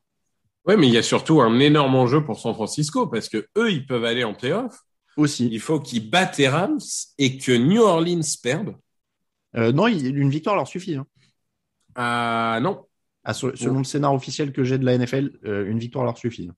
Ouais, 0.65 0.77
mais 0.77 0.87
il 0.87 0.93
y 0.93 0.97
a 0.97 1.03
surtout 1.03 1.41
un 1.41 1.59
énorme 1.59 1.95
enjeu 1.95 2.23
pour 2.23 2.39
San 2.39 2.53
Francisco 2.53 3.07
parce 3.07 3.27
que 3.29 3.45
eux, 3.57 3.71
ils 3.71 3.85
peuvent 3.85 4.05
aller 4.05 4.23
en 4.23 4.33
playoff. 4.33 4.79
Aussi. 5.17 5.47
Il 5.51 5.59
faut 5.59 5.79
qu'ils 5.79 6.09
battent 6.09 6.37
les 6.37 6.47
Rams 6.47 6.79
et 7.17 7.37
que 7.37 7.51
New 7.51 7.81
Orleans 7.81 8.21
perde. 8.41 8.75
Euh, 9.55 9.71
non, 9.71 9.87
une 9.87 10.29
victoire 10.29 10.55
leur 10.55 10.67
suffit. 10.67 10.95
hein. 10.95 11.05
Ah 11.95 12.59
non. 12.61 12.85
Ah, 13.23 13.33
selon 13.33 13.77
le 13.77 13.83
scénar 13.83 14.13
officiel 14.13 14.51
que 14.51 14.63
j'ai 14.63 14.77
de 14.77 14.85
la 14.85 14.97
NFL, 14.97 15.31
euh, 15.45 15.69
une 15.69 15.79
victoire 15.79 16.03
leur 16.03 16.17
suffit. 16.17 16.49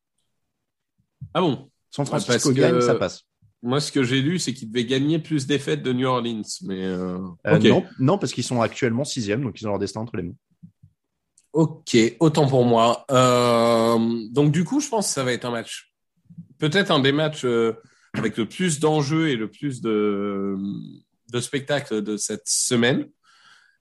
Ah 1.34 1.42
bon. 1.42 1.70
San 1.90 2.06
Francisco 2.06 2.52
gagne, 2.52 2.82
ça 2.82 2.96
passe. 2.96 3.24
Moi, 3.62 3.80
ce 3.80 3.92
que 3.92 4.04
j'ai 4.04 4.22
lu, 4.22 4.38
c'est 4.38 4.54
qu'ils 4.54 4.70
devaient 4.70 4.86
gagner 4.86 5.18
plus 5.20 5.48
des 5.48 5.56
défaites 5.56 5.82
de 5.82 5.92
New 5.92 6.08
Orleans. 6.08 6.42
Mais 6.64 6.84
euh, 6.86 7.18
Euh, 7.48 7.60
non, 7.60 7.84
non, 8.00 8.18
parce 8.18 8.32
qu'ils 8.34 8.44
sont 8.44 8.62
actuellement 8.62 9.04
sixième, 9.04 9.42
donc 9.44 9.60
ils 9.60 9.66
ont 9.68 9.72
leur 9.72 9.80
destin 9.80 10.02
entre 10.02 10.18
les 10.18 10.24
mains. 10.24 10.36
Ok, 11.56 11.98
autant 12.20 12.48
pour 12.48 12.66
moi. 12.66 13.06
Euh, 13.12 13.98
donc 14.30 14.52
du 14.52 14.66
coup, 14.66 14.82
je 14.82 14.90
pense 14.90 15.08
que 15.08 15.14
ça 15.14 15.24
va 15.24 15.32
être 15.32 15.46
un 15.46 15.52
match, 15.52 15.94
peut-être 16.60 16.92
un 16.92 17.00
des 17.00 17.14
matchs 17.14 17.46
euh, 17.46 17.72
avec 18.14 18.36
le 18.36 18.46
plus 18.46 18.82
d'enjeux 18.82 19.30
et 19.30 19.38
le 19.38 19.50
plus 19.50 19.80
de, 19.82 20.58
de 21.32 21.40
spectacles 21.40 22.02
de 22.02 22.18
cette 22.18 22.46
semaine. 22.46 23.08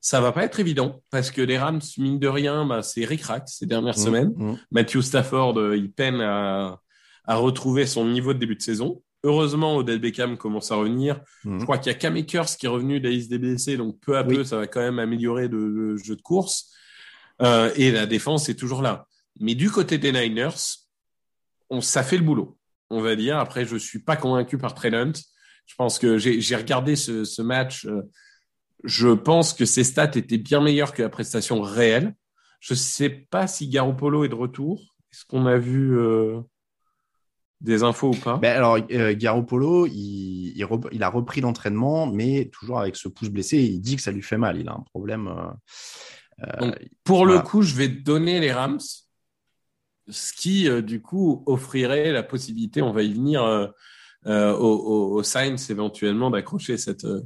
Ça 0.00 0.20
va 0.20 0.30
pas 0.30 0.44
être 0.44 0.60
évident 0.60 1.02
parce 1.10 1.32
que 1.32 1.42
les 1.42 1.58
Rams, 1.58 1.80
mine 1.98 2.20
de 2.20 2.28
rien, 2.28 2.64
bah, 2.64 2.82
c'est 2.82 3.04
ric-rac 3.04 3.48
ces 3.48 3.66
dernières 3.66 3.98
semaines. 3.98 4.32
Mmh, 4.37 4.50
mmh. 4.52 4.58
Matthew 4.70 5.00
Stafford, 5.00 5.58
euh, 5.58 5.76
il 5.76 5.90
peine 5.90 6.20
à, 6.20 6.78
à 7.24 7.34
retrouver 7.37 7.87
son 7.87 8.04
niveau 8.06 8.34
de 8.34 8.38
début 8.38 8.54
de 8.54 8.62
saison. 8.62 9.02
Heureusement, 9.24 9.76
Odell 9.78 9.98
Beckham 9.98 10.37
commence 10.37 10.70
à 10.70 10.76
revenir. 10.76 11.20
Mhm. 11.44 11.58
Je 11.58 11.64
crois 11.64 11.78
qu'il 11.78 11.90
y 11.90 11.94
a 11.94 11.98
Cam 11.98 12.14
Akers 12.14 12.56
qui 12.56 12.66
est 12.66 12.68
revenu 12.68 13.00
de 13.00 13.08
la 13.08 13.10
liste 13.14 13.30
des 13.30 13.38
blessés, 13.38 13.76
donc 13.78 13.98
peu 13.98 14.16
à 14.16 14.22
Oui. 14.24 14.37
peu, 14.37 14.44
ça 14.44 14.58
va 14.58 14.68
quand 14.68 14.80
même 14.80 15.00
améliorer 15.00 15.48
le, 15.48 15.68
le 15.70 15.96
jeu 15.96 16.14
de 16.14 16.22
course. 16.22 16.70
Euh, 17.42 17.73
et 17.77 17.90
la 17.90 18.07
défense 18.07 18.49
est 18.49 18.55
toujours 18.55 18.83
là. 18.83 19.07
Mais 19.40 19.55
du 19.55 19.70
côté 19.70 19.99
des 19.99 20.12
Niners, 20.12 20.55
on, 21.70 21.81
ça 21.81 22.03
fait 22.03 22.16
le 22.16 22.23
boulot, 22.23 22.59
on 22.90 23.01
va 23.01 23.16
dire. 23.16 23.38
Après, 23.38 23.64
je 23.64 23.77
suis 23.77 23.99
pas 23.99 24.16
convaincu 24.16 24.59
par 24.59 24.75
Trey. 24.75 24.90
Je 24.90 25.75
pense 25.77 25.99
que 25.99 26.18
j'ai 26.18 26.57
regardé 26.57 26.94
ce, 26.94 27.42
match. 27.42 27.87
euh, 27.87 28.03
je 28.85 29.09
pense 29.09 29.55
que 29.55 29.64
ses 29.64 29.83
stats 29.83 30.11
étaient 30.14 30.38
bien 30.38 30.61
meilleures 30.61 30.92
que 30.92 31.03
la 31.03 31.09
prestation 31.09 31.61
réelle. 31.61 32.14
Je 32.61 32.75
sais 32.75 33.11
pas 33.11 33.47
si 33.47 33.68
Garoppolo 33.68 34.25
est 34.25 34.29
de 34.29 34.35
retour. 34.35 34.94
Est-ce 35.12 35.25
qu'on 35.25 35.47
a 35.47 35.57
vu 35.57 35.99
euh, 35.99 36.40
des 37.61 37.83
infos 37.83 38.11
ou 38.11 38.16
pas? 38.16 38.37
Ben 38.37 38.57
alors, 38.57 38.79
euh, 38.90 39.14
Garoppolo, 39.16 39.87
il 39.87 40.55
a 41.01 41.09
repris 41.09 41.40
l'entraînement, 41.40 42.07
mais 42.07 42.51
toujours 42.53 42.81
avec 42.81 42.97
ce 42.97 43.09
pouce 43.09 43.31
blessé. 43.31 43.59
Il 43.59 43.81
dit 43.81 43.97
que 43.97 44.03
ça 44.03 44.12
lui 44.12 44.23
fait 44.23 44.38
mal. 44.38 44.59
Il 44.59 44.68
a 44.68 44.73
un 44.73 44.85
problème. 44.90 45.33
Euh, 46.42 46.61
Donc, 46.61 46.88
Pour 47.05 47.27
le 47.27 47.38
coup, 47.40 47.62
je 47.62 47.75
vais 47.75 47.88
donner 47.88 48.40
les 48.40 48.53
Rams, 48.53 48.81
ce 50.09 50.33
qui, 50.33 50.68
euh, 50.68 50.83
du 50.83 51.01
coup, 51.01 51.42
offrirait 51.47 52.12
la 52.12 52.23
possibilité, 52.23 52.83
on 52.83 52.92
va 52.92 53.03
y 53.03 53.12
venir, 53.14 53.42
euh, 53.42 53.66
euh, 54.27 54.53
aux, 54.55 54.77
aux- 54.77 55.14
aux 55.18 55.23
Saints 55.23 55.57
éventuellement 55.70 56.31
d'accrocher 56.31 56.77
cette, 56.79 57.05
euh, 57.05 57.23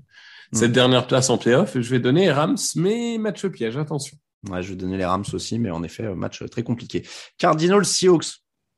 cette 0.52 0.70
Mm. 0.70 0.74
dernière 0.74 1.06
place 1.06 1.30
en 1.30 1.38
playoff. 1.38 1.78
Je 1.78 1.90
vais 1.90 2.00
donner 2.00 2.22
les 2.22 2.32
Rams, 2.32 2.56
mais 2.76 3.18
match 3.18 3.46
piège, 3.46 3.76
attention. 3.76 4.16
ouais, 4.50 4.62
je 4.62 4.70
vais 4.70 4.76
donner 4.76 4.96
les 4.96 5.04
Rams 5.04 5.24
aussi, 5.32 5.58
mais 5.58 5.70
en 5.70 5.82
effet, 5.82 6.14
match 6.14 6.44
très 6.50 6.62
compliqué. 6.62 7.06
Cardinals, 7.38 7.84
Seahawks. 7.84 8.26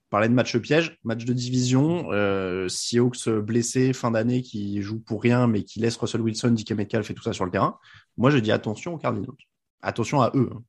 Parlait 0.09 0.29
de 0.29 0.35
match 0.35 0.57
piège, 0.59 0.99
match 1.05 1.25
de 1.25 1.33
division. 1.33 2.09
Euh, 2.11 2.67
Seahawks 2.69 3.29
blessé 3.29 3.93
fin 3.93 4.11
d'année 4.11 4.43
qui 4.43 4.83
joue 4.83 4.99
pour 4.99 5.23
rien, 5.23 5.47
mais 5.47 5.63
qui 5.63 5.79
laisse 5.79 5.97
Russell 5.99 6.21
Wilson, 6.23 6.51
DK 6.51 6.73
Metcalf 6.73 7.09
et 7.11 7.15
tout 7.15 7.23
ça 7.23 7.33
sur 7.33 7.45
le 7.45 7.53
terrain. 7.53 7.79
Moi, 8.17 8.31
je 8.31 8.39
dis 8.39 8.51
attention 8.51 8.95
aux 8.95 8.99
Cardinals. 8.99 9.31
Attention 9.83 10.21
à 10.23 10.31
eux. 10.35 10.51
hein. 10.53 10.63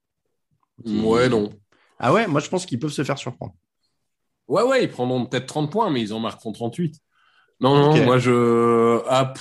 Ouais, 1.03 1.29
non. 1.29 1.49
Ah 1.99 2.11
ouais, 2.13 2.27
moi 2.27 2.39
je 2.41 2.49
pense 2.49 2.65
qu'ils 2.65 2.79
peuvent 2.79 2.91
se 2.91 3.03
faire 3.03 3.17
surprendre. 3.17 3.53
Ouais, 4.47 4.63
ouais, 4.63 4.83
ils 4.83 4.89
prendront 4.89 5.25
peut-être 5.25 5.45
30 5.45 5.71
points, 5.71 5.89
mais 5.91 6.01
ils 6.01 6.13
en 6.13 6.19
marqueront 6.19 6.51
38. 6.51 6.95
Non, 7.59 7.75
non, 7.75 8.05
moi, 8.05 8.17
je, 8.17 8.99
ah, 9.07 9.33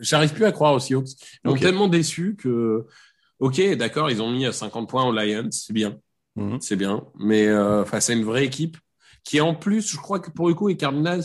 j'arrive 0.00 0.34
plus 0.34 0.44
à 0.44 0.52
croire 0.52 0.74
aux 0.74 0.78
Seahawks. 0.80 1.08
Ils 1.44 1.48
m'ont 1.48 1.54
tellement 1.56 1.88
déçu 1.88 2.36
que, 2.36 2.86
ok, 3.38 3.60
d'accord, 3.76 4.10
ils 4.10 4.20
ont 4.20 4.30
mis 4.30 4.52
50 4.52 4.88
points 4.88 5.04
aux 5.04 5.12
Lions, 5.12 5.48
c'est 5.50 5.72
bien. 5.72 5.98
Mhm. 6.36 6.60
c'est 6.60 6.76
bien. 6.76 7.04
Mais 7.18 7.48
euh, 7.48 7.84
face 7.84 8.10
à 8.10 8.12
une 8.12 8.22
vraie 8.24 8.44
équipe 8.44 8.76
qui, 9.24 9.40
en 9.40 9.54
plus, 9.54 9.90
je 9.90 9.96
crois 9.96 10.20
que 10.20 10.30
pour 10.30 10.48
le 10.48 10.54
coup, 10.54 10.68
les 10.68 10.76
Cardinals, 10.76 11.24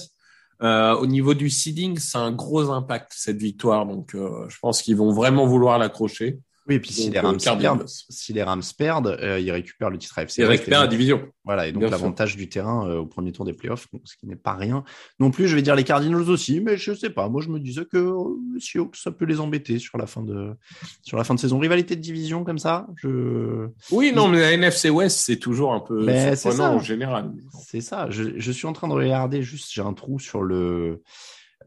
Euh, 0.61 0.95
au 0.95 1.07
niveau 1.07 1.33
du 1.33 1.49
seeding, 1.49 1.97
c'est 1.99 2.17
un 2.17 2.31
gros 2.31 2.69
impact 2.69 3.11
cette 3.13 3.37
victoire, 3.37 3.85
donc 3.85 4.15
euh, 4.15 4.47
je 4.47 4.57
pense 4.61 4.81
qu'ils 4.81 4.95
vont 4.95 5.11
vraiment 5.11 5.45
vouloir 5.45 5.77
l'accrocher. 5.77 6.39
Oui, 6.67 6.75
et 6.75 6.79
puis 6.79 6.93
si 6.93 7.09
les, 7.09 7.17
euh, 7.17 7.21
Rams 7.21 7.37
Cardinals. 7.37 7.77
perdent, 7.77 7.87
si 7.87 8.31
les 8.31 8.43
Rams 8.43 8.63
perdent, 8.77 9.17
euh, 9.21 9.39
ils 9.39 9.51
récupèrent 9.51 9.89
le 9.89 9.97
titre 9.97 10.17
AFC. 10.17 10.31
C'est 10.31 10.45
récupère 10.45 10.79
la 10.79 10.87
division. 10.87 11.27
Voilà, 11.43 11.67
et 11.67 11.73
donc 11.73 11.83
l'avantage 11.83 12.37
du 12.37 12.47
terrain 12.47 12.87
euh, 12.87 12.99
au 12.99 13.05
premier 13.05 13.33
tour 13.33 13.43
des 13.43 13.51
playoffs, 13.51 13.87
donc, 13.91 14.01
ce 14.05 14.15
qui 14.15 14.27
n'est 14.27 14.37
pas 14.37 14.53
rien. 14.53 14.85
Non 15.19 15.29
plus, 15.29 15.47
je 15.49 15.55
vais 15.55 15.61
dire 15.61 15.75
les 15.75 15.83
Cardinals 15.83 16.29
aussi, 16.29 16.61
mais 16.61 16.77
je 16.77 16.93
sais 16.93 17.09
pas. 17.09 17.27
Moi, 17.27 17.41
je 17.41 17.49
me 17.49 17.59
disais 17.59 17.83
que 17.83 18.13
Seahawks, 18.59 18.95
ça 18.95 19.11
peut 19.11 19.25
les 19.25 19.41
embêter 19.41 19.77
sur 19.77 19.97
la 19.97 20.05
fin 20.05 20.23
de 20.23 20.53
sur 21.01 21.17
la 21.17 21.25
fin 21.25 21.35
de 21.35 21.39
saison. 21.39 21.59
Rivalité 21.59 21.97
de 21.97 22.01
division 22.01 22.45
comme 22.45 22.59
ça, 22.59 22.87
je 22.95 23.67
Oui, 23.91 24.13
non, 24.15 24.29
mais 24.29 24.39
la 24.39 24.53
NFC 24.53 24.89
West, 24.89 25.19
c'est 25.25 25.37
toujours 25.37 25.73
un 25.73 25.81
peu 25.81 26.05
Mais 26.05 26.29
c'est 26.29 26.49
surprenant 26.49 26.71
ça. 26.71 26.75
en 26.75 26.79
général. 26.79 27.31
c'est 27.65 27.81
ça. 27.81 28.09
Je, 28.09 28.37
je 28.37 28.51
suis 28.51 28.67
en 28.67 28.73
train 28.73 28.87
de 28.87 28.93
regarder 28.93 29.41
juste, 29.41 29.69
j'ai 29.73 29.81
un 29.81 29.93
trou 29.93 30.19
sur 30.19 30.41
le 30.41 31.01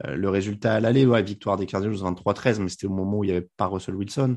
le 0.05 0.29
résultat 0.29 0.75
à 0.75 0.81
l'aller. 0.81 1.07
Ouais, 1.07 1.23
victoire 1.23 1.57
des 1.57 1.65
Cardinals 1.65 1.97
23-13, 1.97 2.61
mais 2.61 2.69
c'était 2.69 2.87
au 2.87 2.91
moment 2.91 3.19
où 3.19 3.25
il 3.25 3.29
n'y 3.29 3.33
avait 3.37 3.49
pas 3.57 3.67
Russell 3.67 3.95
Wilson, 3.95 4.37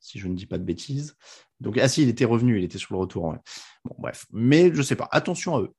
si 0.00 0.18
je 0.18 0.28
ne 0.28 0.34
dis 0.34 0.46
pas 0.46 0.58
de 0.58 0.64
bêtises. 0.64 1.14
Donc, 1.60 1.76
ah 1.78 1.88
si, 1.88 2.02
il 2.02 2.08
était 2.08 2.24
revenu, 2.24 2.58
il 2.58 2.64
était 2.64 2.78
sur 2.78 2.94
le 2.94 3.00
retour. 3.00 3.24
ouais. 3.24 3.38
Bon, 3.84 3.94
bref. 3.98 4.26
Mais 4.32 4.70
je 4.72 4.82
sais 4.82 4.94
pas. 4.94 5.08
Attention 5.10 5.56
à 5.56 5.60
eux. 5.62 5.70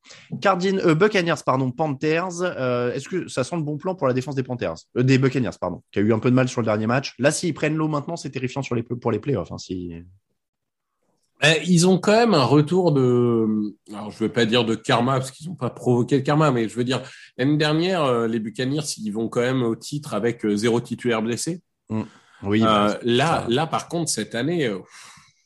Cardin, 0.42 0.78
euh, 0.80 0.94
Buccaneers, 0.94 1.42
pardon, 1.46 1.72
Panthers. 1.72 2.42
euh, 2.42 2.92
Est-ce 2.94 3.08
que 3.08 3.28
ça 3.30 3.44
sent 3.44 3.56
le 3.56 3.62
bon 3.62 3.78
plan 3.78 3.96
pour 3.96 4.08
la 4.08 4.14
défense 4.14 4.36
des 4.36 4.44
Panthers? 4.44 4.76
Euh, 4.98 5.04
Des 5.04 5.18
Buccaneers, 5.18 5.58
pardon, 5.60 5.82
qui 5.92 6.00
a 6.00 6.02
eu 6.02 6.12
un 6.12 6.20
peu 6.20 6.30
de 6.30 6.36
mal 6.36 6.50
sur 6.50 6.60
le 6.62 6.66
dernier 6.66 6.88
match. 6.88 7.16
Là, 7.18 7.32
s'ils 7.32 7.54
prennent 7.54 7.76
l'eau 7.76 7.88
maintenant, 7.88 8.18
c'est 8.18 8.30
terrifiant 8.30 8.62
sur 8.62 8.76
les, 8.76 8.84
pour 8.84 9.12
les 9.12 9.20
playoffs. 9.20 9.52
Hein, 9.52 9.58
si... 9.58 9.94
Eh, 11.42 11.62
Ils 11.66 11.88
ont 11.88 11.98
quand 11.98 12.12
même 12.12 12.34
un 12.34 12.44
retour 12.44 12.92
de, 12.92 13.74
alors 13.94 14.12
je 14.12 14.20
veux 14.20 14.30
pas 14.30 14.46
dire 14.46 14.66
de 14.66 14.76
karma 14.76 15.20
parce 15.20 15.32
qu'ils 15.32 15.48
n'ont 15.48 15.56
pas 15.56 15.70
provoqué 15.70 16.18
le 16.18 16.22
karma, 16.22 16.52
mais 16.52 16.68
je 16.68 16.76
veux 16.76 16.84
dire 16.84 17.02
l'année 17.38 17.56
dernière, 17.56 18.04
euh, 18.04 18.28
les 18.28 18.40
Buccaneers, 18.42 18.82
ils 18.98 19.12
vont 19.12 19.30
quand 19.30 19.40
même 19.40 19.64
au 19.64 19.78
titre 19.78 20.14
avec 20.14 20.46
zéro 20.56 20.82
titulaire 20.82 21.22
blessé. 21.22 21.62
Oui, 22.44 22.62
Euh, 22.64 22.94
là, 23.04 23.44
ça- 23.44 23.46
là, 23.50 23.68
par 23.68 23.88
contre, 23.88 24.10
cette 24.10 24.34
année, 24.36 24.66
euh, 24.68 24.80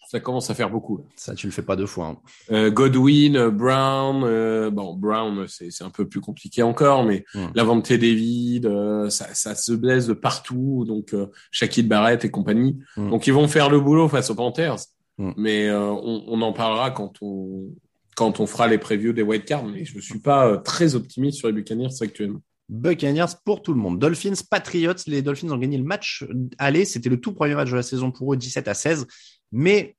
ça 0.10 0.20
commence 0.20 0.50
à 0.52 0.54
faire 0.54 0.70
beaucoup. 0.70 1.02
ça, 1.16 1.34
tu 1.34 1.48
le 1.48 1.52
fais 1.52 1.64
pas 1.64 1.76
deux 1.76 1.88
fois. 1.88 2.06
hein. 2.08 2.18
Euh, 2.52 2.70
Godwin, 2.70 3.36
euh, 3.36 3.50
Brown, 3.50 4.24
euh, 4.24 4.70
bon 4.70 4.94
Brown, 4.96 5.46
c'est 5.48 5.70
un 5.84 5.90
peu 5.90 6.08
plus 6.08 6.22
compliqué 6.22 6.62
encore, 6.62 7.04
mais 7.04 7.26
Mm. 7.34 7.46
Lavante 7.56 7.92
David, 7.94 8.66
euh, 8.68 9.10
ça, 9.10 9.34
ça 9.34 9.56
se 9.56 9.74
blesse 9.74 10.06
de 10.06 10.14
partout, 10.14 10.86
donc 10.88 11.14
euh, 11.16 11.28
Shaquille 11.52 11.88
Barrett 11.88 12.24
et 12.26 12.30
compagnie. 12.30 12.78
Donc 12.96 13.26
ils 13.26 13.34
vont 13.34 13.48
faire 13.48 13.70
le 13.72 13.80
boulot 13.80 14.08
face 14.08 14.30
aux 14.30 14.36
Panthers, 14.36 14.78
mais 15.18 15.68
euh, 15.68 15.90
on, 15.90 16.26
on 16.28 16.42
en 16.44 16.54
parlera 16.54 16.92
quand 16.92 17.14
on 17.22 17.70
quand 18.16 18.40
on 18.40 18.46
fera 18.46 18.68
les 18.68 18.78
previews 18.78 19.14
des 19.14 19.24
white 19.24 19.46
cards. 19.46 19.66
Mais 19.66 19.84
je 19.86 20.00
suis 20.00 20.20
pas 20.20 20.58
très 20.58 20.94
optimiste 20.94 21.40
sur 21.40 21.48
les 21.48 21.54
Buccaneers 21.56 21.88
actuellement. 22.02 22.42
Buccaneers 22.70 23.36
pour 23.46 23.62
tout 23.62 23.74
le 23.74 23.80
monde. 23.80 24.00
Dolphins, 24.00 24.34
Patriots. 24.50 24.94
Les 25.08 25.22
Dolphins 25.22 25.50
ont 25.52 25.58
gagné 25.58 25.78
le 25.78 25.84
match 25.84 26.26
aller. 26.58 26.86
C'était 26.86 27.10
le 27.10 27.20
tout 27.20 27.34
premier 27.34 27.56
match 27.56 27.70
de 27.70 27.76
la 27.76 27.84
saison 27.84 28.12
pour 28.12 28.34
eux, 28.34 28.38
17 28.38 28.68
à 28.68 28.74
16. 28.74 29.08
Mais 29.52 29.96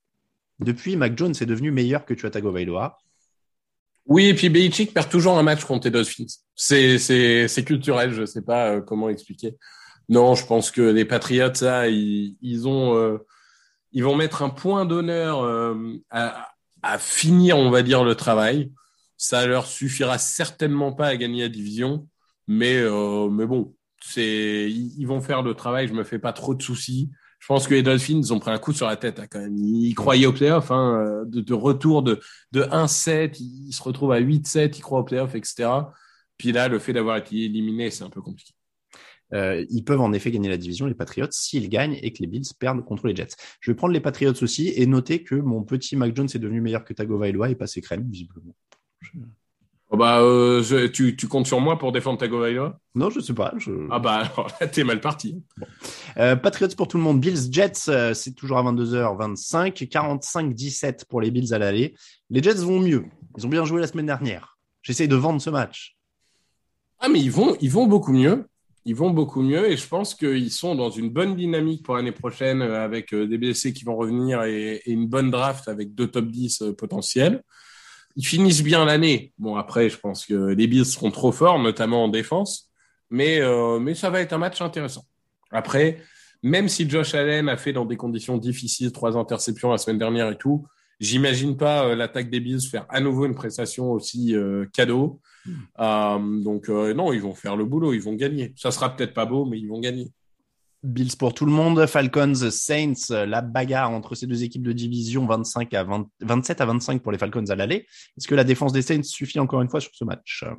depuis, 0.59 0.97
Mac 0.97 1.17
Jones 1.17 1.35
est 1.41 1.47
devenu 1.47 1.71
meilleur 1.71 2.05
que 2.05 2.15
Tua 2.15 2.31
Tagovailoa. 2.31 2.99
Oui, 4.07 4.27
et 4.27 4.35
puis 4.35 4.51
Belichick 4.51 4.93
perd 4.93 5.09
toujours 5.09 5.39
un 5.39 5.43
match 5.43 5.65
contre 5.65 5.87
les 5.87 5.91
Dolphins. 5.91 6.27
C'est 6.55 7.65
culturel, 7.65 8.13
je 8.13 8.27
sais 8.27 8.43
pas 8.43 8.73
euh, 8.73 8.81
comment 8.81 9.09
expliquer. 9.09 9.57
Non, 10.09 10.35
je 10.35 10.45
pense 10.45 10.71
que 10.71 10.83
les 10.83 11.07
Patriots 11.07 11.53
ils, 11.89 12.37
ils 12.43 12.69
ont 12.69 12.95
euh, 12.97 13.19
ils 13.93 14.05
vont 14.05 14.17
mettre 14.17 14.43
un 14.43 14.51
point 14.51 14.85
d'honneur 14.85 15.43
euh, 15.43 15.75
à, 16.11 16.51
à 16.83 16.99
finir, 16.99 17.57
on 17.57 17.71
va 17.71 17.83
dire, 17.83 18.05
le 18.05 18.15
travail. 18.15 18.71
Ça 19.17 19.47
leur 19.47 19.67
suffira 19.67 20.19
certainement 20.19 20.93
pas 20.93 21.07
à 21.07 21.17
gagner 21.17 21.43
la 21.43 21.49
division, 21.49 22.07
mais 22.47 22.77
euh, 22.77 23.29
mais 23.31 23.47
bon, 23.47 23.75
c'est 24.03 24.71
ils, 24.71 25.05
vont 25.07 25.21
faire 25.21 25.43
le 25.43 25.55
travail. 25.55 25.89
Je 25.89 25.95
me 25.95 26.05
fais 26.05 26.19
pas 26.19 26.33
trop 26.33 26.55
de 26.55 26.63
soucis. 26.63 27.11
Je 27.39 27.47
pense 27.47 27.69
que 27.69 27.75
les 27.75 27.83
Dolphins 27.83 28.31
ont 28.31 28.39
pris 28.39 28.51
un 28.51 28.59
coup 28.59 28.73
sur 28.73 28.87
la 28.87 28.97
tête 28.97 29.19
hein, 29.21 29.27
quand 29.31 29.41
même. 29.41 29.57
Ils 29.57 29.95
croyaient 29.95 30.27
au 30.27 30.33
playoff, 30.33 30.71
hein, 30.71 31.25
de, 31.27 31.41
de 31.41 31.55
retour 31.55 32.03
de 32.03 32.21
de 32.53 32.63
1-7, 32.63 33.39
ils 33.41 33.73
se 33.73 33.83
retrouvent 33.83 34.13
à 34.13 34.21
8-7, 34.21 34.77
ils 34.79 34.81
croient 34.81 35.01
au 35.01 35.05
playoff, 35.05 35.35
etc. 35.35 35.69
Puis 36.39 36.53
là, 36.53 36.69
le 36.69 36.79
fait 36.79 36.93
d'avoir 36.93 37.17
été 37.17 37.37
éliminé, 37.45 37.91
c'est 37.91 38.05
un 38.05 38.11
peu 38.11 38.23
compliqué. 38.23 38.55
Euh, 39.33 39.65
ils 39.71 39.85
peuvent 39.85 40.01
en 40.01 40.13
effet 40.13 40.31
gagner 40.31 40.49
la 40.49 40.57
division, 40.57 40.87
les 40.87 40.95
Patriots, 40.95 41.27
s'ils 41.31 41.69
gagnent 41.69 41.99
et 42.03 42.13
que 42.13 42.19
les 42.21 42.27
Bills 42.27 42.45
perdent 42.59 42.85
contre 42.85 43.07
les 43.07 43.17
Jets. 43.17 43.37
Je 43.61 43.71
vais 43.71 43.75
prendre 43.75 43.93
les 43.93 44.01
Patriots 44.01 44.43
aussi 44.43 44.73
et 44.77 44.87
noter 44.87 45.25
que 45.25 45.35
mon 45.35 45.63
petit 45.65 45.97
Mac 45.97 46.15
Jones 46.15 46.29
est 46.33 46.39
devenu 46.39 46.61
meilleur 46.61 46.85
que 46.85 46.93
Tagovailoa 46.93 47.51
et 47.51 47.55
passé 47.55 47.81
crème, 47.81 48.09
visiblement. 48.09 48.55
Oh 49.95 49.97
bah, 49.97 50.21
euh, 50.23 50.61
je- 50.61 50.89
tu, 50.89 51.15
tu 51.15 51.29
comptes 51.29 51.47
sur 51.47 51.61
moi 51.61 51.79
pour 51.79 51.93
défendre 51.93 52.19
Tagovailoa 52.19 52.81
Non, 52.97 53.11
je 53.11 53.21
sais 53.21 53.33
pas. 53.33 53.55
Je... 53.59 53.71
Ah 53.93 54.01
bah, 54.01 54.23
alors 54.35 54.49
là, 54.61 54.67
t'es 54.67 54.83
mal 54.83 55.01
parti. 55.01 55.41
Euh, 56.17 56.35
Patriots 56.35 56.75
pour 56.77 56.89
tout 56.89 56.97
le 56.97 57.05
monde. 57.05 57.21
Bills, 57.21 57.53
Jets, 57.53 57.89
euh, 57.89 58.13
c'est 58.13 58.33
toujours 58.33 58.59
à 58.59 58.65
22h25. 58.65 59.87
45-17 59.89 61.05
pour 61.09 61.21
les 61.21 61.31
Bills 61.31 61.55
à 61.55 61.61
l'aller. 61.61 61.95
Les 62.29 62.43
Jets 62.43 62.55
vont 62.55 62.81
mieux. 62.81 63.05
Ils 63.39 63.47
ont 63.47 63.49
bien 63.49 63.65
joué 63.65 63.81
la 63.81 63.87
semaine 63.87 64.07
dernière. 64.07 64.59
J'essaye 64.83 65.07
de 65.07 65.15
vendre 65.15 65.41
ce 65.41 65.49
match. 65.51 65.97
Ah, 66.99 67.09
mais 67.09 67.21
ils 67.21 67.31
vont, 67.31 67.57
ils 67.61 67.71
vont 67.71 67.87
beaucoup 67.87 68.13
mieux. 68.13 68.47
Ils 68.87 68.97
vont 68.97 69.11
beaucoup 69.11 69.43
mieux 69.43 69.71
et 69.71 69.77
je 69.77 69.87
pense 69.87 70.17
qu'ils 70.17 70.51
sont 70.51 70.75
dans 70.75 70.91
une 70.91 71.09
bonne 71.11 71.37
dynamique 71.37 71.85
pour 71.85 71.95
l'année 71.95 72.11
prochaine 72.11 72.63
avec 72.63 73.15
des 73.15 73.39
blessés 73.39 73.73
qui 73.73 73.85
vont 73.85 73.95
revenir 73.95 74.43
et, 74.43 74.75
et 74.85 74.91
une 74.91 75.07
bonne 75.07 75.31
draft 75.31 75.69
avec 75.69 75.95
deux 75.95 76.09
top 76.09 76.27
10 76.27 76.63
euh, 76.63 76.73
potentiels. 76.73 77.45
Ils 78.17 78.27
finissent 78.27 78.63
bien 78.63 78.85
l'année. 78.85 79.33
Bon, 79.39 79.57
après, 79.57 79.89
je 79.89 79.99
pense 79.99 80.27
que 80.27 80.35
les 80.35 80.67
Bills 80.67 80.85
seront 80.85 81.11
trop 81.11 81.33
forts, 81.33 81.59
notamment 81.59 82.05
en 82.05 82.09
défense, 82.09 82.71
mais, 83.11 83.41
euh, 83.41 83.79
mais 83.79 83.95
ça 83.95 84.11
va 84.11 84.21
être 84.21 84.33
un 84.33 84.39
match 84.39 84.61
intéressant. 84.61 85.05
Après, 85.51 85.99
même 86.43 86.69
si 86.69 86.89
Josh 86.89 87.15
Allen 87.15 87.49
a 87.49 87.57
fait 87.57 87.73
dans 87.73 87.85
des 87.85 87.97
conditions 87.97 88.37
difficiles 88.39 88.93
trois 88.93 89.17
interceptions 89.17 89.71
la 89.71 89.79
semaine 89.79 89.99
dernière 89.99 90.31
et 90.31 90.37
tout, 90.37 90.67
j'imagine 91.01 91.57
pas 91.57 91.87
euh, 91.87 91.97
l'attaque 91.97 92.31
des 92.31 92.41
Bills 92.41 92.61
faire 92.61 92.87
à 92.89 93.01
nouveau 93.01 93.27
une 93.27 93.35
prestation 93.35 93.91
aussi 93.91 94.35
euh, 94.35 94.67
cadeau. 94.73 95.21
Euh, 95.79 96.19
donc 96.43 96.69
euh, 96.69 96.95
non, 96.95 97.13
ils 97.13 97.21
vont 97.21 97.35
faire 97.35 97.57
le 97.57 97.65
boulot, 97.65 97.93
ils 97.93 98.03
vont 98.03 98.15
gagner. 98.15 98.53
Ça 98.57 98.71
sera 98.71 98.95
peut-être 98.95 99.15
pas 99.15 99.27
beau, 99.27 99.45
mais 99.45 99.59
ils 99.59 99.69
vont 99.69 99.81
gagner. 99.81 100.11
Bills 100.85 101.17
pour 101.19 101.35
tout 101.35 101.47
le 101.47 101.53
monde. 101.53 101.87
Falcons, 101.87 102.35
Saints, 102.51 102.93
euh, 103.11 103.27
la 103.27 103.41
bagarre 103.41 103.91
entre 103.91 104.15
ces 104.15 104.27
deux 104.27 104.45
équipes 104.45 104.63
de 104.63 104.73
division, 104.73 105.27
25 105.27 105.73
à 105.75 105.83
20, 105.85 106.07
27 106.21 106.61
à 106.61 106.67
25 106.67 107.03
pour 107.03 107.11
les 107.11 107.19
Falcons 107.19 107.45
à 107.49 107.55
l'aller. 107.57 107.87
Est-ce 108.17 108.29
que 108.29 108.35
la 108.35 108.45
défense 108.45 108.73
des 108.73 108.83
Saints 108.83 109.03
suffit 109.03 109.41
encore 109.41 109.63
une 109.63 109.69
fois 109.71 109.81
sur 109.81 109.93
ce 109.95 110.05
match? 110.05 110.45
Euh, 110.47 110.55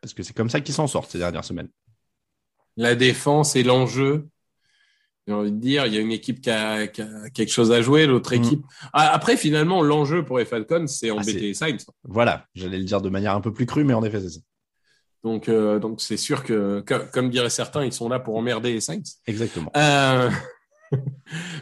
Parce 0.00 0.14
que 0.14 0.22
c'est 0.22 0.32
comme 0.34 0.48
ça 0.50 0.60
qu'ils 0.60 0.74
s'en 0.74 0.86
sortent 0.86 1.10
ces 1.10 1.18
dernières 1.18 1.44
semaines. 1.44 1.68
La 2.76 2.94
défense 2.94 3.56
et 3.56 3.62
l'enjeu. 3.64 4.28
J'ai 5.26 5.34
envie 5.34 5.52
de 5.52 5.58
dire, 5.58 5.84
il 5.86 5.92
y 5.92 5.98
a 5.98 6.00
une 6.00 6.12
équipe 6.12 6.40
qui 6.40 6.48
a, 6.48 6.86
qui 6.86 7.02
a 7.02 7.28
quelque 7.30 7.52
chose 7.52 7.70
à 7.72 7.82
jouer, 7.82 8.06
l'autre 8.06 8.34
Mm. 8.34 8.38
équipe. 8.44 8.62
Ah, 8.94 9.10
après, 9.12 9.36
finalement, 9.36 9.82
l'enjeu 9.82 10.24
pour 10.24 10.38
les 10.38 10.44
Falcons, 10.46 10.86
c'est 10.86 11.10
Ah, 11.10 11.14
embêter 11.16 11.40
les 11.40 11.54
Saints. 11.54 11.76
Voilà, 12.04 12.46
j'allais 12.54 12.78
le 12.78 12.84
dire 12.84 13.02
de 13.02 13.10
manière 13.10 13.34
un 13.34 13.40
peu 13.42 13.52
plus 13.52 13.66
crue, 13.66 13.84
mais 13.84 13.92
en 13.94 14.02
effet, 14.04 14.20
c'est 14.20 14.30
ça. 14.30 14.40
Donc, 15.24 15.48
euh, 15.48 15.78
donc 15.78 16.00
c'est 16.00 16.16
sûr 16.16 16.44
que, 16.44 16.80
que- 16.80 17.10
comme 17.12 17.28
diraient 17.30 17.50
certains, 17.50 17.84
ils 17.84 17.92
sont 17.92 18.08
là 18.08 18.20
pour 18.20 18.36
emmerder 18.36 18.72
les 18.72 18.80
Saints. 18.80 19.02
Exactement. 19.26 19.70
Euh, 19.76 20.30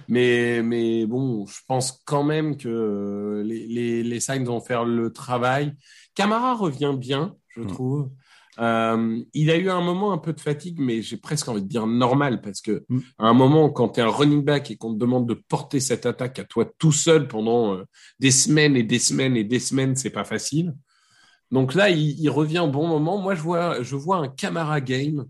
mais, 0.09 0.63
mais 0.63 1.07
bon, 1.07 1.47
je 1.47 1.59
pense 1.67 2.03
quand 2.05 2.23
même 2.25 2.57
que 2.57 3.43
les, 3.45 3.67
les, 3.67 4.03
les 4.03 4.21
Saints 4.21 4.45
vont 4.45 4.61
faire 4.61 4.85
le 4.85 5.13
travail. 5.13 5.75
Camara 6.15 6.55
revient 6.55 6.95
bien, 6.99 7.35
je 7.49 7.63
Mm. 7.63 7.67
trouve. 7.69 8.11
Euh, 8.59 9.21
il 9.35 9.51
a 9.51 9.57
eu 9.57 9.69
un 9.69 9.83
moment 9.83 10.13
un 10.13 10.19
peu 10.19 10.33
de 10.33 10.41
fatigue, 10.41 10.79
mais 10.81 11.03
j'ai 11.03 11.19
presque 11.19 11.47
envie 11.49 11.61
de 11.63 11.69
dire 11.69 11.87
normal 11.87 12.41
parce 12.41 12.61
que 12.63 12.85
Mm. 12.89 12.99
à 13.19 13.27
un 13.27 13.33
moment, 13.35 13.69
quand 13.71 13.91
tu 13.91 14.01
es 14.01 14.03
un 14.03 14.09
running 14.09 14.43
back 14.45 14.71
et 14.71 14.77
qu'on 14.77 14.95
te 14.95 14.99
demande 14.99 15.29
de 15.29 15.35
porter 15.49 15.79
cette 15.81 16.07
attaque 16.07 16.39
à 16.39 16.45
toi 16.45 16.67
tout 16.79 16.93
seul 16.93 17.29
pendant 17.29 17.75
euh, 17.75 17.85
des 18.19 18.31
semaines 18.31 18.77
et 18.77 18.83
des 18.83 18.99
semaines 18.99 19.37
et 19.37 19.45
des 19.45 19.59
semaines, 19.59 19.95
c'est 19.97 20.11
pas 20.11 20.25
facile. 20.25 20.75
Donc 21.51 21.75
là, 21.75 21.91
il, 21.91 22.29
revient 22.31 22.61
au 22.61 22.69
bon 22.69 22.87
moment. 22.87 23.19
Moi, 23.19 23.35
je 23.35 23.97
vois, 23.97 24.17
un 24.17 24.29
Camara 24.29 24.81
game 24.81 25.27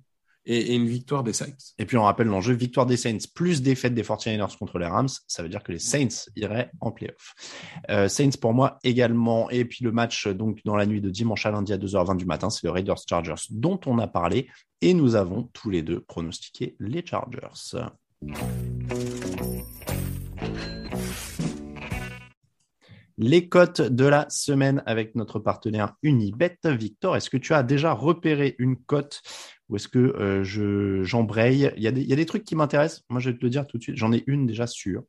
et, 0.47 0.59
et 0.59 0.75
une 0.75 0.87
victoire 0.87 1.23
des 1.23 1.33
Saints. 1.33 1.57
Et 1.79 1.85
puis 1.85 1.97
on 1.97 2.05
rappelle 2.05 2.29
l'enjeu, 2.29 2.55
victoire 2.55 2.87
des 2.87 2.97
Saints 2.97 3.19
plus 3.35 3.63
défaite 3.63 3.95
des 3.95 4.03
49ers 4.03 4.57
contre 4.57 4.79
les 4.79 4.87
Rams, 4.87 5.09
ça 5.27 5.43
veut 5.43 5.49
dire 5.49 5.63
que 5.63 5.73
les 5.73 5.79
Saints 5.79 6.31
iraient 6.37 6.71
en 6.81 6.93
playoff. 6.93 7.35
Euh, 7.91 8.09
Saints 8.09 8.39
pour 8.41 8.55
moi 8.55 8.79
également, 8.85 9.51
et 9.51 9.65
puis 9.65 9.85
le 9.85 9.93
match 9.93 10.29
donc 10.29 10.61
dans 10.65 10.77
la 10.77 10.87
nuit 10.87 11.01
de 11.01 11.11
dimanche 11.11 11.45
à 11.47 11.51
lundi 11.51 11.73
à 11.73 11.79
2h20 11.79 12.17
du 12.17 12.27
matin, 12.27 12.49
c'est 12.49 12.65
le 12.65 12.71
Raiders 12.71 13.01
Chargers 13.09 13.47
dont 13.51 13.81
on 13.87 13.99
a 13.99 14.07
parlé, 14.07 14.49
et 14.81 14.95
nous 14.95 15.17
avons 15.17 15.43
tous 15.53 15.71
les 15.71 15.83
deux 15.83 16.01
pronostiqué 16.01 16.77
les 16.79 17.05
Chargers. 17.05 17.77
Les 23.19 23.49
cotes 23.49 23.81
de 23.81 24.05
la 24.05 24.27
semaine 24.29 24.83
avec 24.85 25.15
notre 25.15 25.39
partenaire 25.39 25.95
Unibet. 26.03 26.59
Victor, 26.65 27.17
est-ce 27.17 27.31
que 27.31 27.39
tu 27.39 27.55
as 27.55 27.63
déjà 27.63 27.93
repéré 27.93 28.55
une 28.59 28.77
cote 28.77 29.23
ou 29.69 29.77
est-ce 29.77 29.89
que 29.89 29.99
euh, 29.99 30.45
je 30.45 31.03
j'embraye? 31.03 31.73
Il 31.77 31.83
y, 31.83 31.87
a 31.89 31.93
des, 31.93 32.03
il 32.03 32.09
y 32.09 32.13
a 32.13 32.17
des 32.17 32.27
trucs 32.27 32.45
qui 32.45 32.55
m'intéressent. 32.55 33.05
Moi, 33.09 33.21
je 33.21 33.31
vais 33.31 33.37
te 33.39 33.43
le 33.43 33.49
dire 33.51 33.67
tout 33.67 33.79
de 33.79 33.83
suite. 33.83 33.97
J'en 33.97 34.13
ai 34.13 34.23
une 34.27 34.47
déjà 34.47 34.67
sûre. 34.67 35.03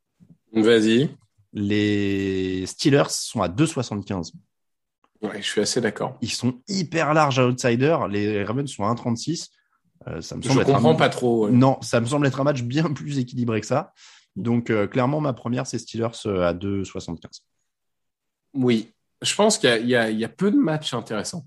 Vas-y. 0.54 1.10
Les 1.52 2.64
Steelers 2.66 3.10
sont 3.10 3.42
à 3.42 3.48
2,75. 3.48 4.32
Ouais, 5.20 5.42
je 5.42 5.46
suis 5.46 5.60
assez 5.60 5.80
d'accord. 5.80 6.16
Ils 6.22 6.30
sont 6.30 6.62
hyper 6.68 7.12
larges 7.12 7.38
à 7.38 7.46
outsider. 7.46 7.96
Les 8.10 8.42
Ravens 8.44 8.70
sont 8.70 8.84
à 8.84 8.88
1,36. 8.94 9.48
Euh, 10.06 10.20
ça 10.20 10.36
me 10.36 10.42
Je 10.42 10.48
semble 10.48 10.62
être 10.62 10.74
un- 10.74 10.94
pas 10.94 11.08
trop. 11.08 11.46
ouais. 11.46 11.52
Non, 11.52 11.76
ça 11.82 12.00
me 12.00 12.06
semble 12.06 12.26
être 12.26 12.40
un 12.40 12.44
match 12.44 12.62
bien 12.62 12.84
plus 12.92 13.18
équilibré 13.18 13.60
que 13.60 13.66
ça. 13.66 13.92
Donc, 14.36 14.70
euh, 14.70 14.86
clairement, 14.86 15.20
ma 15.20 15.32
première, 15.32 15.66
c'est 15.66 15.78
Steelers 15.78 16.08
euh, 16.26 16.46
à 16.46 16.54
2,75. 16.54 17.42
Oui, 18.54 18.92
je 19.22 19.34
pense 19.34 19.58
qu'il 19.58 19.86
y, 19.86 19.94
a- 19.94 20.10
y 20.10 20.22
y 20.22 20.28
peu 20.28 20.50
de 20.50 20.56
matchs 20.56 20.94
intéressants. 20.94 21.46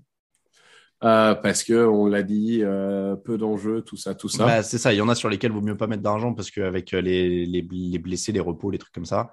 Euh, 1.04 1.34
parce 1.34 1.64
que 1.64 1.84
on 1.84 2.06
l'a 2.06 2.22
dit, 2.22 2.60
euh, 2.62 3.16
peu 3.16 3.36
d'enjeux, 3.36 3.82
tout 3.82 3.96
ça, 3.96 4.14
tout 4.14 4.28
ça. 4.28 4.46
Bah, 4.46 4.62
c'est 4.62 4.78
ça, 4.78 4.92
il 4.92 4.98
y 4.98 5.00
en 5.00 5.08
a 5.08 5.16
sur 5.16 5.28
lesquels 5.28 5.50
il 5.50 5.54
vaut 5.54 5.60
mieux 5.60 5.76
pas 5.76 5.88
mettre 5.88 6.02
d'argent 6.02 6.32
parce 6.32 6.50
qu'avec 6.52 6.92
les, 6.92 7.44
les, 7.44 7.62
les 7.68 7.98
blessés, 7.98 8.30
les 8.30 8.38
repos, 8.38 8.70
les 8.70 8.78
trucs 8.78 8.92
comme 8.94 9.04
ça, 9.04 9.32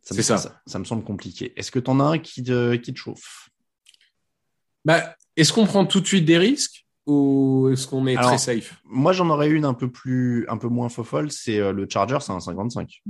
ça, 0.00 0.14
me, 0.14 0.16
C'est 0.16 0.22
ça. 0.22 0.38
ça. 0.38 0.62
ça 0.66 0.78
me 0.78 0.84
semble 0.84 1.04
compliqué. 1.04 1.52
Est-ce 1.56 1.70
que 1.70 1.78
tu 1.78 1.90
en 1.90 2.00
as 2.00 2.04
un 2.04 2.18
qui 2.18 2.42
te, 2.42 2.74
qui 2.76 2.94
te 2.94 2.98
chauffe? 2.98 3.50
Bah, 4.86 5.14
est-ce 5.36 5.52
qu'on 5.52 5.66
prend 5.66 5.84
tout 5.84 6.00
de 6.00 6.06
suite 6.06 6.24
des 6.24 6.38
risques 6.38 6.86
ou 7.06 7.68
est-ce 7.70 7.86
qu'on 7.86 8.06
est 8.06 8.16
Alors, 8.16 8.30
très 8.30 8.38
safe? 8.38 8.80
Moi, 8.84 9.12
j'en 9.12 9.28
aurais 9.28 9.50
une 9.50 9.66
un 9.66 9.74
peu 9.74 9.90
plus, 9.90 10.46
un 10.48 10.56
peu 10.56 10.68
moins 10.68 10.88
fofolle, 10.88 11.30
c'est 11.30 11.58
euh, 11.58 11.72
le 11.72 11.86
Charger, 11.86 12.18
c'est 12.20 12.32
un 12.32 12.40
55. 12.40 13.02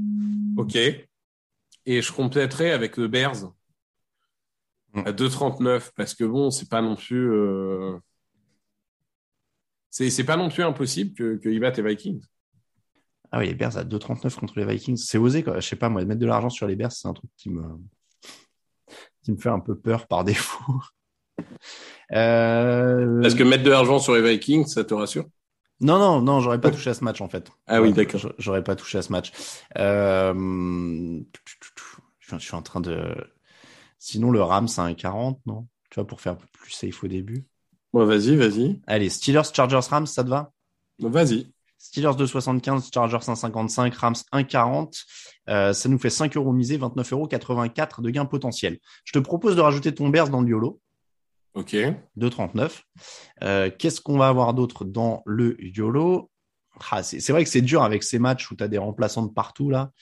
Ok. 0.56 0.74
Et 0.76 2.02
je 2.02 2.12
compléterai 2.12 2.72
avec 2.72 2.96
le 2.96 3.06
Bears. 3.06 3.52
À 5.04 5.12
2,39 5.12 5.90
parce 5.96 6.14
que 6.14 6.24
bon, 6.24 6.50
c'est 6.50 6.68
pas 6.68 6.82
non 6.82 6.96
plus. 6.96 7.30
euh, 7.32 7.96
C'est 9.90 10.10
c'est 10.10 10.24
pas 10.24 10.36
non 10.36 10.48
plus 10.48 10.62
impossible 10.62 11.14
que, 11.14 11.36
que 11.36 11.58
battent 11.58 11.78
les 11.78 11.82
Vikings. 11.88 12.22
Ah 13.32 13.38
oui, 13.38 13.46
les 13.48 13.54
Bears 13.54 13.76
à 13.76 13.84
2,39 13.84 14.36
contre 14.36 14.58
les 14.58 14.64
Vikings. 14.64 14.96
C'est 14.96 15.18
osé, 15.18 15.42
quoi. 15.42 15.58
Je 15.60 15.68
sais 15.68 15.76
pas, 15.76 15.88
moi, 15.88 16.04
mettre 16.04 16.20
de 16.20 16.26
l'argent 16.26 16.50
sur 16.50 16.66
les 16.66 16.76
Bears, 16.76 16.92
c'est 16.92 17.08
un 17.08 17.12
truc 17.14 17.30
qui 17.36 17.50
me, 17.50 17.62
qui 19.24 19.32
me 19.32 19.36
fait 19.36 19.48
un 19.48 19.60
peu 19.60 19.76
peur 19.76 20.06
par 20.06 20.22
défaut. 20.24 20.80
Euh, 22.12 23.20
Parce 23.22 23.34
que 23.34 23.42
mettre 23.42 23.64
de 23.64 23.70
l'argent 23.70 23.98
sur 23.98 24.14
les 24.14 24.22
Vikings, 24.22 24.66
ça 24.66 24.84
te 24.84 24.94
rassure 24.94 25.24
Non, 25.80 25.98
non, 25.98 26.22
non, 26.22 26.40
j'aurais 26.40 26.60
pas 26.60 26.70
touché 26.70 26.90
à 26.90 26.94
ce 26.94 27.02
match, 27.02 27.20
en 27.20 27.28
fait. 27.28 27.50
Ah 27.66 27.82
oui, 27.82 27.92
d'accord. 27.92 28.20
j'a- 28.20 28.34
J'aurais 28.38 28.62
pas 28.62 28.76
touché 28.76 28.98
à 28.98 29.02
ce 29.02 29.10
match. 29.10 29.32
Euh... 29.78 31.20
Je 32.20 32.38
suis 32.38 32.54
en 32.54 32.62
train 32.62 32.80
de. 32.80 33.14
Sinon, 33.98 34.30
le 34.30 34.42
Rams, 34.42 34.68
c'est 34.68 34.80
un 34.80 34.94
40, 34.94 35.40
non? 35.46 35.66
Tu 35.90 35.96
vois, 35.96 36.06
pour 36.06 36.20
faire 36.20 36.36
plus 36.36 36.72
safe 36.72 37.02
au 37.04 37.08
début. 37.08 37.44
Bon, 37.92 38.04
vas-y, 38.04 38.36
vas-y. 38.36 38.80
Allez, 38.86 39.08
Steelers, 39.08 39.42
Chargers, 39.52 39.80
Rams, 39.88 40.06
ça 40.06 40.24
te 40.24 40.28
va? 40.28 40.52
Vas-y. 40.98 41.52
Steelers 41.78 42.14
2,75, 42.16 42.90
Chargers 42.92 43.18
1,55, 43.18 43.94
Rams 43.94 44.14
1,40. 44.32 45.04
Euh, 45.48 45.72
ça 45.72 45.88
nous 45.88 45.98
fait 45.98 46.10
5 46.10 46.36
euros 46.36 46.52
misés, 46.52 46.78
29,84 46.78 47.12
euros 47.12 48.02
de 48.02 48.10
gain 48.10 48.24
potentiel. 48.24 48.78
Je 49.04 49.12
te 49.12 49.18
propose 49.18 49.54
de 49.54 49.60
rajouter 49.60 49.94
ton 49.94 50.08
Bears 50.08 50.30
dans 50.30 50.40
le 50.40 50.48
YOLO, 50.48 50.80
Ok. 51.54 51.76
2,39. 52.16 52.82
Euh, 53.42 53.70
Qu'est-ce 53.78 54.00
qu'on 54.00 54.18
va 54.18 54.28
avoir 54.28 54.54
d'autre 54.54 54.84
dans 54.84 55.22
le 55.26 55.56
YOLO? 55.60 56.30
Ah, 56.90 57.02
C'est 57.04 57.30
vrai 57.30 57.44
que 57.44 57.50
c'est 57.50 57.62
dur 57.62 57.82
avec 57.84 58.02
ces 58.02 58.18
matchs 58.18 58.50
où 58.50 58.56
tu 58.56 58.64
as 58.64 58.68
des 58.68 58.78
remplaçants 58.78 59.22
de 59.24 59.30
partout 59.32 59.70
là. 59.70 59.92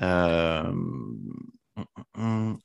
Euh, 0.00 0.62
hum, 0.62 1.18
hum, 2.16 2.58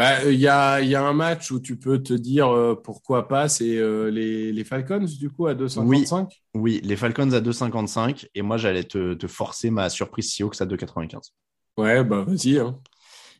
Bah, 0.00 0.24
il 0.24 0.40
y 0.40 0.48
a, 0.48 0.80
il 0.80 0.88
y 0.88 0.94
a 0.94 1.06
un 1.06 1.12
match 1.12 1.50
où 1.50 1.60
tu 1.60 1.76
peux 1.76 2.02
te 2.02 2.14
dire 2.14 2.48
euh, 2.48 2.74
pourquoi 2.74 3.28
pas, 3.28 3.50
c'est 3.50 3.76
euh, 3.76 4.10
les, 4.10 4.50
les 4.50 4.64
Falcons, 4.64 5.04
du 5.04 5.28
coup, 5.28 5.46
à 5.46 5.52
2,55 5.52 6.26
Oui, 6.54 6.80
les 6.82 6.96
Falcons 6.96 7.30
à 7.32 7.40
2,55 7.42 8.26
et 8.34 8.40
moi 8.40 8.56
j'allais 8.56 8.84
te, 8.84 9.12
te 9.12 9.26
forcer 9.26 9.70
ma 9.70 9.90
surprise 9.90 10.32
Seahawks 10.32 10.58
à 10.62 10.64
2,95. 10.64 11.32
Ouais, 11.76 12.02
bah 12.02 12.24
vas-y. 12.26 12.58
Hein. 12.58 12.80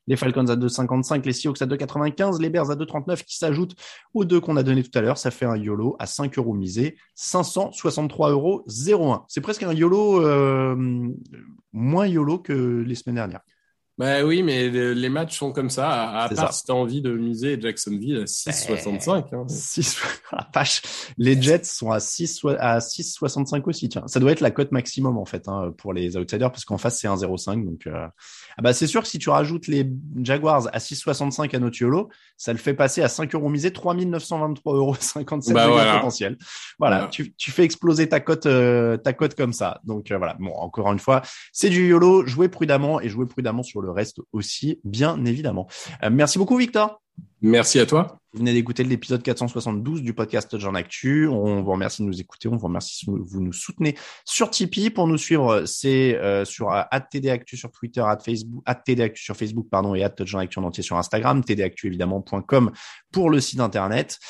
Les 0.06 0.16
Falcons 0.16 0.48
à 0.48 0.56
2,55, 0.56 1.24
les 1.24 1.32
Seahawks 1.32 1.62
à 1.62 1.66
2,95, 1.66 2.38
les 2.42 2.50
Bears 2.50 2.70
à 2.70 2.74
2,39 2.74 3.24
qui 3.24 3.38
s'ajoutent 3.38 3.74
aux 4.12 4.26
deux 4.26 4.40
qu'on 4.40 4.58
a 4.58 4.62
donnés 4.62 4.82
tout 4.82 4.98
à 4.98 5.00
l'heure. 5.00 5.16
Ça 5.16 5.30
fait 5.30 5.46
un 5.46 5.56
YOLO 5.56 5.96
à 5.98 6.04
5 6.04 6.36
euros 6.36 6.52
misé, 6.52 6.98
563 7.14 8.32
euros 8.32 8.66
01. 8.68 9.24
C'est 9.28 9.40
presque 9.40 9.62
un 9.62 9.72
YOLO 9.72 10.26
euh, 10.26 10.76
moins 11.72 12.06
YOLO 12.06 12.38
que 12.38 12.84
les 12.86 12.94
semaines 12.96 13.16
dernières. 13.16 13.40
Bah 13.98 14.24
oui, 14.24 14.42
mais 14.42 14.70
les, 14.70 15.08
matchs 15.10 15.36
sont 15.38 15.52
comme 15.52 15.68
ça, 15.68 16.10
à, 16.22 16.28
part 16.30 16.48
ça. 16.48 16.52
si 16.52 16.64
tu 16.64 16.72
as 16.72 16.74
envie 16.74 17.02
de 17.02 17.12
miser 17.12 17.60
Jacksonville 17.60 18.16
à 18.16 18.24
6,65. 18.24 19.34
hein. 19.34 19.44
6, 19.46 19.98
la 20.32 20.48
vache. 20.54 20.80
Les 21.18 21.40
Jets 21.40 21.64
sont 21.64 21.90
à 21.90 22.00
6, 22.00 22.40
à 22.58 22.78
6,65 22.78 23.62
aussi. 23.66 23.90
Tiens, 23.90 24.04
ça 24.06 24.18
doit 24.18 24.32
être 24.32 24.40
la 24.40 24.50
cote 24.50 24.72
maximum 24.72 25.18
en 25.18 25.26
fait 25.26 25.48
hein, 25.48 25.74
pour 25.76 25.92
les 25.92 26.16
outsiders 26.16 26.50
parce 26.50 26.64
qu'en 26.64 26.78
face 26.78 26.98
c'est 26.98 27.08
1,05. 27.08 27.62
Donc, 27.64 27.86
euh... 27.86 28.06
ah 28.56 28.62
bah 28.62 28.72
c'est 28.72 28.86
sûr 28.86 29.02
que 29.02 29.08
si 29.08 29.18
tu 29.18 29.28
rajoutes 29.28 29.66
les 29.66 29.86
Jaguars 30.22 30.68
à 30.72 30.78
6,65 30.78 31.54
à 31.54 31.58
notre 31.58 31.78
YOLO, 31.78 32.08
ça 32.38 32.52
le 32.52 32.58
fait 32.58 32.72
passer 32.74 33.02
à 33.02 33.08
5 33.08 33.34
euros 33.34 33.50
misés, 33.50 33.70
3923 33.70 34.74
euros 34.76 34.94
57 34.98 35.54
Bah 35.54 35.68
voilà. 35.68 35.96
potentiel. 35.96 36.38
Voilà, 36.78 36.96
Voilà. 36.96 37.10
Tu, 37.10 37.34
tu 37.34 37.50
fais 37.50 37.64
exploser 37.64 38.08
ta 38.08 38.20
cote, 38.20 38.46
euh, 38.46 38.96
ta 38.96 39.12
cote 39.12 39.34
comme 39.34 39.52
ça. 39.52 39.80
Donc 39.84 40.10
euh, 40.10 40.16
voilà. 40.16 40.36
Bon, 40.40 40.54
encore 40.54 40.90
une 40.90 40.98
fois, 40.98 41.20
c'est 41.52 41.68
du 41.68 41.86
YOLO. 41.88 42.24
Jouez 42.26 42.48
prudemment 42.48 42.98
et 43.00 43.10
jouez 43.10 43.26
prudemment 43.26 43.62
sur 43.62 43.82
le 43.82 43.89
reste 43.92 44.20
aussi, 44.32 44.80
bien 44.84 45.24
évidemment. 45.24 45.68
Euh, 46.02 46.10
merci 46.10 46.38
beaucoup, 46.38 46.56
Victor. 46.56 47.02
Merci 47.42 47.80
à 47.80 47.86
toi. 47.86 48.20
Vous 48.32 48.38
venez 48.38 48.52
d'écouter 48.52 48.84
l'épisode 48.84 49.24
472 49.24 50.02
du 50.02 50.14
podcast 50.14 50.56
Jean 50.56 50.74
Actu. 50.76 51.26
On 51.26 51.62
vous 51.62 51.72
remercie 51.72 52.02
de 52.02 52.06
nous 52.06 52.20
écouter. 52.20 52.46
On 52.46 52.56
vous 52.56 52.68
remercie 52.68 52.98
si 52.98 53.06
vous 53.06 53.40
nous 53.40 53.52
soutenez 53.52 53.96
sur 54.24 54.50
Tipeee. 54.50 54.90
Pour 54.90 55.08
nous 55.08 55.18
suivre, 55.18 55.64
c'est 55.66 56.16
euh, 56.16 56.44
sur 56.44 56.70
euh, 56.72 56.82
@tdactu 57.12 57.56
sur 57.56 57.72
Twitter, 57.72 58.04
@Facebook, 58.24 58.62
@tdactu 58.86 59.20
sur 59.20 59.36
Facebook, 59.36 59.66
pardon, 59.68 59.96
et 59.96 60.06
@Jean 60.20 60.38
Actu 60.38 60.60
en 60.60 60.62
entier 60.62 60.84
sur 60.84 60.96
Instagram. 60.96 61.42
tdactu 61.42 61.88
évidemment.com 61.88 62.70
pour 63.10 63.30
le 63.30 63.40
site 63.40 63.58
internet. 63.58 64.20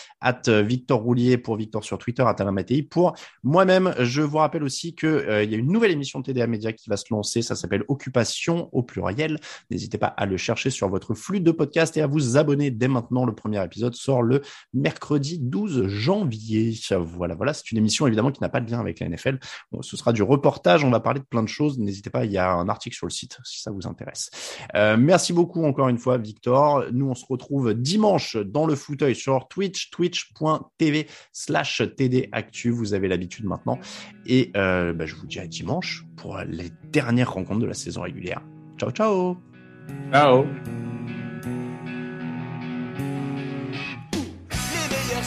Euh, 0.48 0.62
Victor 0.62 1.00
Roulier 1.00 1.36
pour 1.36 1.56
Victor 1.56 1.84
sur 1.84 1.98
Twitter, 1.98 2.22
at 2.22 2.36
Alain 2.38 2.52
Mattei 2.52 2.82
pour 2.82 3.14
moi-même. 3.42 3.94
Je 3.98 4.22
vous 4.22 4.38
rappelle 4.38 4.62
aussi 4.62 4.94
que 4.94 5.06
euh, 5.06 5.42
il 5.44 5.50
y 5.50 5.54
a 5.54 5.58
une 5.58 5.70
nouvelle 5.70 5.90
émission 5.90 6.20
de 6.20 6.24
TDA 6.24 6.46
Média 6.46 6.72
qui 6.72 6.88
va 6.88 6.96
se 6.96 7.06
lancer. 7.10 7.42
Ça 7.42 7.54
s'appelle 7.54 7.84
Occupation 7.88 8.70
au 8.72 8.82
pluriel. 8.82 9.38
N'hésitez 9.70 9.98
pas 9.98 10.06
à 10.06 10.24
le 10.24 10.38
chercher 10.38 10.70
sur 10.70 10.88
votre 10.88 11.12
flux 11.14 11.40
de 11.40 11.50
podcast 11.50 11.98
et 11.98 12.02
à 12.02 12.06
vous 12.06 12.38
abonner 12.38 12.70
dès 12.70 12.88
maintenant. 12.88 12.99
Le 13.10 13.32
premier 13.32 13.62
épisode 13.64 13.94
sort 13.94 14.22
le 14.22 14.42
mercredi 14.72 15.38
12 15.38 15.88
janvier. 15.88 16.74
Voilà, 16.98 17.34
voilà. 17.34 17.52
C'est 17.52 17.70
une 17.70 17.78
émission 17.78 18.06
évidemment 18.06 18.30
qui 18.30 18.40
n'a 18.40 18.48
pas 18.48 18.60
de 18.60 18.70
lien 18.70 18.80
avec 18.80 19.00
la 19.00 19.08
NFL. 19.08 19.38
Ce 19.80 19.96
sera 19.96 20.12
du 20.12 20.22
reportage. 20.22 20.84
On 20.84 20.90
va 20.90 21.00
parler 21.00 21.20
de 21.20 21.24
plein 21.24 21.42
de 21.42 21.48
choses. 21.48 21.78
N'hésitez 21.78 22.10
pas. 22.10 22.24
Il 22.24 22.32
y 22.32 22.38
a 22.38 22.52
un 22.52 22.68
article 22.68 22.96
sur 22.96 23.06
le 23.06 23.10
site 23.10 23.38
si 23.44 23.60
ça 23.62 23.70
vous 23.70 23.86
intéresse. 23.86 24.30
Euh, 24.74 24.96
merci 24.98 25.32
beaucoup 25.32 25.64
encore 25.64 25.88
une 25.88 25.98
fois, 25.98 26.18
Victor. 26.18 26.84
Nous, 26.92 27.08
on 27.08 27.14
se 27.14 27.24
retrouve 27.28 27.74
dimanche 27.74 28.36
dans 28.36 28.66
le 28.66 28.74
fauteuil 28.74 29.14
sur 29.14 29.48
Twitch, 29.48 29.90
twitch.tv 29.90 31.06
slash 31.32 31.82
tdactu. 31.82 32.70
Vous 32.70 32.94
avez 32.94 33.08
l'habitude 33.08 33.44
maintenant. 33.44 33.78
Et 34.26 34.50
euh, 34.56 34.92
bah, 34.92 35.06
je 35.06 35.14
vous 35.14 35.26
dis 35.26 35.38
à 35.38 35.46
dimanche 35.46 36.04
pour 36.16 36.38
les 36.38 36.70
dernières 36.92 37.32
rencontres 37.32 37.60
de 37.60 37.66
la 37.66 37.74
saison 37.74 38.02
régulière. 38.02 38.42
Ciao, 38.78 38.90
ciao 38.90 39.36
Ciao. 40.12 40.89